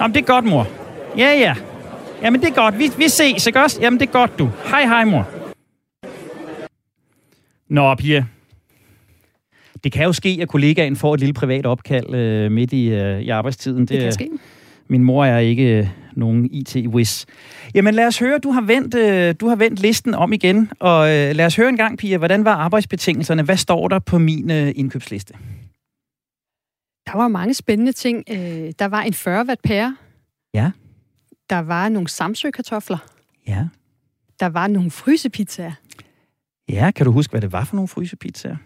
Jamen, 0.00 0.14
det 0.14 0.20
er 0.20 0.26
godt, 0.26 0.44
mor. 0.44 0.66
Ja, 1.18 1.38
ja. 1.38 1.54
Jamen, 2.22 2.40
det 2.40 2.48
er 2.48 2.54
godt. 2.54 2.78
Vi, 2.78 2.90
vi 2.98 3.08
ses, 3.08 3.46
ikke 3.46 3.62
også? 3.62 3.80
Jamen, 3.80 4.00
det 4.00 4.08
er 4.08 4.12
godt, 4.12 4.38
du. 4.38 4.50
Hej, 4.70 4.84
hej, 4.84 5.04
mor. 5.04 5.28
Nå, 7.68 7.94
Pia. 7.94 8.24
Det 9.84 9.92
kan 9.92 10.04
jo 10.04 10.12
ske, 10.12 10.38
at 10.42 10.48
kollegaen 10.48 10.96
får 10.96 11.14
et 11.14 11.20
lille 11.20 11.32
privat 11.32 11.66
opkald 11.66 12.14
øh, 12.14 12.52
midt 12.52 12.72
i, 12.72 12.88
øh, 12.88 13.20
i 13.20 13.28
arbejdstiden. 13.28 13.80
Det, 13.80 13.88
det 13.88 14.00
kan 14.00 14.12
ske. 14.12 14.28
Min 14.88 15.04
mor 15.04 15.24
er 15.24 15.38
ikke 15.38 15.90
nogen 16.16 16.50
IT-whiz. 16.50 17.24
Jamen 17.74 17.94
lad 17.94 18.06
os 18.06 18.18
høre, 18.18 18.38
du 18.38 18.50
har, 18.50 18.60
vendt, 18.60 18.94
øh, 18.94 19.34
du 19.40 19.48
har 19.48 19.56
vendt 19.56 19.80
listen 19.80 20.14
om 20.14 20.32
igen, 20.32 20.70
og 20.80 21.08
øh, 21.08 21.34
lad 21.34 21.46
os 21.46 21.56
høre 21.56 21.68
en 21.68 21.76
gang, 21.76 21.98
Pia, 21.98 22.18
hvordan 22.18 22.44
var 22.44 22.54
arbejdsbetingelserne? 22.54 23.42
Hvad 23.42 23.56
står 23.56 23.88
der 23.88 23.98
på 23.98 24.18
min 24.18 24.50
øh, 24.50 24.72
indkøbsliste? 24.76 25.34
Der 27.06 27.16
var 27.16 27.28
mange 27.28 27.54
spændende 27.54 27.92
ting. 27.92 28.24
Øh, 28.30 28.72
der 28.78 28.84
var 28.84 29.02
en 29.02 29.14
40 29.14 29.44
watt 29.48 29.62
pære. 29.62 29.96
Ja. 30.54 30.70
Der 31.50 31.58
var 31.58 31.88
nogle 31.88 32.08
samsø-kartofler. 32.08 32.98
Ja. 33.48 33.66
Der 34.40 34.46
var 34.46 34.66
nogle 34.66 34.90
frysepizzaer. 34.90 35.72
Ja, 36.68 36.90
kan 36.90 37.06
du 37.06 37.12
huske, 37.12 37.30
hvad 37.30 37.40
det 37.40 37.52
var 37.52 37.64
for 37.64 37.76
nogle 37.76 37.88
frysepizzaer? 37.88 38.56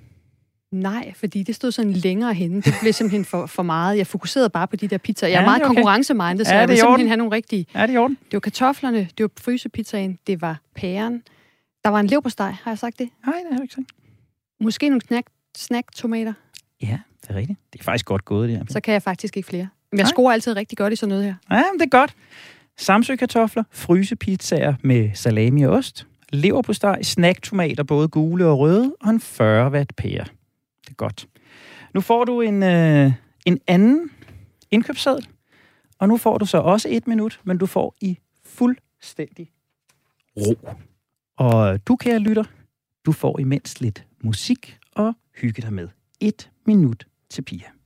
Nej, 0.73 1.13
fordi 1.17 1.43
det 1.43 1.55
stod 1.55 1.73
sådan 1.73 1.93
længere 1.93 2.35
henne. 2.35 2.63
Det 2.63 2.75
blev 2.81 2.93
simpelthen 2.93 3.25
for, 3.25 3.47
for 3.47 3.63
meget. 3.63 3.99
Jeg 3.99 4.07
fokuserede 4.07 4.51
bare 4.51 4.69
på 4.69 4.77
de 4.77 4.89
der 4.89 4.99
pizzaer. 4.99 5.31
Jeg 5.31 5.37
er 5.37 5.41
ja, 5.41 5.47
meget 5.47 5.63
okay. 5.63 5.75
konkurrencemindet, 5.75 6.47
så 6.47 6.53
ja, 6.53 6.59
jeg 6.59 6.69
ville 6.69 6.81
simpelthen 6.81 7.09
have 7.09 7.17
nogle 7.17 7.33
rigtige. 7.33 7.67
Ja, 7.75 7.87
det 7.87 7.95
er. 7.95 8.09
Det 8.09 8.17
var 8.33 8.41
kartoflerne, 8.41 8.99
det 8.99 9.23
var 9.23 9.31
frysepizzaen, 9.41 10.19
det 10.27 10.41
var 10.41 10.61
pæren. 10.75 11.23
Der 11.85 11.91
var 11.91 12.01
en 12.01 12.07
leverpostej, 12.07 12.51
har 12.63 12.71
jeg 12.71 12.79
sagt 12.79 12.99
det? 12.99 13.09
Nej, 13.27 13.35
det 13.35 13.47
har 13.51 13.57
jeg 13.57 13.63
ikke 13.63 13.75
sagt. 13.75 13.87
Måske 14.61 14.89
nogle 14.89 15.01
snack, 15.01 15.27
snack-tomater. 15.57 16.33
Ja, 16.83 16.99
det 17.23 17.31
er 17.31 17.35
rigtigt. 17.35 17.59
Det 17.73 17.81
er 17.81 17.85
faktisk 17.85 18.07
godt 18.07 18.25
gået, 18.25 18.49
det 18.49 18.57
her. 18.57 18.65
Så 18.69 18.81
kan 18.81 18.93
jeg 18.93 19.03
faktisk 19.03 19.37
ikke 19.37 19.49
flere. 19.49 19.69
Men 19.93 19.99
jeg 19.99 20.09
scorer 20.09 20.33
altid 20.33 20.57
rigtig 20.57 20.79
godt 20.79 20.93
i 20.93 20.97
sådan 20.97 21.09
noget 21.09 21.25
her. 21.25 21.35
Ja, 21.51 21.63
men 21.73 21.81
det 21.81 21.87
er 21.87 21.99
godt. 21.99 22.15
Samsø-kartofler, 22.79 23.63
frysepizzaer 23.71 24.75
med 24.83 25.11
salami 25.15 25.63
og 25.63 25.73
ost, 25.73 26.07
leverpostej, 26.33 27.03
snack-tomater, 27.03 27.83
både 27.83 28.09
gule 28.09 28.47
og 28.47 28.59
røde, 28.59 28.95
og 29.01 29.11
en 29.11 29.21
40 29.21 29.71
watt 29.71 29.97
pære. 29.97 30.25
Godt. 31.01 31.29
Nu 31.95 32.01
får 32.01 32.25
du 32.25 32.41
en, 32.41 32.63
øh, 32.63 33.13
en 33.47 33.61
anden 33.67 34.11
indkøbsseddel, 34.71 35.29
og 35.99 36.09
nu 36.09 36.17
får 36.17 36.39
du 36.39 36.47
så 36.47 36.59
også 36.59 36.89
et 36.91 37.07
minut, 37.07 37.41
men 37.45 37.59
du 37.59 37.67
får 37.67 37.95
i 38.01 38.19
fuldstændig 38.45 39.51
ro. 40.37 40.69
Og 41.37 41.87
du, 41.87 41.97
kære 41.97 42.19
lytter, 42.19 42.45
du 43.07 43.13
får 43.13 43.39
imens 43.39 43.81
lidt 43.81 44.07
musik 44.23 44.79
og 44.93 45.15
hygge 45.37 45.63
dig 45.63 45.73
med. 45.73 45.89
Et 46.21 46.51
minut 46.67 47.07
til 47.31 47.43
Pia. 47.43 47.80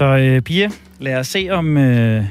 Så 0.00 0.16
øh, 0.16 0.42
Pia, 0.42 0.70
lad 0.98 1.16
os 1.16 1.26
se, 1.26 1.48
om 1.50 1.76
øh, 1.76 2.24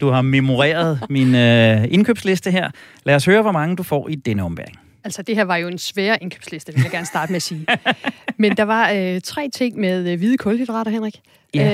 du 0.00 0.08
har 0.08 0.22
memoreret 0.22 1.00
min 1.10 1.34
øh, 1.34 1.84
indkøbsliste 1.92 2.50
her. 2.50 2.70
Lad 3.04 3.14
os 3.14 3.24
høre, 3.24 3.42
hvor 3.42 3.52
mange 3.52 3.76
du 3.76 3.82
får 3.82 4.08
i 4.08 4.14
denne 4.14 4.42
ombæring. 4.42 4.78
Altså, 5.04 5.22
det 5.22 5.36
her 5.36 5.44
var 5.44 5.56
jo 5.56 5.68
en 5.68 5.78
svær 5.78 6.16
indkøbsliste, 6.20 6.72
vil 6.72 6.82
jeg 6.82 6.90
gerne 6.90 7.06
starte 7.06 7.32
med 7.32 7.36
at 7.36 7.42
sige. 7.42 7.66
Men 8.42 8.56
der 8.56 8.62
var 8.62 8.90
øh, 8.90 9.20
tre 9.20 9.48
ting 9.48 9.78
med 9.78 10.12
øh, 10.12 10.18
hvide 10.18 10.36
kulhydrater, 10.36 10.90
Henrik. 10.90 11.20
Ja. 11.54 11.64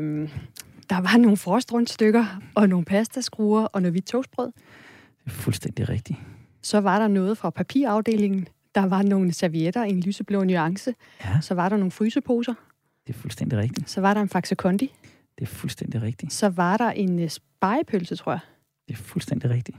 Øh, 0.00 0.28
der 0.90 1.00
var 1.00 1.16
nogle 1.16 1.36
frostrundstykker, 1.36 2.24
og 2.54 2.68
nogle 2.68 2.84
pastaskruer, 2.84 3.64
og 3.64 3.82
noget 3.82 3.92
hvidt 3.92 4.06
toastbrød. 4.06 4.52
Fuldstændig 5.28 5.88
rigtigt. 5.88 6.18
Så 6.62 6.80
var 6.80 6.98
der 6.98 7.08
noget 7.08 7.38
fra 7.38 7.50
papirafdelingen. 7.50 8.48
Der 8.74 8.86
var 8.86 9.02
nogle 9.02 9.32
servietter 9.32 9.84
i 9.84 9.90
en 9.90 10.00
lyseblå 10.00 10.44
nuance. 10.44 10.94
Ja. 11.24 11.40
Så 11.40 11.54
var 11.54 11.68
der 11.68 11.76
nogle 11.76 11.90
fryseposer. 11.90 12.54
Det 13.06 13.14
er 13.14 13.18
fuldstændig 13.18 13.58
rigtigt. 13.58 13.90
Så 13.90 14.00
var 14.00 14.14
der 14.14 14.20
en 14.20 14.28
Faxe 14.28 14.54
Kondi. 14.54 14.92
Det 15.38 15.42
er 15.42 15.46
fuldstændig 15.46 16.02
rigtigt. 16.02 16.32
Så 16.32 16.48
var 16.48 16.76
der 16.76 16.90
en 16.90 17.22
uh, 17.22 17.28
spejepølse, 17.28 18.16
tror 18.16 18.32
jeg. 18.32 18.40
Det 18.88 18.94
er 18.94 18.98
fuldstændig 18.98 19.50
rigtigt. 19.50 19.78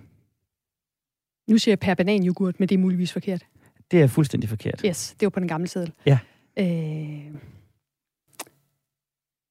Nu 1.50 1.58
siger 1.58 1.72
jeg 1.72 1.80
per 1.80 1.94
bananjoghurt, 1.96 2.60
men 2.60 2.70
det 2.70 2.76
er 2.76 2.80
muligvis 2.80 3.14
forkert. 3.14 3.46
Det 3.92 4.02
er 4.02 4.08
fuldstændig 4.08 4.50
forkert. 4.50 4.82
Yes, 4.86 5.16
det 5.20 5.26
var 5.26 5.30
på 5.30 5.40
den 5.40 5.48
gamle 5.48 5.68
seddel. 5.68 5.94
Ja. 6.06 6.20
Øh... 6.58 7.36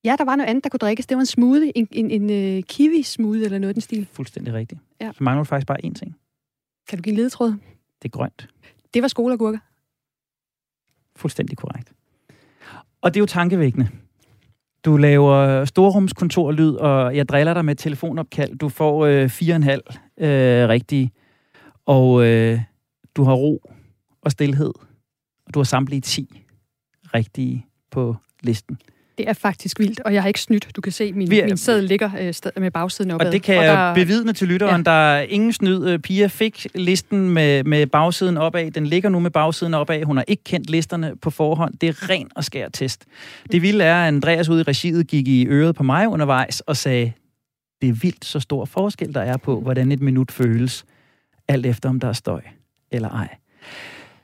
Ja, 0.04 0.16
der 0.18 0.24
var 0.24 0.36
noget 0.36 0.50
andet, 0.50 0.64
der 0.64 0.70
kunne 0.70 0.78
drikkes. 0.78 1.06
Det 1.06 1.16
var 1.16 1.20
en 1.22 1.26
smoothie, 1.26 1.78
en, 1.78 1.88
en, 1.90 2.10
en 2.10 2.22
uh, 2.58 2.62
kiwi-smoothie 2.72 3.44
eller 3.44 3.58
noget 3.58 3.76
den 3.76 3.80
stil. 3.80 4.08
Fuldstændig 4.12 4.54
rigtigt. 4.54 4.80
Ja. 5.00 5.12
Så 5.12 5.24
mangler 5.24 5.44
du 5.44 5.44
faktisk 5.44 5.66
bare 5.66 5.84
én 5.84 5.92
ting. 5.94 6.16
Kan 6.88 6.98
du 6.98 7.02
give 7.02 7.12
en 7.12 7.16
ledetråd? 7.16 7.50
Det 8.02 8.08
er 8.08 8.08
grønt. 8.08 8.48
Det 8.94 9.02
var 9.02 9.08
skoleagurker. 9.08 9.58
Fuldstændig 11.16 11.58
korrekt. 11.58 11.92
Og 13.02 13.14
det 13.14 13.20
er 13.20 13.22
jo 13.22 13.26
tankevækkende. 13.26 13.88
Du 14.84 14.96
laver 14.96 15.64
storrumskontorlyd, 15.64 16.72
og 16.74 17.16
jeg 17.16 17.28
driller 17.28 17.54
dig 17.54 17.64
med 17.64 17.74
telefonopkald. 17.74 18.58
Du 18.58 18.68
får 18.68 19.06
øh, 19.06 19.28
fire 19.28 19.52
og 19.52 19.56
en 19.56 19.62
halv 19.62 19.82
øh, 20.18 20.68
rigtige. 20.68 21.10
Og 21.86 22.26
øh, 22.26 22.60
du 23.16 23.24
har 23.24 23.34
ro 23.34 23.62
og 24.22 24.32
stillhed. 24.32 24.72
Og 25.46 25.54
du 25.54 25.58
har 25.58 25.64
samtlige 25.64 26.00
10 26.00 26.42
rigtige 27.14 27.66
på 27.90 28.16
listen. 28.42 28.78
Det 29.18 29.28
er 29.28 29.32
faktisk 29.32 29.78
vildt, 29.78 30.00
og 30.00 30.14
jeg 30.14 30.22
har 30.22 30.28
ikke 30.28 30.40
snydt. 30.40 30.68
Du 30.76 30.80
kan 30.80 30.92
se, 30.92 31.12
min, 31.12 31.30
Vi 31.30 31.40
er- 31.40 31.46
min 31.46 31.56
sædel 31.56 31.84
ligger 31.84 32.10
øh, 32.56 32.62
med 32.62 32.70
bagsiden 32.70 33.10
opad. 33.10 33.26
Og 33.26 33.32
det 33.32 33.42
kan 33.42 33.58
og 33.58 33.64
jeg 33.64 33.76
der, 33.76 33.94
bevidne 33.94 34.32
til 34.32 34.48
lytteren. 34.48 34.82
Ja. 34.86 34.92
Ja. 34.92 34.96
Der 34.96 35.14
er 35.16 35.22
ingen 35.22 35.52
snyd. 35.52 35.86
Øh, 35.88 35.98
Pia 35.98 36.26
fik 36.26 36.66
listen 36.74 37.30
med, 37.30 37.64
med 37.64 37.86
bagsiden 37.86 38.36
opad. 38.36 38.70
Den 38.70 38.86
ligger 38.86 39.08
nu 39.08 39.20
med 39.20 39.30
bagsiden 39.30 39.74
opad. 39.74 40.02
Hun 40.04 40.16
har 40.16 40.24
ikke 40.28 40.44
kendt 40.44 40.70
listerne 40.70 41.16
på 41.22 41.30
forhånd. 41.30 41.74
Det 41.80 41.88
er 41.88 42.10
ren 42.10 42.28
og 42.34 42.44
skær 42.44 42.68
test. 42.68 43.04
Det 43.52 43.62
vilde 43.62 43.84
er, 43.84 44.02
at 44.02 44.08
Andreas 44.08 44.48
ude 44.48 44.60
i 44.60 44.64
regiet 44.64 45.06
gik 45.06 45.28
i 45.28 45.46
øret 45.46 45.76
på 45.76 45.82
mig 45.82 46.08
undervejs 46.08 46.60
og 46.60 46.76
sagde, 46.76 47.12
det 47.82 47.88
er 47.88 47.92
vildt 47.92 48.24
så 48.24 48.40
stor 48.40 48.64
forskel, 48.64 49.14
der 49.14 49.20
er 49.22 49.36
på, 49.36 49.60
hvordan 49.60 49.92
et 49.92 50.00
minut 50.00 50.32
føles, 50.32 50.84
alt 51.48 51.66
efter 51.66 51.88
om 51.88 52.00
der 52.00 52.08
er 52.08 52.12
støj 52.12 52.40
eller 52.90 53.08
ej. 53.10 53.28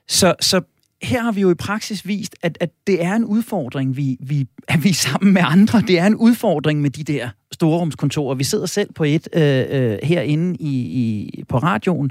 Så, 0.09 0.35
så 0.41 0.61
her 1.03 1.23
har 1.23 1.33
vi 1.33 1.41
jo 1.41 1.51
i 1.51 1.55
praksis 1.55 2.07
vist, 2.07 2.37
at, 2.43 2.59
at 2.61 2.71
det 2.87 3.05
er 3.05 3.15
en 3.15 3.25
udfordring, 3.25 3.97
vi, 3.97 4.17
vi, 4.21 4.47
at 4.69 4.85
vi 4.85 4.89
er 4.89 4.95
sammen 4.95 5.33
med 5.33 5.43
andre. 5.45 5.81
Det 5.81 5.99
er 5.99 6.07
en 6.07 6.17
udfordring 6.17 6.81
med 6.81 6.91
de 6.91 7.05
der 7.05 7.29
storrumskontorer. 7.53 8.35
Vi 8.35 8.45
sidder 8.45 8.67
selv 8.67 8.93
på 8.93 9.05
et 9.05 9.29
øh, 9.33 9.65
øh, 9.69 9.99
herinde 10.03 10.57
i, 10.61 10.77
i, 10.79 11.45
på 11.49 11.59
radioen. 11.59 12.11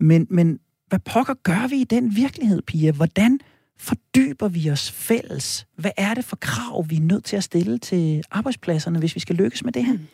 Men, 0.00 0.26
men 0.30 0.58
hvad 0.88 0.98
pokker 0.98 1.34
gør 1.42 1.68
vi 1.68 1.76
i 1.76 1.84
den 1.84 2.16
virkelighed, 2.16 2.62
Pia? 2.62 2.92
Hvordan 2.92 3.40
fordyber 3.78 4.48
vi 4.48 4.70
os 4.70 4.90
fælles? 4.90 5.66
Hvad 5.76 5.90
er 5.96 6.14
det 6.14 6.24
for 6.24 6.36
krav, 6.36 6.86
vi 6.88 6.96
er 6.96 7.00
nødt 7.00 7.24
til 7.24 7.36
at 7.36 7.44
stille 7.44 7.78
til 7.78 8.22
arbejdspladserne, 8.30 8.98
hvis 8.98 9.14
vi 9.14 9.20
skal 9.20 9.36
lykkes 9.36 9.64
med 9.64 9.72
det 9.72 9.84
her? 9.84 9.92
Mm. 9.92 10.06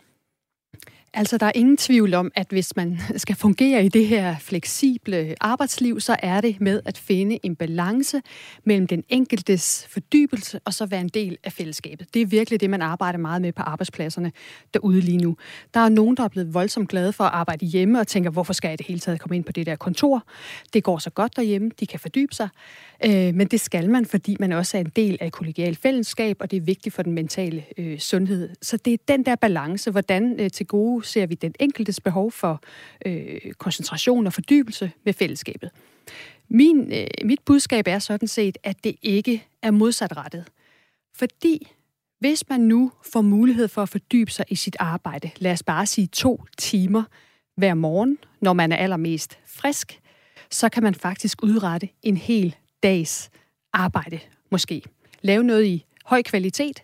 Altså, 1.14 1.38
der 1.38 1.46
er 1.46 1.52
ingen 1.54 1.76
tvivl 1.76 2.14
om, 2.14 2.32
at 2.34 2.46
hvis 2.50 2.76
man 2.76 2.98
skal 3.16 3.36
fungere 3.36 3.84
i 3.84 3.88
det 3.88 4.06
her 4.06 4.36
fleksible 4.38 5.34
arbejdsliv, 5.40 6.00
så 6.00 6.16
er 6.22 6.40
det 6.40 6.60
med 6.60 6.80
at 6.84 6.98
finde 6.98 7.38
en 7.42 7.56
balance 7.56 8.22
mellem 8.64 8.86
den 8.86 9.04
enkeltes 9.08 9.86
fordybelse 9.90 10.60
og 10.64 10.74
så 10.74 10.86
være 10.86 11.00
en 11.00 11.08
del 11.08 11.38
af 11.44 11.52
fællesskabet. 11.52 12.14
Det 12.14 12.22
er 12.22 12.26
virkelig 12.26 12.60
det, 12.60 12.70
man 12.70 12.82
arbejder 12.82 13.18
meget 13.18 13.42
med 13.42 13.52
på 13.52 13.62
arbejdspladserne 13.62 14.32
derude 14.74 15.00
lige 15.00 15.18
nu. 15.18 15.36
Der 15.74 15.80
er 15.80 15.88
nogen, 15.88 16.16
der 16.16 16.24
er 16.24 16.28
blevet 16.28 16.54
voldsomt 16.54 16.88
glade 16.88 17.12
for 17.12 17.24
at 17.24 17.32
arbejde 17.32 17.66
hjemme 17.66 18.00
og 18.00 18.06
tænker, 18.06 18.30
hvorfor 18.30 18.52
skal 18.52 18.68
jeg 18.68 18.78
det 18.78 18.86
hele 18.86 19.00
taget 19.00 19.20
komme 19.20 19.36
ind 19.36 19.44
på 19.44 19.52
det 19.52 19.66
der 19.66 19.76
kontor? 19.76 20.22
Det 20.72 20.84
går 20.84 20.98
så 20.98 21.10
godt 21.10 21.36
derhjemme, 21.36 21.70
de 21.80 21.86
kan 21.86 22.00
fordybe 22.00 22.34
sig. 22.34 22.48
Øh, 23.06 23.34
men 23.34 23.46
det 23.46 23.60
skal 23.60 23.90
man, 23.90 24.06
fordi 24.06 24.36
man 24.40 24.52
også 24.52 24.76
er 24.76 24.80
en 24.80 24.92
del 24.96 25.18
af 25.20 25.26
et 25.26 25.32
kollegialt 25.32 25.78
fællesskab, 25.78 26.36
og 26.40 26.50
det 26.50 26.56
er 26.56 26.60
vigtigt 26.60 26.94
for 26.94 27.02
den 27.02 27.12
mentale 27.12 27.64
øh, 27.78 27.98
sundhed. 27.98 28.48
Så 28.62 28.76
det 28.76 28.92
er 28.92 28.98
den 29.08 29.24
der 29.24 29.36
balance, 29.36 29.90
hvordan 29.90 30.40
øh, 30.40 30.50
til 30.50 30.66
gode 30.66 31.06
ser 31.06 31.26
vi 31.26 31.34
den 31.34 31.54
enkeltes 31.60 32.00
behov 32.00 32.32
for 32.32 32.62
øh, 33.06 33.52
koncentration 33.58 34.26
og 34.26 34.32
fordybelse 34.32 34.92
med 35.04 35.12
fællesskabet. 35.12 35.70
Min, 36.48 36.92
øh, 36.92 37.06
mit 37.24 37.40
budskab 37.44 37.86
er 37.88 37.98
sådan 37.98 38.28
set, 38.28 38.58
at 38.62 38.84
det 38.84 38.96
ikke 39.02 39.44
er 39.62 39.70
modsatrettet. 39.70 40.44
Fordi 41.14 41.68
hvis 42.20 42.48
man 42.48 42.60
nu 42.60 42.92
får 43.12 43.20
mulighed 43.20 43.68
for 43.68 43.82
at 43.82 43.88
fordybe 43.88 44.30
sig 44.30 44.44
i 44.48 44.54
sit 44.54 44.76
arbejde, 44.78 45.30
lad 45.36 45.52
os 45.52 45.62
bare 45.62 45.86
sige 45.86 46.06
to 46.06 46.44
timer 46.58 47.02
hver 47.56 47.74
morgen, 47.74 48.18
når 48.40 48.52
man 48.52 48.72
er 48.72 48.76
allermest 48.76 49.38
frisk, 49.46 50.00
så 50.50 50.68
kan 50.68 50.82
man 50.82 50.94
faktisk 50.94 51.42
udrette 51.42 51.88
en 52.02 52.16
hel 52.16 52.56
dags 52.82 53.30
arbejde, 53.72 54.20
måske. 54.50 54.82
Lave 55.22 55.44
noget 55.44 55.64
i 55.64 55.84
høj 56.04 56.22
kvalitet, 56.22 56.82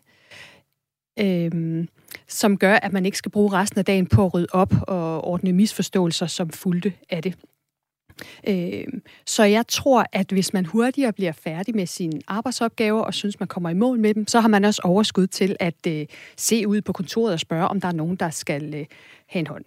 øhm, 1.21 1.89
som 2.29 2.59
gør, 2.59 2.75
at 2.75 2.93
man 2.93 3.07
ikke 3.07 3.19
skal 3.19 3.31
bruge 3.31 3.53
resten 3.53 3.79
af 3.79 3.85
dagen 3.85 4.07
på 4.07 4.27
at 4.27 4.35
rydde 4.35 4.49
op 4.53 4.73
og 4.89 5.25
ordne 5.25 5.53
misforståelser, 5.53 6.27
som 6.27 6.51
fulgte 6.51 6.93
af 7.11 7.23
det. 7.23 7.35
Øhm, 8.49 9.03
så 9.27 9.45
jeg 9.45 9.67
tror, 9.69 10.07
at 10.13 10.33
hvis 10.33 10.53
man 10.53 10.67
hurtigere 10.67 11.13
bliver 11.13 11.33
færdig 11.33 11.77
med 11.77 11.87
sine 11.87 12.21
arbejdsopgaver 12.27 13.01
og 13.03 13.15
synes, 13.15 13.41
man 13.41 13.49
kommer 13.49 13.71
i 13.71 13.75
mål 13.75 13.99
med 13.99 14.15
dem, 14.15 14.27
så 14.27 14.41
har 14.41 14.49
man 14.49 14.65
også 14.65 14.81
overskud 14.85 15.27
til 15.27 15.57
at 15.61 15.87
øh, 15.89 16.07
se 16.37 16.69
ud 16.69 16.81
på 16.81 16.93
kontoret 16.93 17.33
og 17.33 17.41
spørge, 17.41 17.69
om 17.69 17.81
der 17.81 17.89
er 17.89 17.93
nogen, 17.93 18.17
der 18.17 18.31
skal 18.31 18.75
øh, 18.75 18.87
have 19.27 19.41
en 19.41 19.47
hånd. 19.47 19.65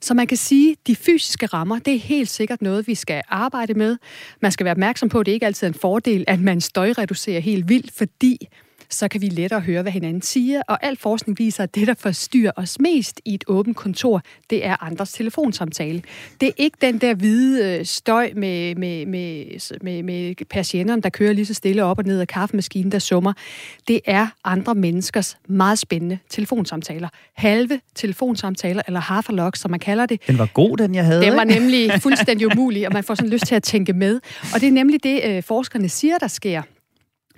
Så 0.00 0.14
man 0.14 0.26
kan 0.26 0.36
sige, 0.36 0.70
at 0.70 0.86
de 0.86 0.96
fysiske 0.96 1.46
rammer, 1.46 1.78
det 1.78 1.94
er 1.94 1.98
helt 1.98 2.28
sikkert 2.28 2.62
noget, 2.62 2.86
vi 2.86 2.94
skal 2.94 3.22
arbejde 3.28 3.74
med. 3.74 3.96
Man 4.42 4.52
skal 4.52 4.64
være 4.64 4.72
opmærksom 4.72 5.08
på, 5.08 5.20
at 5.20 5.26
det 5.26 5.32
ikke 5.32 5.46
altid 5.46 5.66
er 5.66 5.72
en 5.72 5.78
fordel, 5.78 6.24
at 6.28 6.40
man 6.40 6.60
støjreducerer 6.60 7.40
helt 7.40 7.68
vildt, 7.68 7.92
fordi 7.92 8.48
så 8.90 9.08
kan 9.08 9.20
vi 9.20 9.26
lettere 9.26 9.60
høre, 9.60 9.82
hvad 9.82 9.92
hinanden 9.92 10.22
siger, 10.22 10.62
og 10.68 10.84
al 10.86 10.96
forskning 10.96 11.38
viser, 11.38 11.62
at 11.62 11.74
det, 11.74 11.86
der 11.86 11.94
forstyrrer 11.94 12.52
os 12.56 12.80
mest 12.80 13.20
i 13.24 13.34
et 13.34 13.44
åbent 13.46 13.76
kontor, 13.76 14.22
det 14.50 14.66
er 14.66 14.82
andres 14.82 15.12
telefonsamtale. 15.12 16.02
Det 16.40 16.48
er 16.48 16.52
ikke 16.56 16.76
den 16.80 16.98
der 16.98 17.14
hvide 17.14 17.78
øh, 17.78 17.84
støj 17.84 18.32
med, 18.36 18.74
med, 18.74 19.06
med, 19.06 19.44
med, 19.82 20.02
med 20.02 20.44
patienterne, 20.50 21.02
der 21.02 21.08
kører 21.08 21.32
lige 21.32 21.46
så 21.46 21.54
stille 21.54 21.84
op 21.84 21.98
og 21.98 22.04
ned 22.04 22.20
af 22.20 22.28
kaffemaskinen, 22.28 22.92
der 22.92 22.98
summer. 22.98 23.32
Det 23.88 24.00
er 24.04 24.26
andre 24.44 24.74
menneskers 24.74 25.36
meget 25.48 25.78
spændende 25.78 26.18
telefonsamtaler. 26.28 27.08
Halve 27.34 27.80
telefonsamtaler, 27.94 28.82
eller 28.86 29.00
half 29.00 29.26
som 29.54 29.70
man 29.70 29.80
kalder 29.80 30.06
det. 30.06 30.20
Den 30.26 30.38
var 30.38 30.46
god, 30.54 30.76
den 30.76 30.94
jeg 30.94 31.04
havde. 31.04 31.22
Den 31.22 31.36
var 31.36 31.44
nemlig 31.44 31.92
fuldstændig 32.02 32.46
umulig, 32.46 32.86
og 32.86 32.92
man 32.92 33.04
får 33.04 33.14
sådan 33.14 33.30
lyst 33.30 33.46
til 33.46 33.54
at 33.54 33.62
tænke 33.62 33.92
med. 33.92 34.20
Og 34.54 34.60
det 34.60 34.68
er 34.68 34.72
nemlig 34.72 35.02
det, 35.02 35.20
øh, 35.24 35.42
forskerne 35.42 35.88
siger, 35.88 36.18
der 36.18 36.28
sker 36.28 36.62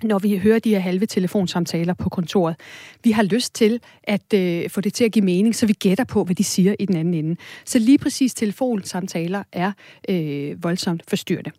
når 0.03 0.19
vi 0.19 0.37
hører 0.37 0.59
de 0.59 0.69
her 0.69 0.79
halve 0.79 1.05
telefonsamtaler 1.05 1.93
på 1.93 2.09
kontoret. 2.09 2.55
Vi 3.03 3.11
har 3.11 3.23
lyst 3.23 3.55
til 3.55 3.79
at 4.03 4.33
øh, 4.33 4.69
få 4.69 4.81
det 4.81 4.93
til 4.93 5.03
at 5.03 5.11
give 5.11 5.25
mening, 5.25 5.55
så 5.55 5.65
vi 5.65 5.73
gætter 5.73 6.03
på, 6.03 6.23
hvad 6.23 6.35
de 6.35 6.43
siger 6.43 6.75
i 6.79 6.85
den 6.85 6.95
anden 6.95 7.13
ende. 7.13 7.35
Så 7.65 7.79
lige 7.79 7.97
præcis 7.97 8.33
telefonsamtaler 8.33 9.43
er 9.51 9.71
øh, 10.09 10.63
voldsomt 10.63 11.03
forstyrrende. 11.07 11.51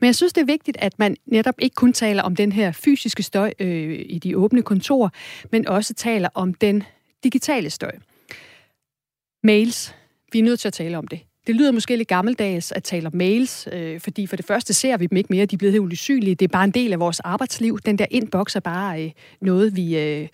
Men 0.00 0.06
jeg 0.06 0.14
synes, 0.14 0.32
det 0.32 0.40
er 0.40 0.46
vigtigt, 0.46 0.76
at 0.80 0.98
man 0.98 1.16
netop 1.26 1.54
ikke 1.58 1.74
kun 1.74 1.92
taler 1.92 2.22
om 2.22 2.36
den 2.36 2.52
her 2.52 2.72
fysiske 2.72 3.22
støj 3.22 3.52
øh, 3.58 4.04
i 4.08 4.18
de 4.18 4.36
åbne 4.36 4.62
kontorer, 4.62 5.08
men 5.52 5.68
også 5.68 5.94
taler 5.94 6.28
om 6.34 6.54
den 6.54 6.82
digitale 7.24 7.70
støj. 7.70 7.92
Mails. 9.42 9.94
Vi 10.32 10.38
er 10.38 10.42
nødt 10.42 10.60
til 10.60 10.68
at 10.68 10.74
tale 10.74 10.98
om 10.98 11.06
det. 11.06 11.20
Det 11.46 11.56
lyder 11.56 11.72
måske 11.72 11.96
lidt 11.96 12.08
gammeldags 12.08 12.72
at 12.72 12.82
tale 12.82 13.06
om 13.06 13.14
mails, 13.14 13.68
øh, 13.72 14.00
fordi 14.00 14.26
for 14.26 14.36
det 14.36 14.44
første 14.44 14.74
ser 14.74 14.96
vi 14.96 15.06
dem 15.06 15.16
ikke 15.16 15.26
mere, 15.30 15.46
de 15.46 15.54
er 15.54 15.58
blevet 15.58 15.72
helt 15.72 15.92
usynlige. 15.92 16.34
Det 16.34 16.44
er 16.44 16.52
bare 16.52 16.64
en 16.64 16.70
del 16.70 16.92
af 16.92 17.00
vores 17.00 17.20
arbejdsliv. 17.20 17.78
Den 17.78 17.98
der 17.98 18.06
inbox 18.10 18.56
er 18.56 18.60
bare 18.60 19.04
øh, 19.04 19.10
noget, 19.40 19.76
vi, 19.76 19.98
øh, 19.98 20.28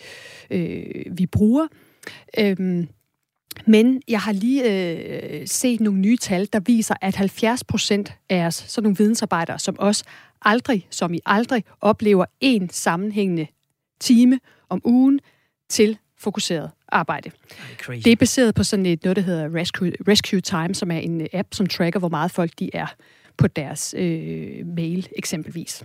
øh, 0.50 0.84
vi 1.18 1.26
bruger. 1.26 1.66
Øhm, 2.38 2.88
men 3.66 4.02
jeg 4.08 4.20
har 4.20 4.32
lige 4.32 4.64
øh, 4.70 5.46
set 5.46 5.80
nogle 5.80 6.00
nye 6.00 6.16
tal, 6.16 6.48
der 6.52 6.60
viser, 6.60 6.94
at 7.00 7.16
70 7.16 7.64
procent 7.64 8.12
af 8.30 8.46
os, 8.46 8.54
sådan 8.54 8.82
nogle 8.82 8.96
vidensarbejdere 8.96 9.58
som 9.58 9.76
os, 9.78 10.04
aldrig, 10.42 10.86
som 10.90 11.14
I 11.14 11.18
aldrig, 11.26 11.64
oplever 11.80 12.24
en 12.40 12.70
sammenhængende 12.70 13.46
time 14.00 14.40
om 14.68 14.80
ugen 14.84 15.20
til 15.68 15.98
fokuseret 16.18 16.70
arbejde. 16.92 17.30
Crazy. 17.78 18.04
Det 18.04 18.12
er 18.12 18.16
baseret 18.16 18.54
på 18.54 18.62
sådan 18.62 18.86
et, 18.86 19.04
noget, 19.04 19.16
der 19.16 19.22
hedder 19.22 19.54
Rescue, 19.54 19.92
Rescue 20.08 20.40
Time, 20.40 20.74
som 20.74 20.90
er 20.90 20.98
en 20.98 21.28
app, 21.32 21.48
som 21.54 21.66
tracker, 21.66 21.98
hvor 21.98 22.08
meget 22.08 22.30
folk 22.30 22.50
de 22.58 22.70
er 22.74 22.86
på 23.36 23.46
deres 23.46 23.94
øh, 23.98 24.66
mail 24.66 25.08
eksempelvis. 25.16 25.84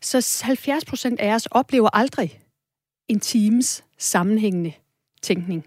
Så 0.00 0.42
70 0.44 0.84
procent 0.84 1.20
af 1.20 1.34
os 1.34 1.46
oplever 1.46 1.88
aldrig 1.92 2.40
en 3.08 3.20
times 3.20 3.84
sammenhængende 3.98 4.72
tænkning. 5.22 5.66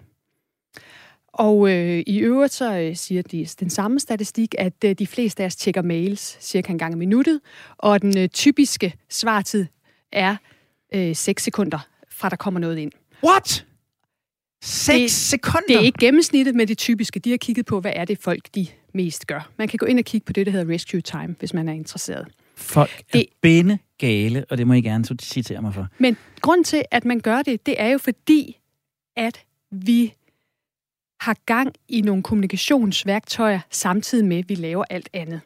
Og 1.27 1.69
øh, 1.69 2.03
i 2.07 2.19
øvrigt 2.19 2.53
så 2.53 2.79
øh, 2.79 2.95
siger 2.95 3.21
de 3.21 3.45
den 3.59 3.69
samme 3.69 3.99
statistik, 3.99 4.55
at 4.57 4.73
øh, 4.85 4.95
de 4.99 5.07
fleste 5.07 5.43
af 5.43 5.47
os 5.47 5.55
tjekker 5.55 5.81
mails 5.81 6.37
cirka 6.41 6.71
en 6.71 6.77
gang 6.77 6.93
i 6.93 6.97
minuttet, 6.97 7.41
og 7.77 8.01
den 8.01 8.17
øh, 8.17 8.29
typiske 8.29 8.93
svartid 9.09 9.65
er 10.11 10.35
øh, 10.93 11.15
6 11.15 11.43
sekunder 11.43 11.79
fra 12.09 12.29
der 12.29 12.35
kommer 12.35 12.59
noget 12.59 12.77
ind. 12.77 12.91
What? 13.23 13.65
6 14.65 14.97
Det- 15.01 15.11
sekunder? 15.11 15.67
Det 15.67 15.75
er 15.75 15.79
ikke 15.79 15.99
gennemsnittet, 15.99 16.55
men 16.55 16.67
det 16.67 16.77
typiske. 16.77 17.19
De 17.19 17.29
har 17.29 17.37
kigget 17.37 17.65
på, 17.65 17.79
hvad 17.79 17.91
er 17.95 18.05
det 18.05 18.17
folk, 18.19 18.47
de 18.55 18.67
mest 18.93 19.27
gør. 19.27 19.49
Man 19.57 19.67
kan 19.67 19.77
gå 19.77 19.85
ind 19.85 19.99
og 19.99 20.05
kigge 20.05 20.25
på 20.25 20.33
det, 20.33 20.45
der 20.45 20.51
hedder 20.51 20.73
Rescue 20.73 21.01
Time, 21.01 21.35
hvis 21.39 21.53
man 21.53 21.69
er 21.69 21.73
interesseret. 21.73 22.27
Folk 22.55 22.91
er 22.99 23.03
Det- 23.13 23.25
binde 23.41 23.77
gale, 23.97 24.45
og 24.49 24.57
det 24.57 24.67
må 24.67 24.73
I 24.73 24.81
gerne 24.81 25.05
citere 25.21 25.61
mig 25.61 25.73
for. 25.73 25.87
Men 25.97 26.17
grund 26.41 26.65
til, 26.65 26.83
at 26.91 27.05
man 27.05 27.19
gør 27.19 27.41
det, 27.41 27.65
det 27.65 27.75
er 27.81 27.87
jo 27.87 27.97
fordi, 27.97 28.59
at 29.15 29.41
vi 29.71 30.13
har 31.19 31.37
gang 31.45 31.73
i 31.87 32.01
nogle 32.01 32.23
kommunikationsværktøjer, 32.23 33.59
samtidig 33.71 34.25
med, 34.25 34.37
at 34.37 34.49
vi 34.49 34.55
laver 34.55 34.83
alt 34.89 35.09
andet. 35.13 35.41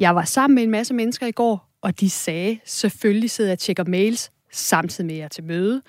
Jeg 0.00 0.14
var 0.14 0.24
sammen 0.24 0.54
med 0.54 0.62
en 0.62 0.70
masse 0.70 0.94
mennesker 0.94 1.26
i 1.26 1.30
går, 1.32 1.68
og 1.80 2.00
de 2.00 2.10
sagde, 2.10 2.58
selvfølgelig 2.64 3.30
sidder 3.30 3.50
jeg 3.50 3.54
og 3.54 3.58
tjekker 3.58 3.84
mails, 3.84 4.30
samtidig 4.52 5.06
med, 5.06 5.14
at 5.14 5.18
jeg 5.18 5.24
er 5.24 5.28
til 5.28 5.44
møde. 5.44 5.82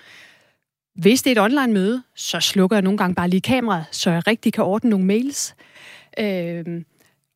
Hvis 0.97 1.21
det 1.21 1.37
er 1.37 1.41
et 1.41 1.51
online 1.51 1.73
møde, 1.73 2.03
så 2.15 2.39
slukker 2.39 2.77
jeg 2.77 2.83
nogle 2.83 2.97
gange 2.97 3.15
bare 3.15 3.29
lige 3.29 3.41
kameraet, 3.41 3.85
så 3.91 4.11
jeg 4.11 4.27
rigtig 4.27 4.53
kan 4.53 4.63
ordne 4.63 4.89
nogle 4.89 5.05
mails. 5.05 5.55
Øh, 6.19 6.65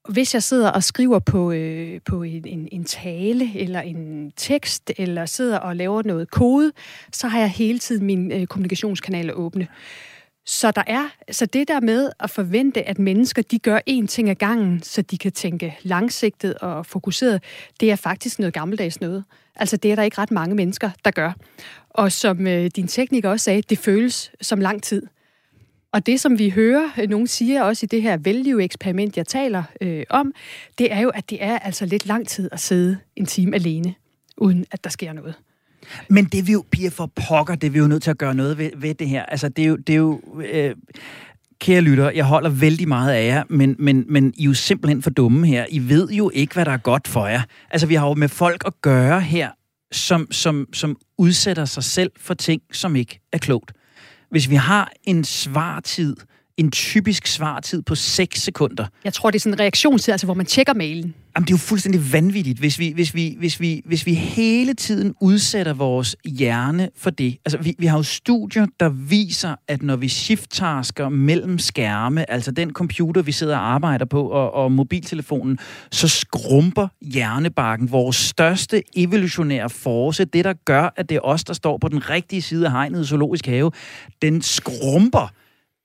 hvis 0.10 0.34
jeg 0.34 0.44
sidder 0.44 0.70
og 0.70 0.84
skriver 0.84 1.20
på, 1.20 1.52
øh, 1.52 2.02
på 2.06 2.24
en, 2.24 2.48
en, 2.48 2.68
en 2.72 2.84
tale 2.84 3.60
eller 3.60 3.82
en 3.82 4.32
tekst, 4.38 4.92
eller 4.98 5.26
sidder 5.26 5.58
og 5.58 5.76
laver 5.76 6.04
noget 6.06 6.32
kode, 6.32 6.72
så 7.14 7.28
har 7.28 7.40
jeg 7.40 7.50
hele 7.50 7.80
tiden 7.80 8.06
mine 8.06 8.36
øh, 8.36 8.48
kommunikationskanaler 8.48 9.34
åbne. 9.34 9.68
Så 10.46 10.72
der 10.72 10.84
er 10.88 11.10
så 11.32 11.46
det 11.46 11.68
der 11.68 11.80
med 11.80 12.12
at 12.20 12.30
forvente, 12.30 12.84
at 12.84 13.00
mennesker 13.00 13.42
de 13.42 13.60
gør 13.60 13.80
én 13.90 14.08
ting 14.08 14.30
ad 14.30 14.36
gangen, 14.36 14.84
så 14.84 15.02
de 15.02 15.18
kan 15.18 15.32
tænke 15.32 15.78
langsigtet 15.84 16.54
og 16.54 16.86
fokuseret, 16.86 17.44
det 17.80 17.92
er 17.92 17.96
faktisk 17.96 18.40
noget 18.40 18.54
gammeldags 18.54 19.02
noget. 19.02 19.24
Altså 19.56 19.78
det 19.78 19.92
er 19.92 19.96
der 19.96 20.04
ikke 20.04 20.18
ret 20.18 20.32
mange 20.32 20.56
mennesker, 20.56 20.90
der 21.06 21.12
gør. 21.12 21.34
Og 21.90 22.12
som 22.12 22.48
øh, 22.48 22.72
din 22.76 22.88
tekniker 22.88 23.30
også 23.30 23.44
sagde, 23.44 23.62
det 23.62 23.78
føles 23.78 24.32
som 24.42 24.60
lang 24.60 24.84
tid. 24.84 25.08
Og 25.92 26.06
det, 26.06 26.20
som 26.20 26.40
vi 26.40 26.50
hører, 26.50 26.90
øh, 27.02 27.10
nogen 27.10 27.28
siger 27.28 27.64
også 27.64 27.86
i 27.86 27.88
det 27.88 28.02
her 28.02 28.18
value-eksperiment, 28.18 29.18
jeg 29.18 29.28
taler 29.28 29.64
øh, 29.82 30.04
om, 30.10 30.34
det 30.78 30.94
er 30.94 31.00
jo, 31.00 31.10
at 31.10 31.30
det 31.30 31.44
er 31.44 31.60
altså 31.60 31.86
lidt 31.86 32.06
lang 32.06 32.28
tid 32.28 32.50
at 32.52 32.60
sidde 32.60 32.98
en 33.16 33.26
time 33.26 33.56
alene, 33.56 33.96
uden 34.38 34.66
at 34.72 34.84
der 34.84 34.90
sker 34.90 35.14
noget. 35.14 35.36
Men 36.10 36.26
det 36.26 36.40
er 36.40 36.44
vi 36.44 36.52
jo, 36.52 36.64
Pia, 36.72 36.90
for 36.90 37.12
pokker, 37.28 37.56
det 37.56 37.68
er 37.68 37.72
vi 37.72 37.80
jo 37.80 37.88
nødt 37.88 38.04
til 38.04 38.12
at 38.12 38.18
gøre 38.18 38.36
noget 38.36 38.58
ved, 38.58 38.70
ved 38.78 38.94
det 38.94 39.10
her. 39.10 39.26
Altså, 39.26 39.50
det 39.50 39.64
er 39.64 39.68
jo... 39.68 39.76
Det 39.76 39.94
er 39.94 39.98
jo 39.98 40.22
øh, 40.52 40.76
kære 41.60 41.82
lytter, 41.82 42.12
jeg 42.12 42.26
holder 42.26 42.50
vældig 42.50 42.88
meget 42.88 43.14
af 43.14 43.28
jer, 43.28 43.44
men, 43.50 43.76
men, 43.80 44.06
men 44.10 44.34
I 44.38 44.44
er 44.44 44.46
jo 44.46 44.54
simpelthen 44.54 45.02
for 45.02 45.10
dumme 45.10 45.48
her. 45.48 45.66
I 45.70 45.90
ved 45.90 46.10
jo 46.10 46.32
ikke, 46.34 46.54
hvad 46.54 46.66
der 46.66 46.72
er 46.72 46.78
godt 46.78 47.08
for 47.08 47.28
jer. 47.28 47.42
Altså, 47.72 47.88
vi 47.88 47.96
har 47.96 48.08
jo 48.08 48.14
med 48.14 48.30
folk 48.30 48.64
at 48.66 48.74
gøre 48.82 49.22
her, 49.22 49.50
som, 49.92 50.32
som, 50.32 50.68
som 50.74 50.98
udsætter 51.18 51.66
sig 51.66 51.84
selv 51.84 52.12
for 52.18 52.34
ting, 52.34 52.62
som 52.72 52.96
ikke 52.96 53.20
er 53.34 53.38
klogt. 53.38 53.72
Hvis 54.30 54.50
vi 54.50 54.56
har 54.56 54.92
en 55.04 55.24
svartid 55.24 56.16
en 56.62 56.72
typisk 56.72 57.28
svartid 57.28 57.82
på 57.82 57.96
6 57.96 58.42
sekunder. 58.42 58.86
Jeg 59.04 59.14
tror, 59.14 59.32
det 59.32 59.36
er 59.36 59.40
sådan 59.40 59.54
en 59.54 59.60
reaktionstid, 59.60 60.12
altså 60.12 60.28
hvor 60.28 60.34
man 60.34 60.46
tjekker 60.46 60.74
mailen. 60.74 61.14
Jamen, 61.36 61.48
det 61.48 61.54
er 61.54 61.58
jo 61.58 61.58
fuldstændig 61.58 62.14
vanvittigt, 62.14 62.60
hvis 62.60 62.80
vi, 62.80 62.92
hvis 62.96 63.16
vi, 63.16 63.36
hvis 63.40 63.60
vi, 63.60 63.82
hvis 63.86 64.06
vi 64.06 64.14
hele 64.14 64.74
tiden 64.74 65.14
udsætter 65.22 65.74
vores 65.74 66.16
hjerne 66.26 66.90
for 66.98 67.10
det. 67.10 67.38
Altså, 67.46 67.58
vi, 67.58 67.76
vi 67.80 67.86
har 67.86 67.98
jo 67.98 68.04
studier, 68.04 68.66
der 68.80 68.90
viser, 68.90 69.56
at 69.68 69.82
når 69.82 69.96
vi 69.96 70.08
shift-tasker 70.08 71.10
mellem 71.10 71.60
skærme, 71.60 72.32
altså 72.32 72.52
den 72.52 72.72
computer, 72.72 73.22
vi 73.22 73.32
sidder 73.32 73.58
og 73.58 73.74
arbejder 73.74 74.06
på, 74.06 74.24
og, 74.24 74.54
og 74.54 74.72
mobiltelefonen, 74.72 75.60
så 75.92 76.08
skrumper 76.08 76.88
hjernebarken. 77.02 77.92
Vores 77.92 78.16
største 78.16 78.84
evolutionære 78.96 79.70
force, 79.70 80.26
det 80.26 80.46
der 80.46 80.54
gør, 80.66 80.94
at 80.96 81.10
det 81.10 81.16
er 81.16 81.22
os, 81.24 81.44
der 81.44 81.54
står 81.54 81.78
på 81.78 81.88
den 81.88 82.10
rigtige 82.10 82.42
side 82.42 82.66
af 82.66 82.72
hegnet 82.72 83.04
i 83.04 83.08
zoologisk 83.08 83.46
have, 83.46 83.72
den 84.22 84.42
skrumper 84.42 85.34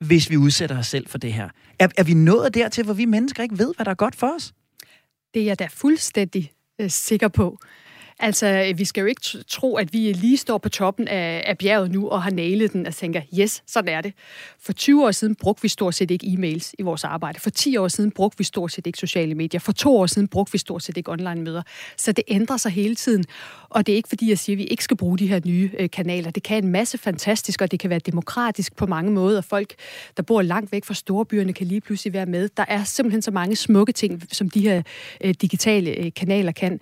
hvis 0.04 0.30
vi 0.30 0.36
udsætter 0.36 0.78
os 0.78 0.86
selv 0.86 1.08
for 1.08 1.18
det 1.18 1.32
her. 1.32 1.48
Er, 1.78 1.88
er 1.96 2.04
vi 2.04 2.14
nået 2.14 2.54
dertil, 2.54 2.84
hvor 2.84 2.94
vi 2.94 3.04
mennesker 3.04 3.42
ikke 3.42 3.58
ved, 3.58 3.74
hvad 3.76 3.84
der 3.84 3.90
er 3.90 3.94
godt 3.94 4.16
for 4.16 4.34
os? 4.36 4.52
Det 5.34 5.42
er 5.42 5.46
jeg 5.46 5.58
da 5.58 5.68
fuldstændig 5.70 6.52
øh, 6.80 6.90
sikker 6.90 7.28
på. 7.28 7.58
Altså, 8.18 8.46
øh, 8.46 8.78
vi 8.78 8.84
skal 8.84 9.00
jo 9.00 9.06
ikke 9.06 9.20
tro, 9.48 9.76
at 9.76 9.92
vi 9.92 10.12
lige 10.12 10.36
står 10.36 10.58
på 10.58 10.68
toppen 10.68 11.08
af, 11.08 11.44
af 11.46 11.58
bjerget 11.58 11.90
nu 11.90 12.08
og 12.08 12.22
har 12.22 12.30
nailet 12.30 12.72
den 12.72 12.86
og 12.86 12.94
tænker, 12.94 13.22
yes, 13.40 13.62
sådan 13.66 13.94
er 13.94 14.00
det. 14.00 14.12
For 14.60 14.72
20 14.72 15.06
år 15.06 15.10
siden 15.10 15.34
brugte 15.34 15.62
vi 15.62 15.68
stort 15.68 15.94
set 15.94 16.10
ikke 16.10 16.26
e-mails 16.26 16.72
i 16.78 16.82
vores 16.82 17.04
arbejde. 17.04 17.40
For 17.40 17.50
10 17.50 17.76
år 17.76 17.88
siden 17.88 18.10
brugte 18.10 18.38
vi 18.38 18.44
stort 18.44 18.72
set 18.72 18.86
ikke 18.86 18.98
sociale 18.98 19.34
medier. 19.34 19.60
For 19.60 19.72
to 19.72 19.98
år 19.98 20.06
siden 20.06 20.28
brugte 20.28 20.52
vi 20.52 20.58
stort 20.58 20.82
set 20.82 20.96
ikke 20.96 21.10
online-møder. 21.10 21.62
Så 21.96 22.12
det 22.12 22.24
ændrer 22.28 22.56
sig 22.56 22.72
hele 22.72 22.94
tiden. 22.94 23.24
Og 23.68 23.86
det 23.86 23.92
er 23.92 23.96
ikke 23.96 24.08
fordi, 24.08 24.28
jeg 24.28 24.38
siger, 24.38 24.54
at 24.54 24.58
vi 24.58 24.64
ikke 24.64 24.84
skal 24.84 24.96
bruge 24.96 25.18
de 25.18 25.26
her 25.26 25.40
nye 25.46 25.70
øh, 25.78 25.90
kanaler. 25.90 26.30
Det 26.30 26.42
kan 26.42 26.64
en 26.64 26.70
masse 26.70 26.98
fantastisk, 26.98 27.62
og 27.62 27.70
det 27.70 27.80
kan 27.80 27.90
være 27.90 27.98
demokratisk 27.98 28.76
på 28.76 28.86
mange 28.86 29.10
måder. 29.10 29.40
Folk, 29.40 29.74
der 30.16 30.22
bor 30.22 30.42
langt 30.42 30.72
væk 30.72 30.84
fra 30.84 30.94
storbyerne, 30.94 31.52
kan 31.52 31.66
lige 31.66 31.80
pludselig 31.80 32.12
være 32.12 32.26
med. 32.26 32.48
Der 32.56 32.64
er 32.68 32.84
simpelthen 32.84 33.22
så 33.22 33.30
mange 33.30 33.56
smukke 33.56 33.92
ting, 33.92 34.22
som 34.32 34.50
de 34.50 34.60
her 34.60 34.82
øh, 35.20 35.34
digitale 35.40 35.90
øh, 35.90 36.12
kanaler 36.16 36.52
kan. 36.52 36.80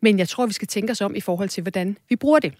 Men 0.00 0.18
jeg 0.18 0.28
tror, 0.28 0.46
vi 0.46 0.52
skal 0.52 0.68
tænke 0.68 0.90
os 0.90 1.00
om 1.00 1.14
i 1.14 1.20
forhold 1.20 1.48
til, 1.48 1.62
hvordan 1.62 1.96
vi 2.08 2.16
bruger 2.16 2.38
det. 2.38 2.52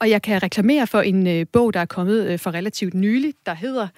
Og 0.00 0.10
jeg 0.10 0.22
kan 0.22 0.42
reklamere 0.42 0.86
for 0.86 1.00
en 1.00 1.26
øh, 1.26 1.46
bog, 1.52 1.74
der 1.74 1.80
er 1.80 1.84
kommet 1.84 2.26
øh, 2.26 2.38
for 2.38 2.54
relativt 2.54 2.94
nylig, 2.94 3.34
der 3.46 3.54
hedder 3.54 3.88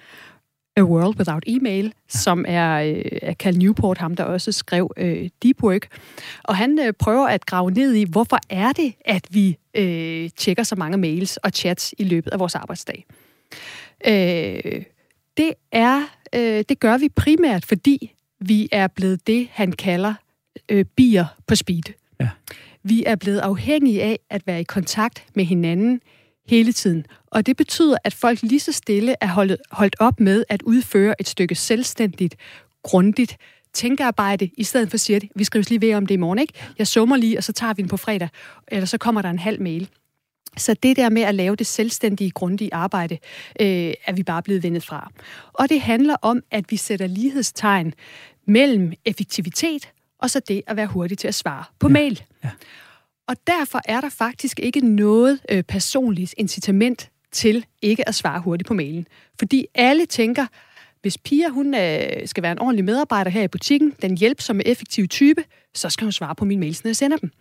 A 0.77 0.81
World 0.81 1.17
Without 1.17 1.43
Email, 1.47 1.93
som 2.07 2.45
er 2.47 2.75
øh, 2.75 3.19
af 3.21 3.35
Cal 3.35 3.57
Newport, 3.57 3.97
ham 3.97 4.15
der 4.15 4.23
også 4.23 4.51
skrev 4.51 4.91
øh, 4.97 5.29
Deep 5.43 5.63
Work. 5.63 5.99
Og 6.43 6.57
han 6.57 6.79
øh, 6.79 6.93
prøver 6.93 7.27
at 7.27 7.45
grave 7.45 7.71
ned 7.71 7.93
i, 7.93 8.03
hvorfor 8.03 8.37
er 8.49 8.71
det, 8.71 8.93
at 9.05 9.27
vi 9.29 9.57
øh, 9.73 10.29
tjekker 10.37 10.63
så 10.63 10.75
mange 10.75 10.97
mails 10.97 11.37
og 11.37 11.49
chats 11.49 11.95
i 11.97 12.03
løbet 12.03 12.31
af 12.31 12.39
vores 12.39 12.55
arbejdsdag. 12.55 13.05
Øh, 14.07 14.83
det 15.37 15.53
er, 15.71 16.01
øh, 16.35 16.63
det 16.69 16.79
gør 16.79 16.97
vi 16.97 17.09
primært, 17.09 17.65
fordi 17.65 18.11
vi 18.39 18.69
er 18.71 18.87
blevet 18.87 19.27
det, 19.27 19.47
han 19.51 19.71
kalder 19.71 20.13
øh, 20.69 20.85
bier 20.85 21.25
på 21.47 21.55
speed. 21.55 21.93
Ja. 22.19 22.29
Vi 22.83 23.03
er 23.05 23.15
blevet 23.15 23.39
afhængige 23.39 24.03
af 24.03 24.19
at 24.29 24.47
være 24.47 24.61
i 24.61 24.63
kontakt 24.63 25.25
med 25.35 25.45
hinanden 25.45 26.01
hele 26.47 26.73
tiden. 26.73 27.05
Og 27.27 27.45
det 27.45 27.57
betyder, 27.57 27.97
at 28.03 28.13
folk 28.13 28.41
lige 28.41 28.59
så 28.59 28.71
stille 28.71 29.15
er 29.21 29.27
holdt, 29.27 29.61
holdt 29.71 29.95
op 29.99 30.19
med 30.19 30.43
at 30.49 30.61
udføre 30.61 31.21
et 31.21 31.27
stykke 31.27 31.55
selvstændigt, 31.55 32.35
grundigt 32.83 33.37
tænkearbejde, 33.73 34.49
i 34.57 34.63
stedet 34.63 34.89
for 34.89 34.93
at 34.93 34.99
sige, 34.99 35.15
at 35.15 35.23
vi 35.35 35.43
skrives 35.43 35.69
lige 35.69 35.81
ved 35.81 35.93
om 35.93 36.05
det 36.05 36.13
i 36.13 36.17
morgen, 36.17 36.39
ikke? 36.39 36.53
Jeg 36.77 36.87
summer 36.87 37.17
lige, 37.17 37.37
og 37.37 37.43
så 37.43 37.53
tager 37.53 37.73
vi 37.73 37.81
den 37.81 37.89
på 37.89 37.97
fredag, 37.97 38.29
eller 38.67 38.85
så 38.85 38.97
kommer 38.97 39.21
der 39.21 39.29
en 39.29 39.39
halv 39.39 39.61
mail. 39.61 39.89
Så 40.57 40.75
det 40.83 40.97
der 40.97 41.09
med 41.09 41.21
at 41.21 41.35
lave 41.35 41.55
det 41.55 41.67
selvstændige, 41.67 42.31
grundige 42.31 42.73
arbejde, 42.73 43.17
øh, 43.61 43.93
er 44.05 44.13
vi 44.13 44.23
bare 44.23 44.43
blevet 44.43 44.63
vendet 44.63 44.83
fra. 44.83 45.11
Og 45.53 45.69
det 45.69 45.81
handler 45.81 46.15
om, 46.21 46.43
at 46.51 46.65
vi 46.69 46.77
sætter 46.77 47.07
lighedstegn 47.07 47.93
mellem 48.47 48.93
effektivitet 49.05 49.89
og 50.19 50.29
så 50.29 50.39
det 50.39 50.61
at 50.67 50.75
være 50.75 50.87
hurtig 50.87 51.17
til 51.17 51.27
at 51.27 51.35
svare 51.35 51.63
på 51.79 51.87
ja. 51.87 51.93
mail. 51.93 52.23
Ja. 52.43 52.49
Og 53.27 53.35
derfor 53.47 53.81
er 53.85 54.01
der 54.01 54.09
faktisk 54.09 54.59
ikke 54.59 54.95
noget 54.95 55.39
øh, 55.49 55.63
personligt 55.63 56.33
incitament 56.37 57.09
til 57.31 57.65
ikke 57.81 58.07
at 58.07 58.15
svare 58.15 58.39
hurtigt 58.39 58.67
på 58.67 58.73
mailen. 58.73 59.07
Fordi 59.39 59.67
alle 59.75 60.05
tænker, 60.05 60.45
hvis 61.01 61.17
Pia 61.17 61.49
hun 61.49 61.75
øh, 61.75 62.27
skal 62.27 62.43
være 62.43 62.51
en 62.51 62.59
ordentlig 62.59 62.85
medarbejder 62.85 63.31
her 63.31 63.43
i 63.43 63.47
butikken, 63.47 63.93
den 64.01 64.17
hjælpsomme, 64.17 64.67
effektive 64.67 65.07
type, 65.07 65.43
så 65.73 65.89
skal 65.89 66.05
hun 66.05 66.11
svare 66.11 66.35
på 66.35 66.45
mine 66.45 66.59
mails, 66.59 66.83
når 66.83 66.89
jeg 66.89 66.95
sender 66.95 67.17
dem. 67.17 67.31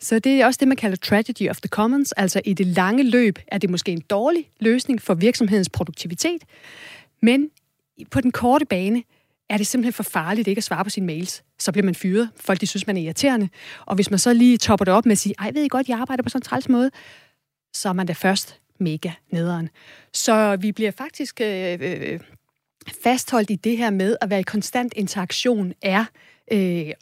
Så 0.00 0.18
det 0.18 0.40
er 0.40 0.46
også 0.46 0.58
det, 0.58 0.68
man 0.68 0.76
kalder 0.76 0.96
tragedy 0.96 1.50
of 1.50 1.56
the 1.60 1.68
commons. 1.68 2.12
Altså 2.12 2.40
i 2.44 2.52
det 2.52 2.66
lange 2.66 3.02
løb 3.02 3.38
er 3.48 3.58
det 3.58 3.70
måske 3.70 3.92
en 3.92 4.00
dårlig 4.00 4.50
løsning 4.60 5.02
for 5.02 5.14
virksomhedens 5.14 5.68
produktivitet, 5.68 6.42
men 7.22 7.50
på 8.10 8.20
den 8.20 8.32
korte 8.32 8.66
bane, 8.66 9.02
er 9.50 9.56
det 9.56 9.66
simpelthen 9.66 9.92
for 9.92 10.02
farligt 10.02 10.48
ikke 10.48 10.58
at 10.58 10.64
svare 10.64 10.84
på 10.84 10.90
sine 10.90 11.06
mails. 11.06 11.42
Så 11.58 11.72
bliver 11.72 11.84
man 11.84 11.94
fyret. 11.94 12.30
Folk 12.40 12.60
de 12.60 12.66
synes, 12.66 12.86
man 12.86 12.96
er 12.96 13.00
irriterende. 13.00 13.48
Og 13.86 13.94
hvis 13.94 14.10
man 14.10 14.18
så 14.18 14.32
lige 14.32 14.58
topper 14.58 14.84
det 14.84 14.94
op 14.94 15.06
med 15.06 15.12
at 15.12 15.18
sige, 15.18 15.34
ej, 15.38 15.50
ved 15.50 15.62
I 15.62 15.68
godt, 15.68 15.88
jeg 15.88 15.98
arbejder 15.98 16.22
på 16.22 16.28
sådan 16.28 16.38
en 16.38 16.42
træls 16.42 16.68
måde, 16.68 16.90
så 17.74 17.88
er 17.88 17.92
man 17.92 18.06
da 18.06 18.12
først 18.12 18.60
mega 18.80 19.10
nederen. 19.32 19.68
Så 20.12 20.56
vi 20.56 20.72
bliver 20.72 20.90
faktisk 20.90 21.40
øh, 21.40 21.78
øh, 21.80 22.20
fastholdt 23.02 23.50
i 23.50 23.56
det 23.56 23.76
her 23.76 23.90
med 23.90 24.16
at 24.20 24.30
være 24.30 24.40
i 24.40 24.42
konstant 24.42 24.92
interaktion 24.96 25.72
er 25.82 26.04
øh, 26.52 26.88
øh 26.88 26.92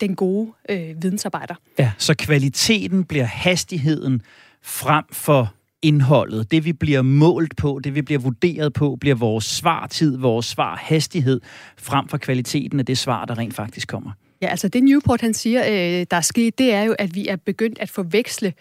den 0.00 0.16
gode 0.16 0.52
øh, 0.68 1.02
vidensarbejder. 1.02 1.54
Ja, 1.78 1.92
så 1.98 2.14
kvaliteten 2.14 3.04
bliver 3.04 3.24
hastigheden 3.24 4.22
frem 4.62 5.04
for 5.12 5.54
indholdet, 5.84 6.50
det 6.50 6.64
vi 6.64 6.72
bliver 6.72 7.02
målt 7.02 7.56
på, 7.56 7.80
det 7.84 7.94
vi 7.94 8.02
bliver 8.02 8.18
vurderet 8.18 8.72
på, 8.72 8.96
bliver 9.00 9.16
vores 9.16 9.44
svartid, 9.44 10.18
vores 10.18 10.46
svarhastighed, 10.46 11.40
frem 11.78 12.08
for 12.08 12.18
kvaliteten 12.18 12.80
af 12.80 12.86
det 12.86 12.98
svar, 12.98 13.24
der 13.24 13.38
rent 13.38 13.54
faktisk 13.54 13.88
kommer. 13.88 14.10
Ja, 14.42 14.48
altså 14.48 14.68
det 14.68 14.82
Newport 14.82 15.20
han 15.20 15.34
siger, 15.34 15.62
øh, 15.66 16.06
der 16.10 16.16
er 16.16 16.20
sket, 16.20 16.58
det 16.58 16.72
er 16.72 16.82
jo, 16.82 16.94
at 16.98 17.14
vi 17.14 17.28
er 17.28 17.36
begyndt 17.36 17.78
at 17.78 17.90
forveksle 17.90 18.52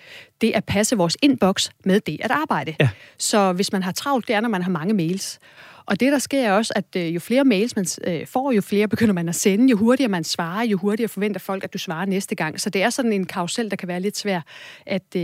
det 0.41 0.51
at 0.51 0.63
passe 0.63 0.97
vores 0.97 1.17
inbox 1.21 1.69
med 1.85 1.99
det 1.99 2.17
at 2.23 2.31
arbejde. 2.31 2.75
Ja. 2.79 2.89
Så 3.17 3.53
hvis 3.53 3.71
man 3.71 3.83
har 3.83 3.91
travlt, 3.91 4.27
det 4.27 4.35
er, 4.35 4.39
når 4.41 4.49
man 4.49 4.61
har 4.61 4.69
mange 4.69 4.93
mails. 4.93 5.39
Og 5.85 5.99
det, 5.99 6.11
der 6.11 6.19
sker 6.19 6.47
er 6.47 6.51
også, 6.51 6.73
at 6.75 6.85
øh, 6.97 7.15
jo 7.15 7.19
flere 7.19 7.43
mails 7.43 7.75
man 7.75 7.85
øh, 8.07 8.27
får, 8.27 8.51
jo 8.51 8.61
flere 8.61 8.87
begynder 8.87 9.13
man 9.13 9.29
at 9.29 9.35
sende, 9.35 9.71
jo 9.71 9.77
hurtigere 9.77 10.09
man 10.09 10.23
svarer, 10.23 10.65
jo 10.65 10.77
hurtigere 10.77 11.09
forventer 11.09 11.39
folk, 11.39 11.63
at 11.63 11.73
du 11.73 11.77
svarer 11.77 12.05
næste 12.05 12.35
gang. 12.35 12.59
Så 12.59 12.69
det 12.69 12.83
er 12.83 12.89
sådan 12.89 13.13
en 13.13 13.25
karusel, 13.25 13.69
der 13.69 13.75
kan 13.75 13.87
være 13.87 13.99
lidt 13.99 14.17
svær 14.17 14.41
at 14.85 15.15
øh, 15.15 15.23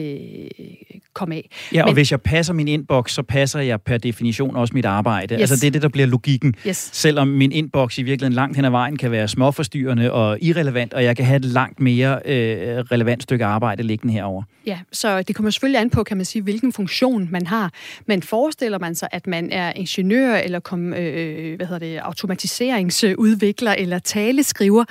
komme 1.13 1.35
af. 1.35 1.49
Ja, 1.73 1.83
og 1.83 1.87
Men, 1.87 1.93
hvis 1.93 2.11
jeg 2.11 2.21
passer 2.21 2.53
min 2.53 2.67
inbox, 2.67 3.11
så 3.11 3.23
passer 3.23 3.59
jeg 3.59 3.81
per 3.81 3.97
definition 3.97 4.55
også 4.55 4.73
mit 4.73 4.85
arbejde. 4.85 5.33
Yes. 5.35 5.41
Altså 5.41 5.55
det 5.55 5.67
er 5.67 5.71
det, 5.71 5.81
der 5.81 5.89
bliver 5.89 6.07
logikken. 6.07 6.55
Yes. 6.67 6.89
Selvom 6.93 7.27
min 7.27 7.51
inbox 7.51 7.97
i 7.97 8.03
virkeligheden 8.03 8.33
langt 8.33 8.55
hen 8.55 8.65
ad 8.65 8.69
vejen 8.69 8.97
kan 8.97 9.11
være 9.11 9.27
småforstyrrende 9.27 10.11
og 10.11 10.37
irrelevant, 10.41 10.93
og 10.93 11.03
jeg 11.03 11.15
kan 11.15 11.25
have 11.25 11.37
et 11.37 11.45
langt 11.45 11.79
mere 11.79 12.19
øh, 12.25 12.77
relevant 12.77 13.23
stykke 13.23 13.45
arbejde 13.45 13.83
liggende 13.83 14.13
herover. 14.13 14.43
Ja, 14.65 14.79
så 14.91 15.21
det 15.21 15.35
kommer 15.35 15.49
selvfølgelig 15.49 15.81
an 15.81 15.89
på, 15.89 16.03
kan 16.03 16.17
man 16.17 16.25
sige, 16.25 16.41
hvilken 16.41 16.73
funktion 16.73 17.27
man 17.31 17.47
har. 17.47 17.71
Men 18.05 18.21
forestiller 18.21 18.79
man 18.79 18.95
sig, 18.95 19.07
at 19.11 19.27
man 19.27 19.51
er 19.51 19.73
ingeniør 19.75 20.35
eller 20.49 20.59
kom, 20.59 20.93
øh, 20.93 21.55
hvad 21.55 21.65
hedder 21.65 21.79
det, 21.79 21.97
automatiseringsudvikler 21.97 23.71
eller 23.71 23.99
taleskriver, 23.99 24.85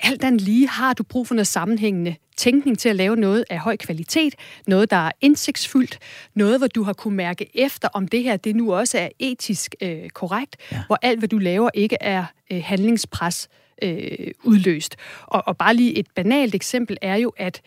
alt 0.00 0.24
andet 0.24 0.40
lige 0.40 0.68
har 0.68 0.92
du 0.92 1.02
brug 1.02 1.26
for 1.26 1.34
noget 1.34 1.46
sammenhængende 1.46 2.14
tænkning 2.36 2.78
til 2.78 2.88
at 2.88 2.96
lave 2.96 3.16
noget 3.16 3.44
af 3.50 3.58
høj 3.58 3.76
kvalitet, 3.76 4.34
noget, 4.66 4.90
der 4.90 4.96
er 4.96 5.10
indsigtsfuldt, 5.20 5.98
noget, 6.34 6.60
hvor 6.60 6.66
du 6.66 6.82
har 6.82 6.92
kunne 6.92 7.16
mærke 7.16 7.50
efter, 7.54 7.88
om 7.88 8.08
det 8.08 8.22
her 8.22 8.36
det 8.36 8.56
nu 8.56 8.74
også 8.74 8.98
er 8.98 9.08
etisk 9.18 9.74
øh, 9.82 10.08
korrekt, 10.10 10.56
ja. 10.72 10.82
hvor 10.86 10.98
alt, 11.02 11.18
hvad 11.18 11.28
du 11.28 11.38
laver, 11.38 11.70
ikke 11.74 11.96
er 12.00 12.24
øh, 12.52 12.62
handlingspres 12.64 13.48
øh, 13.82 14.30
udløst. 14.44 14.96
Og, 15.26 15.42
og 15.46 15.56
bare 15.56 15.74
lige 15.74 15.98
et 15.98 16.06
banalt 16.14 16.54
eksempel 16.54 16.96
er 17.02 17.16
jo, 17.16 17.32
at 17.36 17.62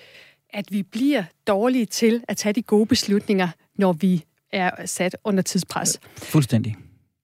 at 0.54 0.66
vi 0.72 0.84
bliver 0.84 1.24
dårlige 1.48 1.86
til 1.86 2.24
at 2.28 2.38
tage 2.38 2.54
de 2.54 2.62
gode 2.62 2.86
beslutninger, 2.86 3.48
når 3.76 3.94
vi 3.94 4.24
er 4.52 4.86
sat 4.86 5.18
under 5.24 5.44
tidspres. 5.44 6.00
Fuldstændig. 6.18 6.76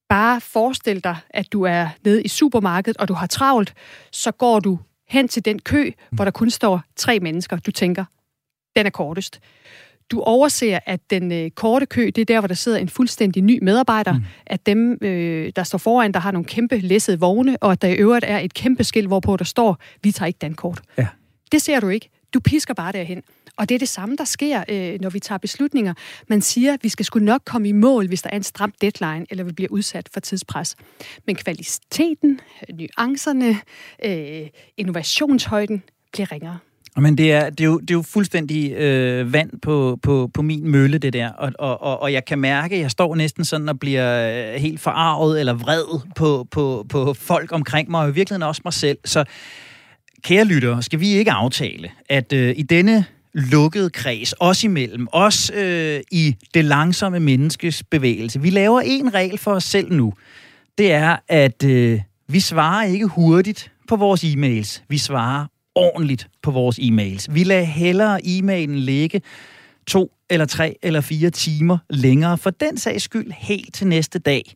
Bare 0.09 0.41
forestil 0.41 1.03
dig, 1.03 1.17
at 1.29 1.53
du 1.53 1.61
er 1.61 1.87
nede 2.05 2.23
i 2.23 2.27
supermarkedet, 2.27 2.97
og 2.97 3.07
du 3.07 3.13
har 3.13 3.27
travlt, 3.27 3.73
så 4.11 4.31
går 4.31 4.59
du 4.59 4.79
hen 5.07 5.27
til 5.27 5.45
den 5.45 5.59
kø, 5.59 5.91
hvor 6.11 6.23
der 6.23 6.31
kun 6.31 6.49
står 6.49 6.81
tre 6.95 7.19
mennesker. 7.19 7.57
Du 7.57 7.71
tænker, 7.71 8.05
den 8.75 8.85
er 8.85 8.89
kortest. 8.89 9.39
Du 10.11 10.21
overser, 10.21 10.79
at 10.85 11.09
den 11.09 11.31
øh, 11.31 11.51
korte 11.51 11.85
kø, 11.85 12.05
det 12.05 12.17
er 12.17 12.25
der, 12.25 12.39
hvor 12.39 12.47
der 12.47 12.55
sidder 12.55 12.77
en 12.77 12.89
fuldstændig 12.89 13.43
ny 13.43 13.59
medarbejder, 13.61 14.13
mm. 14.13 14.23
at 14.45 14.65
dem, 14.65 14.97
øh, 15.01 15.51
der 15.55 15.63
står 15.63 15.77
foran, 15.77 16.11
der 16.11 16.19
har 16.19 16.31
nogle 16.31 16.45
kæmpe 16.45 16.77
læssede 16.77 17.19
vogne, 17.19 17.57
og 17.61 17.71
at 17.71 17.81
der 17.81 17.87
i 17.87 17.95
øvrigt 17.95 18.25
er 18.27 18.39
et 18.39 18.53
kæmpe 18.53 18.83
skilt, 18.83 19.07
hvorpå 19.07 19.37
der 19.37 19.45
står, 19.45 19.77
vi 20.03 20.11
tager 20.11 20.27
ikke 20.27 20.37
dankort. 20.37 20.81
Ja. 20.97 21.07
Det 21.51 21.61
ser 21.61 21.79
du 21.79 21.87
ikke. 21.87 22.09
Du 22.33 22.39
pisker 22.39 22.73
bare 22.73 22.91
derhen. 22.91 23.23
Og 23.57 23.69
det 23.69 23.75
er 23.75 23.79
det 23.79 23.89
samme, 23.89 24.15
der 24.15 24.23
sker, 24.23 24.63
øh, 24.69 25.01
når 25.01 25.09
vi 25.09 25.19
tager 25.19 25.39
beslutninger. 25.39 25.93
Man 26.27 26.41
siger, 26.41 26.73
at 26.73 26.79
vi 26.83 26.89
skal 26.89 27.05
sgu 27.05 27.19
nok 27.19 27.41
komme 27.45 27.69
i 27.69 27.71
mål, 27.71 28.07
hvis 28.07 28.21
der 28.21 28.29
er 28.29 28.35
en 28.35 28.43
stram 28.43 28.73
deadline, 28.81 29.25
eller 29.29 29.43
vi 29.43 29.51
bliver 29.51 29.71
udsat 29.71 30.09
for 30.13 30.19
tidspres. 30.19 30.75
Men 31.27 31.35
kvaliteten, 31.35 32.39
nuancerne, 32.73 33.57
øh, 34.05 34.47
innovationshøjden 34.77 35.83
bliver 36.13 36.31
ringere. 36.31 36.57
Men 36.97 37.17
det 37.17 37.31
er, 37.31 37.49
det 37.49 37.61
er, 37.61 37.65
jo, 37.65 37.79
det 37.79 37.91
er 37.91 37.95
jo 37.95 38.01
fuldstændig 38.01 38.71
øh, 38.71 39.33
vand 39.33 39.49
på, 39.61 39.99
på, 40.01 40.29
på 40.33 40.41
min 40.41 40.71
mølle, 40.71 40.97
det 40.97 41.13
der. 41.13 41.29
Og, 41.29 41.51
og, 41.59 41.81
og, 41.81 42.01
og 42.01 42.13
jeg 42.13 42.25
kan 42.25 42.39
mærke, 42.39 42.75
at 42.75 42.81
jeg 42.81 42.91
står 42.91 43.15
næsten 43.15 43.45
sådan 43.45 43.69
og 43.69 43.79
bliver 43.79 44.53
øh, 44.53 44.61
helt 44.61 44.79
forarvet 44.79 45.39
eller 45.39 45.53
vred 45.53 45.99
på, 46.15 46.47
på, 46.51 46.85
på 46.89 47.13
folk 47.13 47.51
omkring 47.51 47.91
mig, 47.91 48.01
og 48.01 48.09
i 48.09 48.13
virkeligheden 48.13 48.47
også 48.47 48.61
mig 48.65 48.73
selv. 48.73 48.97
Så 49.05 49.25
kære 50.23 50.45
lyttere, 50.45 50.83
skal 50.83 50.99
vi 50.99 51.07
ikke 51.07 51.31
aftale, 51.31 51.91
at 52.09 52.33
øh, 52.33 52.53
i 52.57 52.61
denne 52.61 53.05
lukkede 53.35 53.89
kreds, 53.89 54.33
os 54.39 54.63
imellem, 54.63 55.07
os 55.11 55.51
øh, 55.53 56.01
i 56.11 56.35
det 56.53 56.65
langsomme 56.65 57.19
menneskes 57.19 57.83
bevægelse, 57.83 58.41
vi 58.41 58.49
laver 58.49 58.81
en 58.81 59.13
regel 59.13 59.37
for 59.37 59.51
os 59.51 59.63
selv 59.63 59.93
nu. 59.93 60.13
Det 60.77 60.91
er, 60.91 61.17
at 61.27 61.63
øh, 61.63 62.01
vi 62.27 62.39
svarer 62.39 62.85
ikke 62.85 63.05
hurtigt 63.05 63.71
på 63.87 63.95
vores 63.95 64.23
e-mails. 64.23 64.83
Vi 64.89 64.97
svarer 64.97 65.45
ordentligt 65.75 66.27
på 66.41 66.51
vores 66.51 66.79
e-mails. 66.79 67.33
Vi 67.33 67.43
lader 67.43 67.63
hellere 67.63 68.19
e-mailen 68.25 68.79
ligge 68.79 69.21
to 69.87 70.11
eller 70.29 70.45
tre 70.45 70.75
eller 70.81 71.01
fire 71.01 71.29
timer 71.29 71.77
længere, 71.89 72.37
for 72.37 72.49
den 72.49 72.77
sags 72.77 73.03
skyld 73.03 73.31
helt 73.31 73.73
til 73.73 73.87
næste 73.87 74.19
dag. 74.19 74.55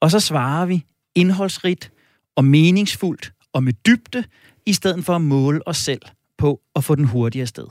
Og 0.00 0.10
så 0.10 0.20
svarer 0.20 0.66
vi 0.66 0.84
indholdsrigt 1.14 1.92
og 2.36 2.44
meningsfuldt 2.44 3.32
og 3.52 3.64
med 3.64 3.72
dybde, 3.72 4.24
i 4.66 4.72
stedet 4.72 5.04
for 5.04 5.14
at 5.14 5.20
måle 5.20 5.68
os 5.68 5.76
selv 5.76 6.02
på 6.38 6.60
at 6.76 6.84
få 6.84 6.94
den 6.94 7.04
hurtigere 7.04 7.46
sted. 7.46 7.66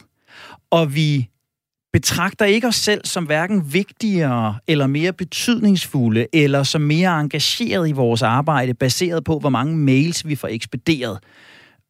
Og 0.69 0.95
vi 0.95 1.29
betragter 1.93 2.45
ikke 2.45 2.67
os 2.67 2.75
selv 2.75 3.01
som 3.05 3.25
hverken 3.25 3.73
vigtigere 3.73 4.55
eller 4.67 4.87
mere 4.87 5.13
betydningsfulde, 5.13 6.27
eller 6.33 6.63
som 6.63 6.81
mere 6.81 7.19
engageret 7.19 7.89
i 7.89 7.91
vores 7.91 8.21
arbejde, 8.21 8.73
baseret 8.73 9.23
på, 9.23 9.39
hvor 9.39 9.49
mange 9.49 9.77
mails 9.77 10.27
vi 10.27 10.35
får 10.35 10.47
ekspederet 10.47 11.19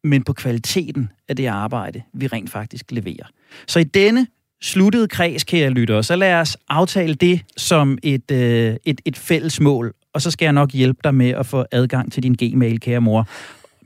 men 0.04 0.22
på 0.22 0.32
kvaliteten 0.32 1.08
af 1.28 1.36
det 1.36 1.46
arbejde, 1.46 2.02
vi 2.12 2.26
rent 2.26 2.50
faktisk 2.50 2.92
leverer. 2.92 3.26
Så 3.66 3.78
i 3.78 3.84
denne 3.84 4.26
sluttede 4.62 5.08
kreds, 5.08 5.44
kære 5.44 5.70
lyttere, 5.70 6.02
så 6.02 6.16
lad 6.16 6.34
os 6.34 6.56
aftale 6.68 7.14
det 7.14 7.40
som 7.56 7.98
et, 8.02 8.30
øh, 8.30 8.76
et, 8.84 9.00
et 9.04 9.16
fælles 9.16 9.60
mål, 9.60 9.94
og 10.12 10.22
så 10.22 10.30
skal 10.30 10.46
jeg 10.46 10.52
nok 10.52 10.70
hjælpe 10.72 11.00
dig 11.04 11.14
med 11.14 11.30
at 11.30 11.46
få 11.46 11.64
adgang 11.72 12.12
til 12.12 12.22
din 12.22 12.34
gmail, 12.34 12.80
kære 12.80 13.00
mor, 13.00 13.28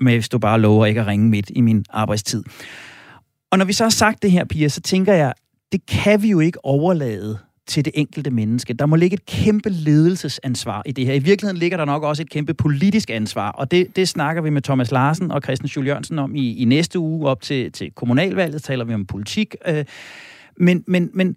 med 0.01 0.13
hvis 0.13 0.29
du 0.29 0.39
bare 0.39 0.61
lover 0.61 0.87
ikke 0.87 1.01
at 1.01 1.07
ringe 1.07 1.29
midt 1.29 1.51
i 1.51 1.61
min 1.61 1.85
arbejdstid. 1.91 2.45
Og 3.51 3.59
når 3.59 3.65
vi 3.65 3.73
så 3.73 3.85
har 3.85 3.91
sagt 3.91 4.23
det 4.23 4.31
her, 4.31 4.45
Pia, 4.45 4.69
så 4.69 4.81
tænker 4.81 5.15
jeg, 5.15 5.35
det 5.73 5.87
kan 5.87 6.23
vi 6.23 6.31
jo 6.31 6.41
ikke 6.41 6.65
overlade 6.65 7.39
til 7.67 7.85
det 7.85 7.93
enkelte 7.97 8.31
menneske. 8.31 8.75
Der 8.75 8.87
må 8.87 8.97
ligge 8.97 9.15
et 9.15 9.27
kæmpe 9.27 9.71
ledelsesansvar 9.71 10.83
i 10.87 10.93
det 10.93 11.07
her. 11.07 11.15
I 11.15 11.19
virkeligheden 11.19 11.57
ligger 11.57 11.77
der 11.77 11.85
nok 11.85 12.03
også 12.03 12.23
et 12.23 12.31
kæmpe 12.31 12.55
politisk 12.55 13.11
ansvar, 13.11 13.51
og 13.51 13.71
det, 13.71 13.97
det 13.97 14.09
snakker 14.09 14.43
vi 14.43 14.51
med 14.51 14.63
Thomas 14.63 14.91
Larsen 14.91 15.31
og 15.31 15.43
Christian 15.43 15.69
Schul 15.69 15.87
Jørgensen 15.87 16.19
om 16.19 16.35
i, 16.35 16.57
i 16.57 16.65
næste 16.65 16.99
uge 16.99 17.29
op 17.29 17.43
til, 17.43 17.73
til 17.73 17.93
kommunalvalget, 17.93 18.63
taler 18.63 18.85
vi 18.85 18.95
om 18.95 19.07
politik. 19.07 19.57
Øh, 19.69 19.85
men, 20.57 20.85
men, 20.87 21.11
men 21.15 21.37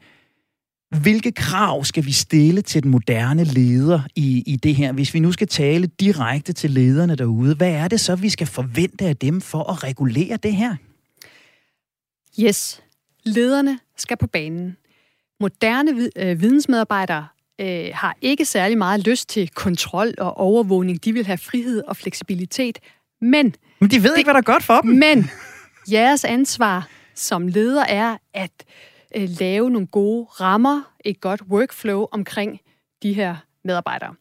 hvilke 1.02 1.32
krav 1.32 1.84
skal 1.84 2.06
vi 2.06 2.12
stille 2.12 2.62
til 2.62 2.84
den 2.84 2.92
moderne 2.92 3.44
leder 3.44 4.02
i, 4.16 4.44
i 4.46 4.56
det 4.56 4.76
her? 4.76 4.92
Hvis 4.92 5.14
vi 5.14 5.20
nu 5.20 5.32
skal 5.32 5.48
tale 5.48 5.88
direkte 5.88 6.54
til 6.54 6.70
lederne 6.70 7.16
derude, 7.16 7.56
hvad 7.56 7.72
er 7.72 7.88
det 7.88 8.00
så, 8.00 8.16
vi 8.16 8.30
skal 8.30 8.48
forvente 8.48 9.06
af 9.06 9.18
dem 9.18 9.42
for 9.42 9.72
at 9.72 9.84
regulere 9.84 10.38
det 10.44 10.56
her? 10.56 10.76
Yes, 12.40 12.84
lederne 13.24 13.80
skal 13.98 14.18
på 14.18 14.28
banen. 14.28 14.78
Moderne 15.40 16.10
øh, 16.16 16.42
vidensmedarbejdere 16.42 17.28
øh, 17.62 17.90
har 17.94 18.18
ikke 18.22 18.46
særlig 18.46 18.78
meget 18.78 19.08
lyst 19.08 19.30
til 19.30 19.50
kontrol 19.50 20.14
og 20.18 20.38
overvågning. 20.38 21.06
De 21.06 21.14
vil 21.14 21.26
have 21.26 21.38
frihed 21.38 21.84
og 21.88 21.98
fleksibilitet. 21.98 22.80
Men... 23.22 23.56
Men 23.80 23.92
de 23.92 24.04
ved 24.04 24.12
det, 24.12 24.18
ikke, 24.18 24.28
hvad 24.28 24.34
der 24.34 24.40
er 24.40 24.54
godt 24.54 24.64
for 24.64 24.82
dem. 24.82 24.92
Men 24.92 25.30
jeres 25.92 26.26
ansvar 26.26 26.88
som 27.16 27.48
leder 27.48 27.86
er 27.90 28.18
at 28.34 28.52
øh, 29.16 29.30
lave 29.40 29.70
nogle 29.70 29.88
gode 29.88 30.26
rammer, 30.26 30.82
et 31.06 31.22
godt 31.22 31.42
workflow 31.42 32.06
omkring 32.12 32.60
de 33.04 33.14
her 33.14 33.36
medarbejdere. 33.64 34.16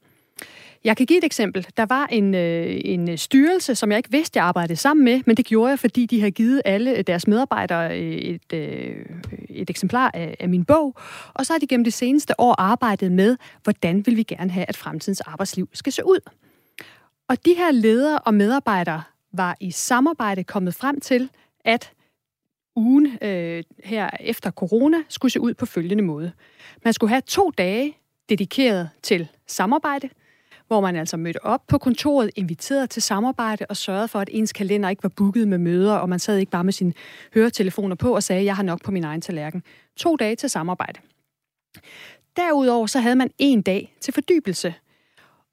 Jeg 0.85 0.97
kan 0.97 1.07
give 1.07 1.18
et 1.18 1.24
eksempel. 1.24 1.66
Der 1.76 1.87
var 1.87 2.07
en, 2.07 2.35
øh, 2.35 2.81
en 2.85 3.18
styrelse, 3.18 3.74
som 3.74 3.91
jeg 3.91 3.97
ikke 3.97 4.11
vidste, 4.11 4.39
jeg 4.39 4.45
arbejdede 4.45 4.76
sammen 4.76 5.05
med, 5.05 5.20
men 5.26 5.37
det 5.37 5.47
gjorde 5.47 5.70
jeg, 5.70 5.78
fordi 5.78 6.07
de 6.07 6.20
havde 6.20 6.31
givet 6.31 6.62
alle 6.64 7.03
deres 7.03 7.26
medarbejdere 7.26 7.99
et, 7.99 8.53
øh, 8.53 9.07
et 9.49 9.70
eksemplar 9.70 10.11
af, 10.14 10.37
af 10.41 10.49
min 10.49 10.64
bog. 10.64 10.95
Og 11.35 11.47
så 11.47 11.53
har 11.53 11.59
de 11.59 11.66
gennem 11.66 11.85
det 11.85 11.93
seneste 11.93 12.41
år 12.41 12.55
arbejdet 12.59 13.12
med, 13.12 13.37
hvordan 13.64 14.07
vil 14.07 14.16
vi 14.16 14.22
gerne 14.22 14.51
have, 14.51 14.66
at 14.68 14.76
fremtidens 14.76 15.20
arbejdsliv 15.20 15.68
skal 15.72 15.93
se 15.93 16.07
ud. 16.07 16.31
Og 17.28 17.45
de 17.45 17.55
her 17.55 17.70
ledere 17.72 18.18
og 18.18 18.35
medarbejdere 18.35 19.03
var 19.33 19.57
i 19.61 19.70
samarbejde 19.70 20.45
kommet 20.45 20.74
frem 20.74 21.01
til, 21.01 21.31
at 21.64 21.93
ugen 22.76 23.18
øh, 23.22 23.64
her 23.85 24.11
efter 24.20 24.51
corona 24.51 24.97
skulle 25.09 25.33
se 25.33 25.41
ud 25.41 25.55
på 25.55 25.66
følgende 25.66 26.03
måde. 26.03 26.33
Man 26.85 26.93
skulle 26.93 27.11
have 27.11 27.22
to 27.26 27.51
dage 27.51 27.97
dedikeret 28.28 28.91
til 29.03 29.28
samarbejde, 29.47 30.09
hvor 30.71 30.81
man 30.81 30.97
altså 30.97 31.16
mødte 31.16 31.45
op 31.45 31.61
på 31.68 31.79
kontoret, 31.79 32.31
inviteret 32.37 32.91
til 32.91 33.03
samarbejde 33.03 33.66
og 33.68 33.77
sørgede 33.77 34.09
for, 34.09 34.21
at 34.21 34.29
ens 34.33 34.53
kalender 34.53 34.89
ikke 34.89 35.03
var 35.03 35.09
booket 35.09 35.49
med 35.49 35.59
møder, 35.59 35.95
og 35.95 36.09
man 36.09 36.18
sad 36.18 36.39
ikke 36.39 36.51
bare 36.51 36.64
med 36.64 36.73
sine 36.73 36.93
høretelefoner 37.35 37.97
på 37.97 38.14
og 38.14 38.23
sagde, 38.23 38.45
jeg 38.45 38.57
har 38.57 38.62
nok 38.62 38.85
på 38.85 38.91
min 38.91 39.05
egen 39.05 39.21
tallerken. 39.21 39.62
To 39.97 40.16
dage 40.16 40.37
til 40.37 40.51
samarbejde. 40.51 41.01
Derudover 42.37 42.87
så 42.87 43.01
havde 43.01 43.16
man 43.16 43.31
en 43.39 43.62
dag 43.62 43.97
til 44.01 44.14
fordybelse. 44.14 44.75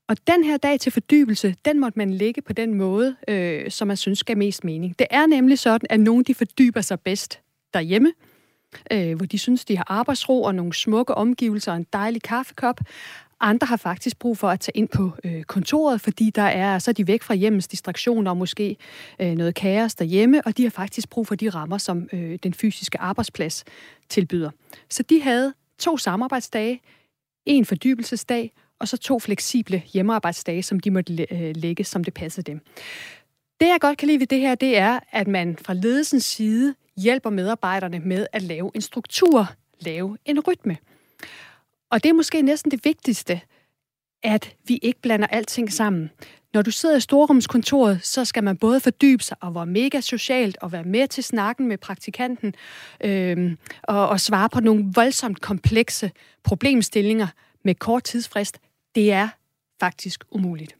Og 0.08 0.18
den 0.28 0.44
her 0.44 0.58
dag 0.58 0.80
til 0.80 0.92
fordybelse, 0.92 1.56
den 1.66 1.80
måtte 1.80 2.00
man 2.00 2.14
lægge 2.14 2.42
på 2.42 2.54
den 2.54 2.74
måde, 2.74 3.16
øh, 3.28 3.72
som 3.72 3.88
man 3.88 3.98
synes 3.98 4.24
gav 4.24 4.38
mest 4.38 4.64
mening. 4.64 5.00
Det 5.00 5.08
er 5.10 5.26
nemlig 5.26 5.60
sådan, 5.60 5.88
at 5.90 6.00
nogen 6.00 6.24
de 6.24 6.36
fordyber 6.36 6.82
sig 6.82 7.00
bedst 7.00 7.40
derhjemme, 7.74 8.14
øh, 8.92 9.16
hvor 9.16 9.26
de 9.26 9.38
synes, 9.38 9.66
de 9.66 9.78
har 9.78 9.86
arbejdsro 9.88 10.44
og 10.44 10.56
nogle 10.56 10.74
smukke 10.74 11.16
omgivelser 11.16 11.72
og 11.72 11.78
en 11.78 11.88
dejlig 11.94 12.22
kaffekop. 12.22 12.80
Andre 13.40 13.68
har 13.68 13.78
faktisk 13.78 14.20
brug 14.20 14.38
for 14.38 14.50
at 14.50 14.60
tage 14.60 14.78
ind 14.78 14.88
på 14.88 15.12
øh, 15.24 15.44
kontoret, 15.44 16.02
fordi 16.02 16.30
der 16.30 16.42
er, 16.42 16.80
så 16.80 16.92
er 16.92 16.94
de 16.94 17.08
væk 17.08 17.24
fra 17.24 17.34
hjemmes 17.34 17.68
distraktioner 17.68 18.32
og 18.32 18.38
måske 18.38 18.78
øh, 19.20 19.32
noget 19.32 19.56
kaos 19.56 19.96
derhjemme, 19.96 20.42
og 20.46 20.58
de 20.58 20.64
har 20.64 20.70
faktisk 20.70 21.10
brug 21.10 21.28
for 21.28 21.36
de 21.36 21.50
rammer, 21.50 21.78
som 21.78 22.10
øh, 22.14 22.40
den 22.44 22.54
fysiske 22.54 23.00
arbejdsplads 23.00 23.64
tilbyder. 24.10 24.50
Så 24.90 25.04
de 25.04 25.22
havde 25.22 25.54
to 25.80 25.98
samarbejdsdage, 25.98 26.82
en 27.46 27.66
fordybelsesdag, 27.66 28.52
og 28.80 28.88
så 28.88 28.98
to 28.98 29.20
fleksible 29.20 29.84
hjemmearbejdsdage, 29.94 30.64
som 30.64 30.80
de 30.80 30.92
måtte 30.92 31.28
øh, 31.32 31.56
lægge, 31.56 31.84
som 31.84 32.04
det 32.04 32.14
passede 32.14 32.52
dem. 32.52 32.62
Det, 33.60 33.68
jeg 33.68 33.78
godt 33.82 33.98
kan 33.98 34.08
lide 34.08 34.20
ved 34.20 34.28
det 34.28 34.40
her, 34.40 34.56
det 34.56 34.78
er, 34.78 35.00
at 35.12 35.28
man 35.28 35.58
fra 35.62 35.74
ledelsens 35.74 36.24
side 36.26 36.76
hjælper 36.98 37.30
medarbejderne 37.30 38.00
med 38.00 38.28
at 38.34 38.42
lave 38.42 38.72
en 38.76 38.82
struktur, 38.82 39.48
lave 39.80 40.18
en 40.26 40.40
rytme. 40.40 40.78
Og 41.90 42.04
det 42.04 42.10
er 42.10 42.14
måske 42.14 42.42
næsten 42.42 42.72
det 42.72 42.86
vigtigste, 42.86 43.42
at 44.24 44.56
vi 44.68 44.80
ikke 44.82 45.02
blander 45.02 45.28
alting 45.28 45.74
sammen. 45.74 46.10
Når 46.54 46.62
du 46.62 46.72
sidder 46.72 46.98
i 46.98 47.00
storrumskontoret, 47.00 48.00
så 48.04 48.26
skal 48.26 48.44
man 48.44 48.58
både 48.58 48.80
fordybe 48.80 49.24
sig 49.24 49.38
og 49.42 49.56
være 49.56 49.66
mega 49.66 50.02
socialt 50.02 50.58
og 50.62 50.72
være 50.72 50.84
med 50.84 51.08
til 51.08 51.24
snakken 51.24 51.68
med 51.68 51.78
praktikanten 51.78 52.56
øh, 53.04 53.56
og, 53.84 54.10
og 54.10 54.20
svare 54.20 54.50
på 54.50 54.60
nogle 54.60 54.86
voldsomt 54.94 55.42
komplekse 55.42 56.12
problemstillinger 56.44 57.28
med 57.64 57.76
kort 57.76 58.04
tidsfrist. 58.04 58.60
Det 58.96 59.12
er 59.12 59.30
faktisk 59.80 60.24
umuligt. 60.32 60.76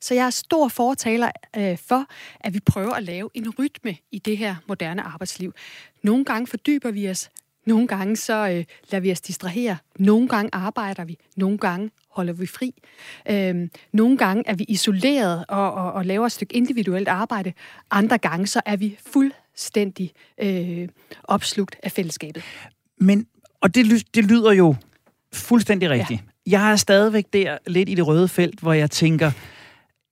Så 0.00 0.14
jeg 0.14 0.26
er 0.26 0.30
stor 0.30 0.68
fortaler 0.68 1.30
øh, 1.56 1.78
for, 1.78 2.06
at 2.40 2.54
vi 2.54 2.60
prøver 2.60 2.92
at 2.92 3.02
lave 3.02 3.30
en 3.34 3.50
rytme 3.58 3.96
i 4.10 4.18
det 4.18 4.36
her 4.38 4.56
moderne 4.68 5.02
arbejdsliv. 5.02 5.54
Nogle 6.02 6.24
gange 6.24 6.46
fordyber 6.46 6.90
vi 6.90 7.10
os, 7.10 7.30
nogle 7.66 7.86
gange 7.86 8.16
så 8.16 8.48
øh, 8.48 8.64
lader 8.90 9.00
vi 9.00 9.12
os 9.12 9.20
distrahere. 9.20 9.76
Nogle 9.98 10.28
gange 10.28 10.50
arbejder 10.52 11.04
vi. 11.04 11.18
Nogle 11.36 11.58
gange 11.58 11.90
holder 12.10 12.32
vi 12.32 12.46
fri. 12.46 12.74
Øhm, 13.30 13.70
nogle 13.92 14.16
gange 14.16 14.42
er 14.46 14.54
vi 14.54 14.64
isoleret 14.68 15.44
og, 15.48 15.74
og, 15.74 15.92
og 15.92 16.04
laver 16.06 16.26
et 16.26 16.32
stykke 16.32 16.56
individuelt 16.56 17.08
arbejde. 17.08 17.52
Andre 17.90 18.18
gange 18.18 18.46
så 18.46 18.60
er 18.66 18.76
vi 18.76 18.98
fuldstændig 19.12 20.12
øh, 20.42 20.88
opslugt 21.24 21.76
af 21.82 21.92
fællesskabet. 21.92 22.42
Men, 23.00 23.26
og 23.60 23.74
det, 23.74 24.06
det 24.14 24.24
lyder 24.24 24.52
jo 24.52 24.74
fuldstændig 25.32 25.90
rigtigt. 25.90 26.20
Ja. 26.46 26.50
Jeg 26.50 26.72
er 26.72 26.76
stadigvæk 26.76 27.26
der 27.32 27.58
lidt 27.66 27.88
i 27.88 27.94
det 27.94 28.06
røde 28.06 28.28
felt, 28.28 28.60
hvor 28.60 28.72
jeg 28.72 28.90
tænker, 28.90 29.32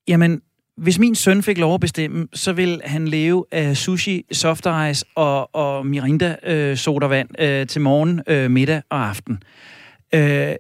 jamen, 0.09 0.43
hvis 0.79 0.99
min 0.99 1.15
søn 1.15 1.43
fik 1.43 1.59
lov 1.59 1.75
at 1.75 1.81
bestemme, 1.81 2.29
så 2.35 2.53
vil 2.53 2.81
han 2.85 3.09
leve 3.09 3.45
af 3.53 3.77
sushi, 3.77 4.25
soft 4.33 4.67
ice 4.91 5.05
og, 5.15 5.55
og 5.55 5.87
mirinda 5.87 6.37
øh, 6.47 6.77
sodavand 6.77 7.41
øh, 7.41 7.67
til 7.67 7.81
morgen, 7.81 8.23
øh, 8.27 8.51
middag 8.51 8.83
og 8.91 9.09
aften. 9.09 9.43
Øh, 10.15 10.55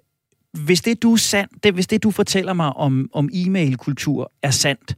hvis 0.64 0.80
det 0.80 1.02
du 1.02 1.16
sandt, 1.16 1.64
det, 1.64 1.74
hvis 1.74 1.86
det 1.86 2.02
du 2.02 2.10
fortæller 2.10 2.52
mig 2.52 2.72
om, 2.72 3.10
om 3.12 3.28
e-mail-kultur 3.32 4.32
er 4.42 4.50
sandt, 4.50 4.96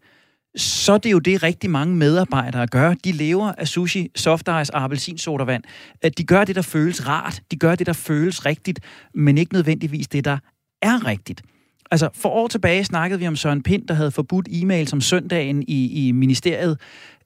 så 0.57 0.93
er 0.93 0.99
det 0.99 1.12
jo 1.12 1.18
det 1.18 1.43
rigtig 1.43 1.71
mange 1.71 1.97
medarbejdere 1.97 2.66
gør. 2.66 2.95
De 2.95 3.12
lever 3.12 3.53
af 3.59 3.68
sushi, 3.68 4.11
soft 4.14 4.49
ice 4.62 4.75
og 4.75 4.85
appelsinsodavand. 4.85 5.64
Øh, 6.05 6.11
de 6.18 6.25
gør 6.25 6.45
det, 6.45 6.57
der 6.57 6.62
føles 6.62 7.07
rart. 7.07 7.43
De 7.51 7.57
gør 7.57 7.75
det, 7.75 7.87
der 7.87 7.93
føles 7.93 8.47
rigtigt, 8.47 8.81
men 9.14 9.39
ikke 9.39 9.53
nødvendigvis 9.53 10.09
det, 10.09 10.25
der 10.25 10.39
er 10.83 11.07
rigtigt. 11.07 11.43
Altså, 11.91 12.09
for 12.14 12.28
år 12.28 12.49
tilbage 12.49 12.84
snakkede 12.84 13.20
vi 13.20 13.26
om 13.26 13.36
Søren 13.36 13.62
Pind, 13.62 13.86
der 13.86 13.95
havde 13.95 14.11
forbudt 14.11 14.49
e-mail 14.51 14.88
som 14.88 15.01
søndagen 15.01 15.62
i, 15.62 16.09
i 16.09 16.12
ministeriet. 16.12 16.80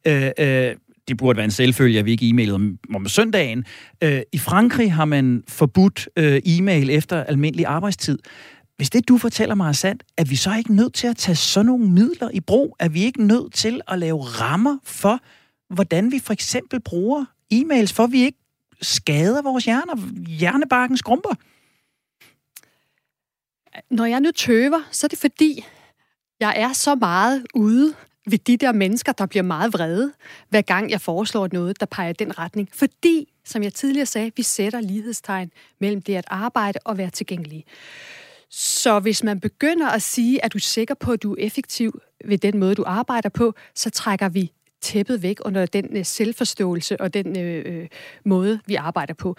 Øh, 0.07 0.31
øh, 0.39 0.75
det 1.09 1.17
burde 1.17 1.37
være 1.37 1.45
en 1.45 1.51
selvfølge, 1.51 1.99
at 1.99 2.05
vi 2.05 2.11
ikke 2.11 2.29
e-mailede 2.29 2.55
om, 2.55 2.79
om 2.95 3.09
søndagen. 3.09 3.65
Øh, 4.03 4.21
I 4.33 4.39
Frankrig 4.39 4.93
har 4.93 5.05
man 5.05 5.43
forbudt 5.49 6.09
øh, 6.17 6.43
e-mail 6.47 6.91
efter 6.91 7.25
almindelig 7.25 7.67
arbejdstid. 7.67 8.19
Hvis 8.77 8.91
det, 8.91 9.09
du 9.09 9.19
fortæller 9.19 9.55
mig, 9.55 9.69
er 9.69 9.73
sandt, 9.73 10.03
er 10.17 10.25
vi 10.25 10.37
så 10.37 10.55
ikke 10.59 10.75
nødt 10.75 10.95
til 10.95 11.07
at 11.07 11.17
tage 11.17 11.37
sådan 11.37 11.67
nogle 11.67 11.87
midler 11.91 12.31
i 12.35 12.41
brug? 12.41 12.77
Er 12.81 12.89
vi 12.89 13.03
ikke 13.03 13.27
nødt 13.27 13.53
til 13.53 13.81
at 13.89 13.99
lave 13.99 14.21
rammer 14.23 14.79
for, 14.85 15.21
hvordan 15.75 16.13
vi 16.13 16.19
for 16.19 16.33
eksempel 16.33 16.81
bruger 16.81 17.25
e-mails, 17.55 17.93
for 17.93 18.07
vi 18.07 18.23
ikke 18.23 18.39
skader 18.83 19.43
vores 19.43 19.65
hjerner, 19.65 20.27
hjernebarken 20.29 20.97
skrumper? 20.97 21.35
Når 23.91 24.05
jeg 24.05 24.21
nu 24.21 24.31
tøver, 24.31 24.89
så 24.91 25.07
er 25.07 25.09
det 25.09 25.19
fordi, 25.19 25.65
jeg 26.41 26.55
er 26.57 26.73
så 26.73 26.95
meget 26.95 27.47
ude 27.55 27.95
ved 28.27 28.39
de 28.39 28.57
der 28.57 28.73
mennesker, 28.73 29.13
der 29.13 29.27
bliver 29.27 29.43
meget 29.43 29.73
vrede, 29.73 30.13
hver 30.49 30.63
gang 30.63 30.91
jeg 30.91 31.01
foreslår 31.01 31.49
noget, 31.53 31.81
der 31.81 31.87
peger 31.87 32.13
den 32.13 32.39
retning. 32.39 32.69
Fordi, 32.73 33.33
som 33.45 33.63
jeg 33.63 33.75
tidligere 33.75 34.07
sagde, 34.07 34.33
vi 34.37 34.43
sætter 34.43 34.81
lighedstegn 34.81 35.51
mellem 35.81 36.03
det 36.03 36.15
at 36.15 36.25
arbejde 36.29 36.79
og 36.85 36.99
være 36.99 37.11
tilgængelig. 37.11 37.65
Så 38.51 39.01
hvis 39.01 39.23
man 39.23 39.41
begynder 39.41 39.89
at 39.89 40.03
sige, 40.03 40.45
at 40.45 40.53
du 40.53 40.59
er 40.59 40.61
sikker 40.61 40.95
på, 40.95 41.13
at 41.13 41.23
du 41.23 41.33
er 41.33 41.37
effektiv 41.39 42.01
ved 42.25 42.39
den 42.39 42.59
måde, 42.59 42.75
du 42.75 42.85
arbejder 42.87 43.29
på, 43.29 43.55
så 43.75 43.91
trækker 43.91 44.29
vi 44.29 44.53
tæppet 44.81 45.23
væk 45.23 45.39
under 45.45 45.67
den 45.67 45.97
øh, 45.97 46.05
selvforståelse 46.05 47.01
og 47.01 47.15
den 47.15 47.39
øh, 47.39 47.63
øh, 47.67 47.89
måde, 48.25 48.61
vi 48.67 48.75
arbejder 48.75 49.15
på. 49.15 49.37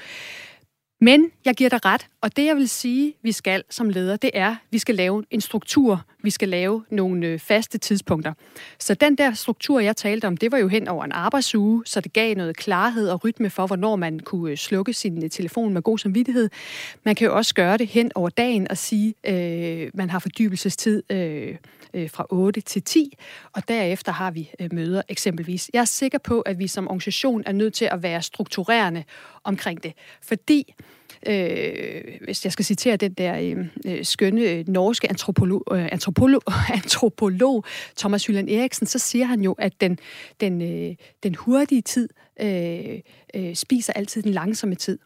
Men 1.02 1.32
jeg 1.46 1.56
giver 1.56 1.70
dig 1.70 1.86
ret, 1.86 2.08
og 2.22 2.36
det 2.38 2.46
jeg 2.46 2.56
vil 2.56 2.70
sige, 2.70 3.14
vi 3.22 3.32
skal 3.32 3.64
som 3.70 3.90
leder, 3.90 4.16
det 4.16 4.32
er, 4.34 4.50
at 4.50 4.56
vi 4.72 4.78
skal 4.78 4.96
lave 4.96 5.24
en 5.32 5.42
struktur. 5.42 6.06
Vi 6.24 6.30
skal 6.30 6.50
lave 6.50 6.86
nogle 6.92 7.28
øh, 7.28 7.40
faste 7.40 7.78
tidspunkter. 7.78 8.34
Så 8.80 8.94
den 8.94 9.16
der 9.16 9.34
struktur, 9.34 9.80
jeg 9.80 9.96
talte 9.96 10.28
om, 10.28 10.38
det 10.38 10.52
var 10.52 10.58
jo 10.58 10.68
hen 10.68 10.88
over 10.88 11.06
en 11.06 11.12
arbejdsuge, 11.12 11.84
så 11.86 12.02
det 12.02 12.14
gav 12.14 12.36
noget 12.36 12.58
klarhed 12.58 13.10
og 13.10 13.24
rytme 13.24 13.50
for, 13.50 13.68
hvornår 13.68 13.96
man 13.96 14.20
kunne 14.20 14.52
øh, 14.52 14.58
slukke 14.58 14.94
sin 14.94 15.24
øh, 15.24 15.30
telefon 15.30 15.74
med 15.74 15.82
god 15.82 15.98
samvittighed. 15.98 16.50
Man 17.04 17.16
kan 17.16 17.28
jo 17.28 17.36
også 17.36 17.54
gøre 17.54 17.78
det 17.78 17.88
hen 17.88 18.12
over 18.16 18.30
dagen 18.30 18.68
og 18.72 18.78
sige, 18.78 19.14
øh, 19.28 19.92
man 19.94 20.10
har 20.10 20.20
fordybelsestid 20.20 21.04
øh, 21.12 21.56
fra 22.10 22.26
8 22.30 22.62
til 22.62 22.84
10, 22.84 23.18
og 23.54 23.68
derefter 23.68 24.12
har 24.12 24.32
vi 24.32 24.52
møder 24.72 25.02
eksempelvis. 25.10 25.70
Jeg 25.74 25.82
er 25.82 25.86
sikker 25.86 26.18
på, 26.18 26.42
at 26.42 26.60
vi 26.60 26.68
som 26.68 26.88
organisation 26.88 27.44
er 27.46 27.52
nødt 27.52 27.74
til 27.74 27.86
at 27.92 28.04
være 28.04 28.22
strukturerende 28.22 29.04
omkring 29.46 29.84
det, 29.84 29.94
fordi 30.22 30.74
øh, 31.28 32.02
hvis 32.22 32.44
jeg 32.44 32.52
skal 32.52 32.66
citere 32.66 32.96
den 32.96 33.14
der 33.14 33.40
øh, 33.40 33.68
øh 33.86 34.06
skønne 34.06 34.42
øh, 34.42 34.68
norske 34.68 35.10
antropolog, 35.10 35.64
øh, 35.72 35.90
antropolog, 35.92 36.42
antropolog 36.84 37.64
Thomas 37.98 38.26
Hylland 38.26 38.50
Eriksen, 38.50 38.88
så 38.88 39.00
siger 39.00 39.26
han 39.26 39.42
jo, 39.42 39.52
at 39.54 39.82
den, 39.82 40.00
den, 40.40 40.62
øh, 40.62 40.96
den 41.24 41.36
hurtige 41.36 41.82
tid 41.82 42.10
øh, 42.42 43.00
øh, 43.36 43.56
spiser 43.56 43.94
altid 43.94 44.24
den 44.24 44.32
langsomme 44.32 44.76
tid. 44.76 45.00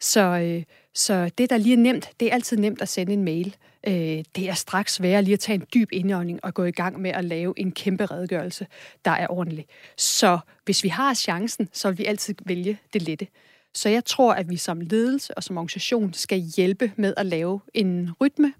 Så, 0.00 0.20
øh, 0.20 0.62
så 0.94 1.30
det, 1.38 1.50
der 1.50 1.56
lige 1.56 1.72
er 1.72 1.78
nemt, 1.78 2.10
det 2.20 2.28
er 2.28 2.34
altid 2.34 2.56
nemt 2.56 2.82
at 2.82 2.88
sende 2.88 3.12
en 3.12 3.24
mail. 3.24 3.56
Øh, 3.86 4.24
det 4.36 4.48
er 4.48 4.54
straks 4.54 4.94
sværere 4.94 5.22
lige 5.22 5.34
at 5.34 5.40
tage 5.40 5.54
en 5.54 5.66
dyb 5.74 5.88
indånding 5.92 6.44
og 6.44 6.54
gå 6.54 6.64
i 6.64 6.70
gang 6.70 7.00
med 7.00 7.10
at 7.10 7.24
lave 7.24 7.54
en 7.56 7.72
kæmpe 7.72 8.06
redegørelse, 8.06 8.66
der 9.04 9.10
er 9.10 9.26
ordentlig. 9.30 9.66
Så 9.96 10.38
hvis 10.64 10.84
vi 10.84 10.88
har 10.88 11.14
chancen, 11.14 11.68
så 11.72 11.88
vil 11.88 11.98
vi 11.98 12.04
altid 12.04 12.34
vælge 12.46 12.78
det 12.92 13.02
lette. 13.02 13.26
Så 13.74 13.88
jeg 13.88 14.04
tror, 14.04 14.34
at 14.34 14.50
vi 14.50 14.56
som 14.56 14.80
ledelse 14.80 15.34
og 15.34 15.42
som 15.44 15.56
organisation 15.56 16.12
skal 16.12 16.38
hjælpe 16.56 16.92
med 16.96 17.14
at 17.16 17.26
lave 17.26 17.60
en 17.74 18.10
rytme 18.20 18.52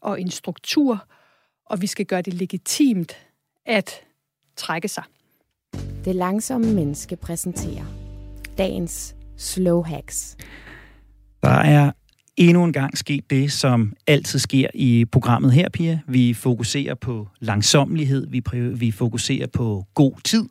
og 0.00 0.20
en 0.20 0.30
struktur, 0.30 1.06
og 1.66 1.82
vi 1.82 1.86
skal 1.86 2.06
gøre 2.06 2.22
det 2.22 2.34
legitimt 2.34 3.16
at 3.66 3.90
trække 4.56 4.88
sig. 4.88 5.04
Det 6.04 6.14
langsomme 6.14 6.72
menneske 6.72 7.16
præsenterer 7.16 7.84
dagens 8.58 9.16
slow 9.36 9.82
hacks. 9.82 10.36
Der 11.42 11.50
er 11.50 11.92
endnu 12.36 12.64
en 12.64 12.72
gang 12.72 12.98
sket 12.98 13.30
det, 13.30 13.52
som 13.52 13.92
altid 14.06 14.38
sker 14.38 14.66
i 14.74 15.04
programmet 15.12 15.52
her, 15.52 15.68
Pia. 15.68 16.00
Vi 16.08 16.34
fokuserer 16.34 16.94
på 16.94 17.28
langsomlighed, 17.40 18.26
vi, 18.26 18.42
vi 18.74 18.90
fokuserer 18.90 19.46
på 19.46 19.84
god 19.94 20.12
tid, 20.24 20.44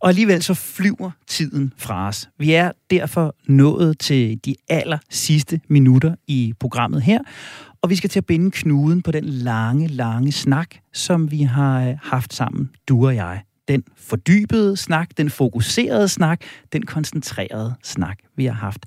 og 0.00 0.08
alligevel 0.08 0.42
så 0.42 0.54
flyver 0.54 1.10
tiden 1.26 1.72
fra 1.76 2.08
os. 2.08 2.28
Vi 2.38 2.52
er 2.52 2.72
derfor 2.90 3.34
nået 3.46 3.98
til 3.98 4.38
de 4.44 4.54
aller 4.68 4.98
sidste 5.10 5.60
minutter 5.68 6.14
i 6.26 6.54
programmet 6.60 7.02
her, 7.02 7.18
og 7.82 7.90
vi 7.90 7.96
skal 7.96 8.10
til 8.10 8.20
at 8.20 8.26
binde 8.26 8.50
knuden 8.50 9.02
på 9.02 9.10
den 9.10 9.24
lange, 9.24 9.86
lange 9.86 10.32
snak, 10.32 10.68
som 10.92 11.30
vi 11.30 11.42
har 11.42 11.88
øh, 11.88 11.96
haft 12.02 12.34
sammen, 12.34 12.70
du 12.88 13.06
og 13.06 13.14
jeg 13.14 13.42
den 13.68 13.84
fordybede 13.96 14.76
snak, 14.76 15.08
den 15.16 15.30
fokuserede 15.30 16.08
snak, 16.08 16.40
den 16.72 16.86
koncentrerede 16.86 17.74
snak, 17.82 18.18
vi 18.36 18.44
har 18.44 18.52
haft. 18.52 18.86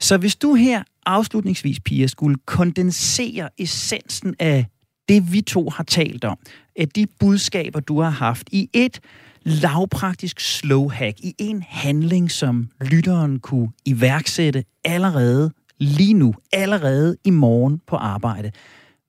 Så 0.00 0.16
hvis 0.16 0.36
du 0.36 0.54
her 0.54 0.82
afslutningsvis, 1.06 1.80
Pia, 1.80 2.06
skulle 2.06 2.36
kondensere 2.46 3.48
essensen 3.58 4.34
af 4.38 4.66
det, 5.08 5.32
vi 5.32 5.40
to 5.40 5.70
har 5.70 5.84
talt 5.84 6.24
om, 6.24 6.38
af 6.76 6.88
de 6.88 7.06
budskaber, 7.20 7.80
du 7.80 8.00
har 8.00 8.10
haft 8.10 8.48
i 8.52 8.70
et 8.72 9.00
lavpraktisk 9.42 10.40
slow 10.40 10.88
hack, 10.88 11.20
i 11.20 11.34
en 11.38 11.62
handling, 11.62 12.30
som 12.30 12.70
lytteren 12.80 13.40
kunne 13.40 13.70
iværksætte 13.84 14.64
allerede 14.84 15.52
lige 15.78 16.14
nu, 16.14 16.34
allerede 16.52 17.16
i 17.24 17.30
morgen 17.30 17.80
på 17.86 17.96
arbejde. 17.96 18.52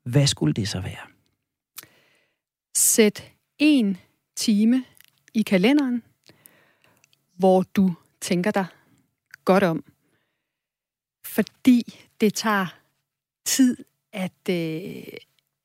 Hvad 0.05 0.27
skulle 0.27 0.53
det 0.53 0.67
så 0.67 0.79
være? 0.79 1.07
Sæt 2.75 3.23
en 3.59 3.97
time 4.35 4.83
i 5.33 5.41
kalenderen, 5.41 6.03
hvor 7.37 7.63
du 7.75 7.93
tænker 8.21 8.51
dig 8.51 8.65
godt 9.45 9.63
om. 9.63 9.83
Fordi 11.25 11.99
det 12.21 12.33
tager 12.33 12.77
tid 13.45 13.77
at, 14.13 14.49
øh, 14.49 15.03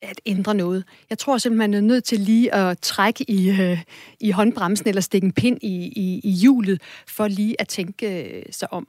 at 0.03 0.21
ændre 0.27 0.55
noget. 0.55 0.85
Jeg 1.11 1.19
tror 1.19 1.39
simpelthen, 1.39 1.71
man 1.71 1.75
er 1.75 1.87
nødt 1.87 2.05
til 2.05 2.21
lige 2.21 2.55
at 2.55 2.79
trække 2.79 3.31
i, 3.31 3.51
øh, 3.51 3.83
i 4.21 4.31
håndbremsen 4.31 4.89
eller 4.89 5.01
stikke 5.01 5.25
en 5.25 5.33
pind 5.33 5.59
i, 5.62 5.93
i, 5.97 6.21
i 6.25 6.31
hjulet, 6.31 6.83
for 7.07 7.29
lige 7.29 7.61
at 7.61 7.69
tænke 7.69 8.25
øh, 8.25 8.43
sig 8.51 8.73
om. 8.73 8.89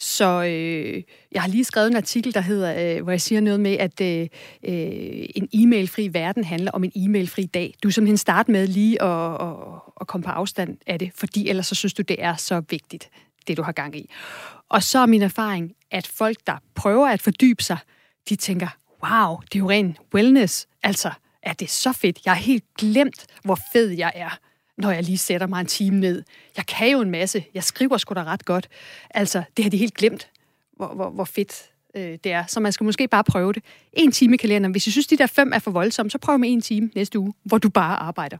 Så 0.00 0.42
øh, 0.42 1.02
jeg 1.32 1.42
har 1.42 1.48
lige 1.48 1.64
skrevet 1.64 1.90
en 1.90 1.96
artikel, 1.96 2.34
der 2.34 2.40
hedder, 2.40 2.96
øh, 2.96 3.02
hvor 3.02 3.12
jeg 3.12 3.20
siger 3.20 3.40
noget 3.40 3.60
med, 3.60 3.72
at 3.72 4.00
øh, 4.00 4.20
øh 4.20 5.26
en 5.34 5.48
e-mailfri 5.54 6.08
verden 6.12 6.44
handler 6.44 6.70
om 6.70 6.84
en 6.84 6.92
e-mailfri 6.96 7.46
dag. 7.46 7.74
Du 7.82 7.90
simpelthen 7.90 8.16
starte 8.16 8.50
med 8.50 8.66
lige 8.66 9.02
at, 9.02 9.34
at, 9.34 9.56
at 10.00 10.06
komme 10.06 10.24
på 10.24 10.30
afstand 10.30 10.78
af 10.86 10.98
det, 10.98 11.10
fordi 11.14 11.48
ellers 11.48 11.66
så 11.66 11.74
synes 11.74 11.94
du, 11.94 12.02
det 12.02 12.16
er 12.18 12.36
så 12.36 12.62
vigtigt, 12.70 13.10
det 13.46 13.56
du 13.56 13.62
har 13.62 13.72
gang 13.72 13.96
i. 13.96 14.10
Og 14.68 14.82
så 14.82 14.98
er 14.98 15.06
min 15.06 15.22
erfaring, 15.22 15.72
at 15.90 16.06
folk, 16.06 16.36
der 16.46 16.56
prøver 16.74 17.08
at 17.08 17.22
fordybe 17.22 17.62
sig, 17.62 17.78
de 18.28 18.36
tænker, 18.36 18.68
wow, 19.04 19.36
det 19.52 19.54
er 19.54 19.58
jo 19.58 19.70
ren 19.70 19.96
wellness. 20.14 20.66
Altså, 20.82 21.10
er 21.42 21.52
det 21.52 21.70
så 21.70 21.92
fedt? 21.92 22.18
Jeg 22.24 22.32
har 22.32 22.40
helt 22.40 22.64
glemt, 22.78 23.26
hvor 23.44 23.58
fed 23.72 23.90
jeg 23.90 24.12
er 24.14 24.38
når 24.78 24.90
jeg 24.90 25.02
lige 25.02 25.18
sætter 25.18 25.46
mig 25.46 25.60
en 25.60 25.66
time 25.66 26.00
ned. 26.00 26.22
Jeg 26.56 26.66
kan 26.66 26.90
jo 26.90 27.00
en 27.00 27.10
masse. 27.10 27.44
Jeg 27.54 27.64
skriver 27.64 27.96
sgu 27.96 28.14
da 28.14 28.24
ret 28.24 28.44
godt. 28.44 28.68
Altså, 29.10 29.42
det 29.56 29.64
har 29.64 29.70
de 29.70 29.76
helt 29.76 29.94
glemt, 29.94 30.28
hvor, 30.76 30.94
hvor, 30.94 31.10
hvor 31.10 31.24
fedt 31.24 31.62
øh, 31.96 32.18
det 32.24 32.32
er. 32.32 32.44
Så 32.48 32.60
man 32.60 32.72
skal 32.72 32.84
måske 32.84 33.08
bare 33.08 33.24
prøve 33.24 33.52
det. 33.52 33.62
En 33.92 34.12
time 34.12 34.34
i 34.34 34.36
kalenderen. 34.36 34.72
Hvis 34.72 34.86
I 34.86 34.90
synes, 34.90 35.06
de 35.06 35.16
der 35.16 35.26
fem 35.26 35.52
er 35.54 35.58
for 35.58 35.70
voldsomme, 35.70 36.10
så 36.10 36.18
prøv 36.18 36.38
med 36.38 36.52
en 36.52 36.60
time 36.60 36.90
næste 36.94 37.18
uge, 37.18 37.32
hvor 37.44 37.58
du 37.58 37.68
bare 37.68 37.96
arbejder. 37.96 38.36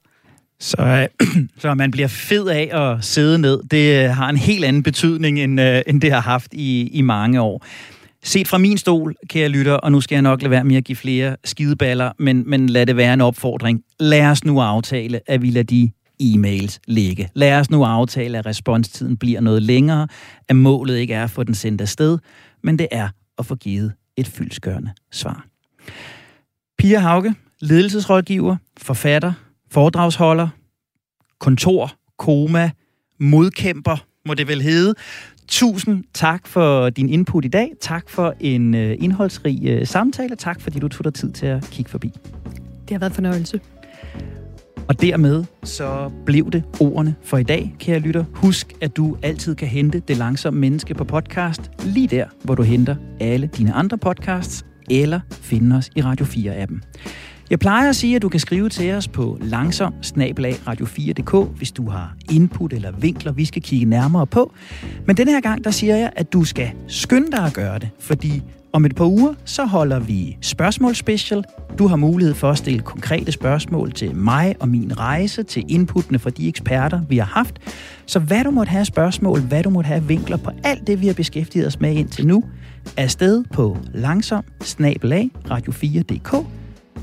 Så, 0.61 1.09
øh, 1.23 1.27
så 1.63 1.75
man 1.75 1.91
bliver 1.91 2.09
fed 2.09 2.49
af 2.49 2.71
at 2.73 3.05
sidde 3.05 3.39
ned, 3.39 3.63
det 3.71 4.05
øh, 4.05 4.11
har 4.11 4.29
en 4.29 4.37
helt 4.37 4.65
anden 4.65 4.83
betydning, 4.83 5.41
end, 5.41 5.61
øh, 5.61 5.83
end 5.87 6.01
det 6.01 6.13
har 6.13 6.21
haft 6.21 6.55
i, 6.55 6.89
i 6.89 7.01
mange 7.01 7.41
år. 7.41 7.67
Set 8.23 8.49
fra 8.49 8.59
min 8.59 8.79
stol, 8.79 9.15
kære 9.29 9.49
lytter, 9.49 9.75
og 9.75 9.93
nu 9.93 10.01
skal 10.01 10.17
jeg 10.17 10.23
nok 10.23 10.43
lade 10.43 10.51
være 10.51 10.65
med 10.65 10.77
at 10.77 10.85
give 10.85 10.97
flere 10.97 11.37
skideballer, 11.45 12.13
men, 12.19 12.51
men 12.51 12.69
lad 12.69 12.87
det 12.87 12.97
være 12.97 13.15
en 13.15 13.21
opfordring. 13.21 13.83
Lad 14.01 14.27
os 14.27 14.45
nu 14.45 14.61
aftale, 14.61 15.21
at 15.27 15.43
vi 15.43 15.51
lader 15.51 15.65
de 15.65 15.91
e-mails 16.23 16.79
ligge. 16.87 17.29
Lad 17.35 17.61
os 17.61 17.71
nu 17.71 17.85
aftale, 17.85 18.39
at 18.39 18.47
responstiden 18.47 19.17
bliver 19.17 19.41
noget 19.41 19.63
længere, 19.63 20.09
at 20.49 20.57
målet 20.57 20.97
ikke 20.97 21.15
er 21.15 21.25
at 21.25 21.31
få 21.31 21.43
den 21.43 21.55
sendt 21.55 21.81
afsted, 21.81 22.19
men 22.63 22.79
det 22.79 22.89
er 22.91 23.09
at 23.39 23.47
få 23.47 23.55
givet 23.55 23.93
et 24.17 24.29
fyldskørende 24.29 24.91
svar. 25.13 25.47
Pia 26.79 26.99
Hauge, 26.99 27.35
ledelsesrådgiver, 27.61 28.57
forfatter, 28.77 29.33
foredragsholder, 29.71 30.49
kontor, 31.39 31.93
koma, 32.19 32.71
modkæmper, 33.21 33.97
må 34.27 34.35
det 34.35 34.49
vel 34.49 34.63
hedde. 34.63 34.95
Tusind 35.49 36.05
tak 36.15 36.47
for 36.47 36.91
din 36.91 37.09
input 37.09 37.45
i 37.45 37.49
dag. 37.49 37.71
Tak 37.81 38.09
for 38.09 38.35
en 38.41 38.75
øh, 38.75 38.97
indholdsrig 39.01 39.61
øh, 39.67 39.87
samtale. 39.87 40.37
Tak 40.37 40.61
fordi 40.61 40.79
du 40.79 40.89
tog 40.89 41.05
dig 41.05 41.15
tid 41.15 41.33
til 41.33 41.47
at 41.47 41.65
kigge 41.71 41.91
forbi. 41.91 42.13
Det 42.81 42.91
har 42.91 42.99
været 42.99 43.11
en 43.11 43.15
fornøjelse. 43.15 43.61
Og 44.89 45.01
dermed 45.01 45.45
så 45.65 46.11
blev 46.27 46.51
det 46.51 46.63
ordene 46.81 47.15
for 47.23 47.39
i 47.39 47.43
dag, 47.43 47.75
kære 47.79 47.99
lytter. 47.99 48.25
Husk, 48.35 48.73
at 48.81 48.97
du 48.97 49.17
altid 49.23 49.55
kan 49.55 49.69
hente 49.69 50.03
Det 50.09 50.17
Langsomme 50.17 50.61
Menneske 50.61 50.95
på 50.95 51.05
podcast, 51.05 51.71
lige 51.85 52.09
der, 52.09 52.27
hvor 52.43 52.55
du 52.55 52.63
henter 52.63 52.97
alle 53.21 53.47
dine 53.47 53.73
andre 53.73 53.99
podcasts, 53.99 54.67
eller 54.91 55.21
finde 55.31 55.77
os 55.77 55.91
i 55.97 56.03
Radio 56.03 56.27
4-appen. 56.27 56.81
Jeg 57.51 57.59
plejer 57.59 57.89
at 57.89 57.97
sige, 57.97 58.17
at 58.17 58.23
du 58.23 58.29
kan 58.29 58.41
skrive 58.41 58.69
til 58.69 58.95
os 58.95 59.09
på 59.09 59.39
langsom 59.41 59.95
radio4.dk, 60.05 61.59
hvis 61.59 61.73
du 61.73 61.91
har 61.91 62.17
input 62.33 62.73
eller 62.73 62.91
vinkler, 62.91 63.33
vi 63.33 63.45
skal 63.45 63.63
kigge 63.63 63.87
nærmere 63.87 64.27
på. 64.27 64.53
Men 65.07 65.17
denne 65.17 65.33
her 65.33 65.41
gang, 65.41 65.65
der 65.65 65.71
siger 65.71 65.97
jeg, 65.97 66.11
at 66.17 66.33
du 66.33 66.45
skal 66.45 66.71
skynde 66.87 67.31
dig 67.31 67.45
at 67.45 67.55
gøre 67.55 67.79
det, 67.79 67.89
fordi 68.01 68.43
om 68.77 68.85
et 68.85 68.95
par 68.97 69.05
uger, 69.05 69.35
så 69.45 69.65
holder 69.65 69.99
vi 69.99 70.37
spørgsmålspecial. 70.41 71.45
Du 71.79 71.87
har 71.87 71.97
mulighed 71.97 72.35
for 72.35 72.51
at 72.51 72.59
stille 72.59 72.81
konkrete 72.81 73.33
spørgsmål 73.33 73.93
til 73.93 74.17
mig 74.17 74.57
og 74.61 74.69
min 74.69 74.99
rejse, 74.99 75.43
til 75.43 75.65
inputtene 75.69 76.19
fra 76.19 76.31
de 76.31 76.49
eksperter, 76.49 77.01
vi 77.09 77.19
har 77.19 77.25
haft. 77.25 77.59
Så 78.07 78.19
hvad 78.19 78.45
du 78.45 78.51
måtte 78.51 78.71
have 78.71 78.85
spørgsmål, 78.85 79.41
hvad 79.41 79.63
du 79.63 79.71
måtte 79.71 79.89
have 79.89 80.05
vinkler 80.05 80.37
på 80.37 80.51
alt 80.65 80.87
det, 80.87 81.01
vi 81.01 81.07
har 81.07 81.15
beskæftiget 81.15 81.67
os 81.67 81.81
med 81.81 81.95
indtil 81.95 82.27
nu, 82.27 82.45
er 82.97 83.07
sted 83.07 83.45
på 83.53 83.77
langsom 83.95 84.45
radio4.dk. 84.63 86.33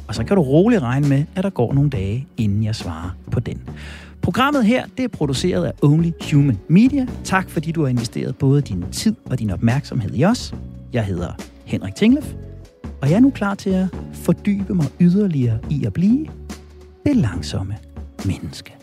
Og 0.07 0.15
så 0.15 0.23
kan 0.23 0.35
du 0.35 0.41
roligt 0.41 0.81
regne 0.81 1.09
med, 1.09 1.25
at 1.35 1.43
der 1.43 1.49
går 1.49 1.73
nogle 1.73 1.89
dage, 1.89 2.27
inden 2.37 2.63
jeg 2.63 2.75
svarer 2.75 3.15
på 3.31 3.39
den. 3.39 3.61
Programmet 4.21 4.65
her, 4.65 4.85
det 4.97 5.03
er 5.03 5.09
produceret 5.09 5.65
af 5.65 5.71
Only 5.81 6.11
Human 6.31 6.59
Media. 6.67 7.07
Tak 7.23 7.49
fordi 7.49 7.71
du 7.71 7.81
har 7.81 7.89
investeret 7.89 8.35
både 8.35 8.61
din 8.61 8.85
tid 8.91 9.15
og 9.25 9.39
din 9.39 9.49
opmærksomhed 9.49 10.11
i 10.13 10.25
os. 10.25 10.53
Jeg 10.93 11.05
hedder 11.05 11.52
Henrik 11.65 11.95
Tinglef, 11.95 12.33
og 13.01 13.09
jeg 13.09 13.15
er 13.15 13.19
nu 13.19 13.29
klar 13.29 13.55
til 13.55 13.69
at 13.69 13.87
fordybe 14.13 14.73
mig 14.75 14.85
yderligere 15.01 15.59
i 15.69 15.85
at 15.85 15.93
blive 15.93 16.27
det 17.05 17.15
langsomme 17.15 17.77
menneske. 18.25 18.75